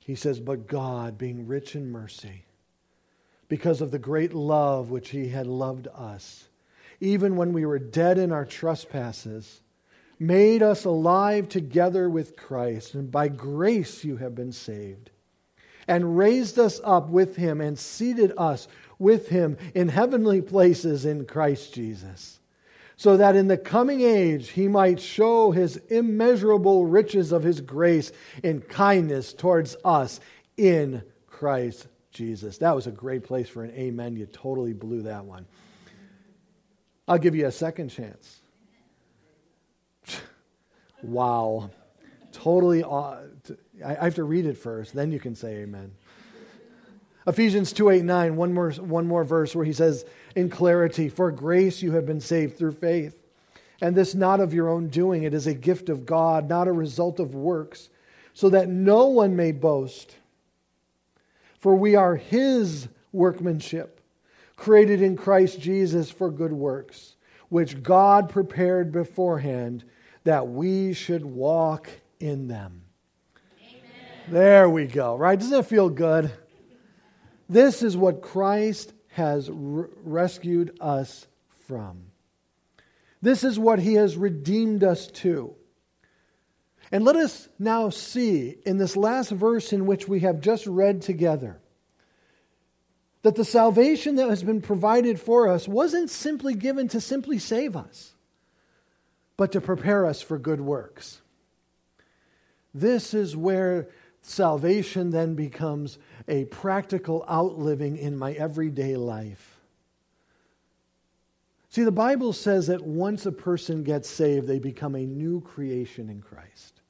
He 0.00 0.14
says, 0.14 0.40
But 0.40 0.66
God, 0.66 1.16
being 1.18 1.46
rich 1.46 1.76
in 1.76 1.92
mercy, 1.92 2.44
because 3.48 3.80
of 3.80 3.90
the 3.90 3.98
great 3.98 4.32
love 4.34 4.90
which 4.90 5.10
He 5.10 5.28
had 5.28 5.46
loved 5.46 5.86
us, 5.94 6.48
even 7.00 7.36
when 7.36 7.52
we 7.52 7.64
were 7.64 7.78
dead 7.78 8.18
in 8.18 8.32
our 8.32 8.44
trespasses, 8.44 9.60
made 10.18 10.62
us 10.62 10.84
alive 10.84 11.48
together 11.48 12.10
with 12.10 12.36
Christ, 12.36 12.94
and 12.94 13.10
by 13.10 13.28
grace 13.28 14.02
you 14.04 14.16
have 14.16 14.34
been 14.34 14.52
saved 14.52 15.10
and 15.90 16.16
raised 16.16 16.56
us 16.56 16.80
up 16.84 17.08
with 17.08 17.34
him 17.34 17.60
and 17.60 17.76
seated 17.76 18.32
us 18.38 18.68
with 19.00 19.28
him 19.28 19.58
in 19.74 19.88
heavenly 19.88 20.40
places 20.40 21.04
in 21.04 21.24
Christ 21.24 21.74
Jesus, 21.74 22.38
so 22.96 23.16
that 23.16 23.34
in 23.34 23.48
the 23.48 23.58
coming 23.58 24.00
age 24.00 24.50
he 24.50 24.68
might 24.68 25.00
show 25.00 25.50
his 25.50 25.78
immeasurable 25.88 26.86
riches 26.86 27.32
of 27.32 27.42
his 27.42 27.60
grace 27.60 28.12
in 28.44 28.60
kindness 28.60 29.32
towards 29.32 29.76
us 29.84 30.20
in 30.56 31.02
Christ 31.26 31.88
Jesus. 32.12 32.58
That 32.58 32.76
was 32.76 32.86
a 32.86 32.92
great 32.92 33.24
place 33.24 33.48
for 33.48 33.64
an 33.64 33.72
amen. 33.72 34.14
You 34.14 34.26
totally 34.26 34.74
blew 34.74 35.02
that 35.02 35.24
one. 35.24 35.44
I'll 37.08 37.18
give 37.18 37.34
you 37.34 37.46
a 37.46 37.52
second 37.52 37.88
chance. 37.88 38.42
wow. 41.02 41.68
Totally 42.30 42.84
I 43.84 44.04
have 44.04 44.14
to 44.16 44.24
read 44.24 44.46
it 44.46 44.58
first, 44.58 44.94
then 44.94 45.12
you 45.12 45.20
can 45.20 45.34
say 45.34 45.58
amen. 45.58 45.92
Ephesians 47.26 47.72
2 47.72 47.90
8 47.90 48.04
9, 48.04 48.36
one 48.36 48.52
more, 48.52 48.70
one 48.72 49.06
more 49.06 49.24
verse 49.24 49.54
where 49.54 49.64
he 49.64 49.72
says, 49.72 50.04
in 50.34 50.48
clarity, 50.48 51.08
For 51.08 51.30
grace 51.30 51.82
you 51.82 51.92
have 51.92 52.06
been 52.06 52.20
saved 52.20 52.56
through 52.56 52.72
faith. 52.72 53.16
And 53.80 53.96
this 53.96 54.14
not 54.14 54.40
of 54.40 54.52
your 54.52 54.68
own 54.68 54.88
doing, 54.88 55.22
it 55.22 55.32
is 55.32 55.46
a 55.46 55.54
gift 55.54 55.88
of 55.88 56.04
God, 56.04 56.48
not 56.48 56.68
a 56.68 56.72
result 56.72 57.18
of 57.18 57.34
works, 57.34 57.88
so 58.34 58.50
that 58.50 58.68
no 58.68 59.06
one 59.06 59.36
may 59.36 59.52
boast. 59.52 60.16
For 61.58 61.74
we 61.74 61.94
are 61.94 62.16
his 62.16 62.88
workmanship, 63.12 64.00
created 64.56 65.00
in 65.00 65.16
Christ 65.16 65.60
Jesus 65.60 66.10
for 66.10 66.30
good 66.30 66.52
works, 66.52 67.16
which 67.48 67.82
God 67.82 68.28
prepared 68.28 68.92
beforehand 68.92 69.84
that 70.24 70.48
we 70.48 70.92
should 70.92 71.24
walk 71.24 71.88
in 72.18 72.48
them. 72.48 72.82
There 74.30 74.70
we 74.70 74.86
go, 74.86 75.16
right? 75.16 75.36
Doesn't 75.36 75.58
it 75.58 75.66
feel 75.66 75.88
good? 75.88 76.30
This 77.48 77.82
is 77.82 77.96
what 77.96 78.22
Christ 78.22 78.92
has 79.08 79.50
rescued 79.50 80.78
us 80.80 81.26
from. 81.66 82.04
This 83.20 83.42
is 83.42 83.58
what 83.58 83.80
he 83.80 83.94
has 83.94 84.16
redeemed 84.16 84.84
us 84.84 85.08
to. 85.08 85.56
And 86.92 87.04
let 87.04 87.16
us 87.16 87.48
now 87.58 87.90
see 87.90 88.56
in 88.64 88.78
this 88.78 88.96
last 88.96 89.32
verse 89.32 89.72
in 89.72 89.86
which 89.86 90.06
we 90.06 90.20
have 90.20 90.40
just 90.40 90.64
read 90.64 91.02
together 91.02 91.60
that 93.22 93.34
the 93.34 93.44
salvation 93.44 94.14
that 94.14 94.28
has 94.28 94.44
been 94.44 94.62
provided 94.62 95.18
for 95.18 95.48
us 95.48 95.66
wasn't 95.66 96.08
simply 96.08 96.54
given 96.54 96.86
to 96.86 97.00
simply 97.00 97.40
save 97.40 97.74
us, 97.74 98.12
but 99.36 99.50
to 99.52 99.60
prepare 99.60 100.06
us 100.06 100.22
for 100.22 100.38
good 100.38 100.60
works. 100.60 101.20
This 102.72 103.12
is 103.12 103.36
where 103.36 103.88
salvation 104.22 105.10
then 105.10 105.34
becomes 105.34 105.98
a 106.28 106.44
practical 106.46 107.24
outliving 107.28 107.96
in 107.96 108.16
my 108.16 108.32
everyday 108.32 108.96
life. 108.96 109.60
See, 111.70 111.84
the 111.84 111.92
Bible 111.92 112.32
says 112.32 112.66
that 112.66 112.82
once 112.82 113.26
a 113.26 113.32
person 113.32 113.84
gets 113.84 114.10
saved, 114.10 114.48
they 114.48 114.58
become 114.58 114.96
a 114.96 115.06
new 115.06 115.40
creation 115.40 116.10
in 116.10 116.20
Christ. 116.20 116.80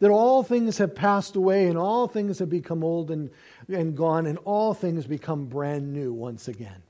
That 0.00 0.10
all 0.10 0.42
things 0.42 0.78
have 0.78 0.96
passed 0.96 1.36
away 1.36 1.68
and 1.68 1.78
all 1.78 2.08
things 2.08 2.40
have 2.40 2.50
become 2.50 2.82
old 2.82 3.12
and, 3.12 3.30
and 3.68 3.96
gone, 3.96 4.26
and 4.26 4.38
all 4.38 4.74
things 4.74 5.06
become 5.06 5.46
brand 5.46 5.92
new 5.92 6.12
once 6.12 6.48
again. 6.48 6.82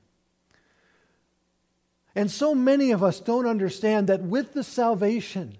And 2.15 2.31
so 2.31 2.55
many 2.55 2.91
of 2.91 3.03
us 3.03 3.19
don't 3.19 3.45
understand 3.45 4.07
that 4.07 4.23
with 4.23 4.53
the 4.53 4.63
salvation 4.63 5.57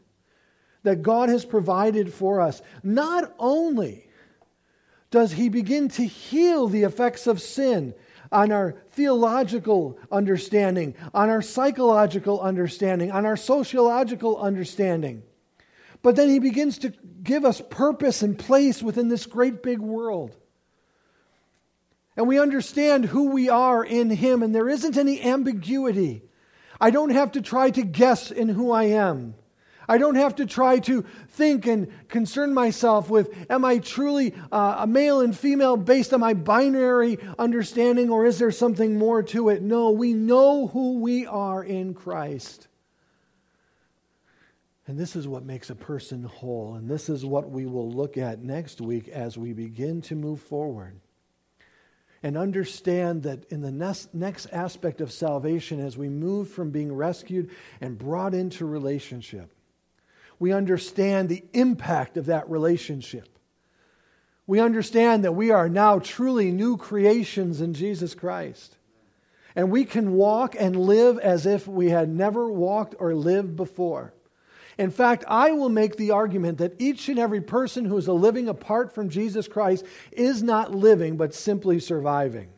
that 0.83 1.01
God 1.01 1.29
has 1.29 1.45
provided 1.45 2.13
for 2.13 2.41
us, 2.41 2.61
not 2.83 3.33
only 3.39 4.07
does 5.11 5.31
He 5.33 5.49
begin 5.49 5.87
to 5.89 6.03
heal 6.05 6.67
the 6.67 6.83
effects 6.83 7.27
of 7.27 7.41
sin 7.41 7.93
on 8.31 8.51
our 8.51 8.75
theological 8.91 9.97
understanding, 10.11 10.95
on 11.13 11.29
our 11.29 11.41
psychological 11.41 12.41
understanding, 12.41 13.11
on 13.11 13.25
our 13.25 13.37
sociological 13.37 14.37
understanding. 14.39 15.23
But 16.01 16.17
then 16.17 16.29
he 16.29 16.39
begins 16.39 16.79
to 16.79 16.93
give 17.21 17.45
us 17.45 17.61
purpose 17.69 18.23
and 18.23 18.37
place 18.37 18.83
within 18.83 19.07
this 19.07 19.25
great 19.25 19.63
big 19.63 19.79
world. 19.79 20.35
And 22.17 22.27
we 22.27 22.39
understand 22.39 23.05
who 23.05 23.29
we 23.29 23.49
are 23.49 23.83
in 23.83 24.09
him, 24.09 24.43
and 24.43 24.53
there 24.53 24.69
isn't 24.69 24.97
any 24.97 25.21
ambiguity. 25.21 26.23
I 26.81 26.91
don't 26.91 27.11
have 27.11 27.31
to 27.33 27.41
try 27.41 27.69
to 27.71 27.83
guess 27.83 28.31
in 28.31 28.49
who 28.49 28.71
I 28.71 28.83
am. 28.85 29.35
I 29.87 29.97
don't 29.97 30.15
have 30.15 30.35
to 30.35 30.45
try 30.45 30.79
to 30.79 31.03
think 31.29 31.67
and 31.67 31.87
concern 32.07 32.53
myself 32.53 33.09
with 33.09 33.33
am 33.49 33.65
I 33.65 33.79
truly 33.79 34.33
uh, 34.51 34.77
a 34.79 34.87
male 34.87 35.21
and 35.21 35.37
female 35.37 35.77
based 35.77 36.13
on 36.13 36.19
my 36.19 36.33
binary 36.33 37.17
understanding 37.37 38.09
or 38.09 38.25
is 38.25 38.39
there 38.39 38.51
something 38.51 38.97
more 38.97 39.23
to 39.23 39.49
it? 39.49 39.61
No, 39.61 39.91
we 39.91 40.13
know 40.13 40.67
who 40.67 40.99
we 40.99 41.25
are 41.25 41.63
in 41.63 41.93
Christ. 41.93 42.67
And 44.85 44.99
this 44.99 45.15
is 45.15 45.27
what 45.27 45.45
makes 45.45 45.69
a 45.69 45.75
person 45.75 46.23
whole. 46.23 46.75
And 46.75 46.89
this 46.89 47.07
is 47.07 47.25
what 47.25 47.49
we 47.49 47.65
will 47.65 47.89
look 47.89 48.17
at 48.17 48.43
next 48.43 48.81
week 48.81 49.07
as 49.07 49.37
we 49.37 49.53
begin 49.53 50.01
to 50.03 50.15
move 50.15 50.41
forward. 50.41 50.99
And 52.21 52.37
understand 52.37 53.23
that 53.23 53.45
in 53.51 53.61
the 53.61 53.71
next, 53.71 54.13
next 54.13 54.47
aspect 54.47 55.01
of 55.01 55.11
salvation, 55.11 55.79
as 55.79 55.97
we 55.97 56.09
move 56.09 56.49
from 56.49 56.71
being 56.71 56.93
rescued 56.93 57.51
and 57.81 57.97
brought 57.97 58.33
into 58.33 58.65
relationship, 58.65 59.52
we 60.43 60.51
understand 60.51 61.29
the 61.29 61.41
impact 61.53 62.17
of 62.17 62.25
that 62.25 62.49
relationship. 62.49 63.39
We 64.45 64.59
understand 64.59 65.23
that 65.23 65.31
we 65.31 65.51
are 65.51 65.69
now 65.69 65.99
truly 65.99 66.51
new 66.51 66.75
creations 66.75 67.61
in 67.61 67.73
Jesus 67.73 68.13
Christ. 68.13 68.75
And 69.55 69.71
we 69.71 69.85
can 69.85 70.11
walk 70.11 70.53
and 70.59 70.75
live 70.75 71.17
as 71.17 71.45
if 71.45 71.65
we 71.65 71.91
had 71.91 72.09
never 72.09 72.51
walked 72.51 72.93
or 72.99 73.15
lived 73.15 73.55
before. 73.55 74.13
In 74.77 74.91
fact, 74.91 75.23
I 75.29 75.53
will 75.53 75.69
make 75.69 75.95
the 75.95 76.11
argument 76.11 76.57
that 76.57 76.75
each 76.77 77.07
and 77.07 77.19
every 77.19 77.39
person 77.39 77.85
who 77.85 77.95
is 77.95 78.07
a 78.07 78.11
living 78.11 78.49
apart 78.49 78.93
from 78.93 79.07
Jesus 79.07 79.47
Christ 79.47 79.85
is 80.11 80.43
not 80.43 80.75
living, 80.75 81.15
but 81.15 81.33
simply 81.33 81.79
surviving. 81.79 82.49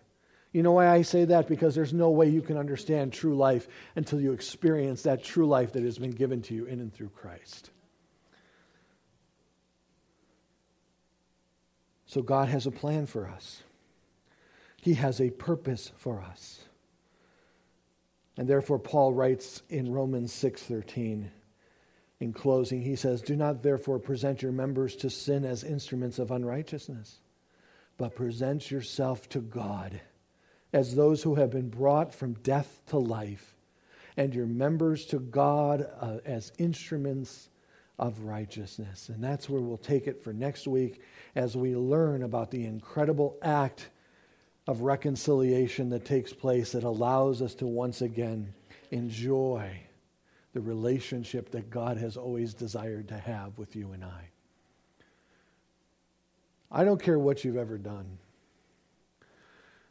You 0.54 0.64
know 0.64 0.72
why 0.72 0.88
I 0.88 1.04
say 1.04 1.26
that? 1.26 1.48
Because 1.48 1.76
there's 1.76 1.94
no 1.94 2.10
way 2.10 2.30
you 2.30 2.42
can 2.42 2.58
understand 2.58 3.14
true 3.14 3.36
life 3.36 3.68
until 3.96 4.20
you 4.20 4.34
experience 4.34 5.04
that 5.04 5.24
true 5.24 5.46
life 5.46 5.74
that 5.74 5.84
has 5.84 6.00
been 6.00 6.10
given 6.10 6.42
to 6.44 6.56
you 6.56 6.66
in 6.66 6.80
and 6.80 6.92
through 6.92 7.10
Christ. 7.10 7.70
So 12.16 12.22
God 12.22 12.48
has 12.48 12.66
a 12.66 12.72
plan 12.72 13.08
for 13.08 13.28
us. 13.28 13.62
He 14.82 14.94
has 14.94 15.20
a 15.20 15.32
purpose 15.32 15.92
for 15.98 16.22
us. 16.22 16.62
And 18.38 18.48
therefore 18.48 18.80
Paul 18.80 19.14
writes 19.14 19.64
in 19.68 19.92
Romans 19.92 20.32
6:13 20.32 21.30
in 22.22 22.32
closing 22.32 22.84
he 22.84 22.96
says, 22.96 23.22
"Do 23.22 23.36
not 23.36 23.64
therefore 23.64 24.00
present 24.00 24.42
your 24.42 24.54
members 24.54 24.96
to 24.96 25.10
sin 25.10 25.44
as 25.44 25.66
instruments 25.66 26.18
of 26.18 26.32
unrighteousness, 26.32 27.20
but 27.98 28.16
present 28.16 28.72
yourself 28.72 29.28
to 29.28 29.42
God 29.42 30.00
as 30.72 30.96
those 30.96 31.24
who 31.24 31.36
have 31.36 31.50
been 31.50 31.68
brought 31.68 32.14
from 32.14 32.36
death 32.36 32.82
to 32.86 32.98
life, 32.98 33.58
and 34.16 34.34
your 34.34 34.48
members 34.48 35.06
to 35.08 35.20
God 35.20 35.86
uh, 36.00 36.20
as 36.24 36.54
instruments 36.58 37.50
of 37.98 38.20
righteousness. 38.22 39.10
And 39.10 39.24
that's 39.24 39.50
where 39.50 39.62
we'll 39.62 39.78
take 39.78 40.08
it 40.08 40.24
for 40.24 40.34
next 40.34 40.68
week 40.68 41.02
as 41.36 41.56
we 41.56 41.76
learn 41.76 42.24
about 42.24 42.52
the 42.52 42.66
incredible 42.66 43.38
act 43.42 43.90
of 44.68 44.82
reconciliation 44.82 45.90
that 45.90 46.06
takes 46.06 46.34
place 46.34 46.72
that 46.72 46.84
allows 46.84 47.42
us 47.42 47.54
to 47.56 47.68
once 47.68 48.02
again 48.02 48.54
enjoy 48.92 49.80
the 50.54 50.62
relationship 50.62 51.52
that 51.52 51.70
God 51.70 51.98
has 51.98 52.18
always 52.18 52.54
desired 52.54 53.10
to 53.10 53.18
have 53.18 53.58
with 53.58 53.76
you 53.76 53.92
and 53.92 54.04
I. 54.04 54.30
I 56.72 56.84
don't 56.84 57.02
care 57.02 57.20
what 57.20 57.44
you've 57.44 57.58
ever 57.58 57.78
done. 57.78 58.18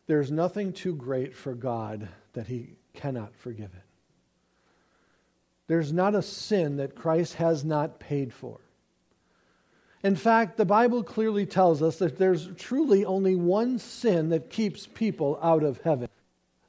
There's 0.07 0.31
nothing 0.31 0.73
too 0.73 0.95
great 0.95 1.35
for 1.35 1.55
God 1.55 2.09
that 2.33 2.47
He 2.47 2.77
cannot 2.93 3.35
forgive 3.37 3.71
it. 3.75 3.84
There's 5.67 5.93
not 5.93 6.15
a 6.15 6.23
sin 6.23 6.77
that 6.77 6.95
Christ 6.95 7.35
has 7.35 7.65
not 7.65 7.99
paid 7.99 8.33
for. 8.33 8.61
In 10.03 10.17
fact, 10.17 10.59
the 10.59 10.67
Bible 10.67 11.03
clearly 11.03 11.47
tells 11.47 11.83
us 11.83 11.97
that 11.97 12.19
there's 12.19 12.51
truly 12.57 13.07
only 13.07 13.35
one 13.35 13.79
sin 13.79 14.29
that 14.29 14.51
keeps 14.51 14.87
people 14.87 15.39
out 15.43 15.63
of 15.63 15.81
heaven. 15.81 16.09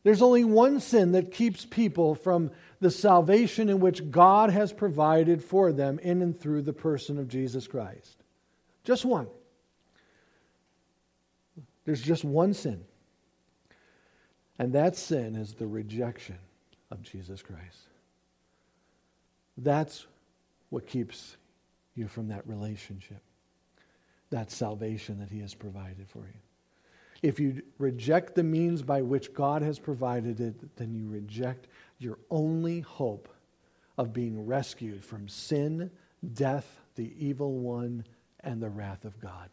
There's 0.04 0.22
only 0.22 0.46
one 0.46 0.80
sin 0.80 1.12
that 1.12 1.34
keeps 1.34 1.66
people 1.66 2.16
from 2.16 2.52
the 2.80 2.92
salvation 2.92 3.70
in 3.70 3.80
which 3.80 4.10
God 4.10 4.52
has 4.52 4.72
provided 4.72 5.44
for 5.44 5.74
them 5.74 6.00
in 6.00 6.22
and 6.22 6.40
through 6.40 6.62
the 6.62 6.74
person 6.74 7.18
of 7.18 7.28
Jesus 7.28 7.68
Christ. 7.68 8.24
Just 8.86 9.04
one. 9.04 9.28
There's 11.84 12.02
just 12.02 12.24
one 12.24 12.54
sin. 12.54 12.86
And 14.58 14.74
that 14.74 14.96
sin 14.96 15.36
is 15.36 15.56
the 15.56 15.68
rejection 15.68 16.38
of 16.90 17.02
Jesus 17.02 17.42
Christ. 17.42 17.90
That's 19.58 20.08
what 20.70 20.88
keeps 20.88 21.38
you 21.96 22.08
from 22.08 22.28
that 22.28 22.48
relationship, 22.48 23.22
that 24.30 24.52
salvation 24.52 25.20
that 25.20 25.30
He 25.30 25.40
has 25.40 25.54
provided 25.54 26.08
for 26.10 26.20
you. 26.20 26.40
If 27.22 27.40
you 27.40 27.62
reject 27.78 28.36
the 28.36 28.44
means 28.44 28.82
by 28.82 29.02
which 29.02 29.34
God 29.34 29.62
has 29.62 29.80
provided 29.80 30.40
it, 30.40 30.76
then 30.76 30.94
you 30.94 31.08
reject 31.08 31.68
your 31.98 32.20
only 32.30 32.82
hope 32.82 33.30
of 33.98 34.14
being 34.14 34.46
rescued 34.46 35.04
from 35.04 35.28
sin, 35.28 35.90
death, 36.34 36.82
the 36.96 37.14
evil 37.18 37.54
one, 37.54 38.04
and 38.42 38.62
the 38.62 38.70
wrath 38.70 39.06
of 39.06 39.20
God. 39.20 39.50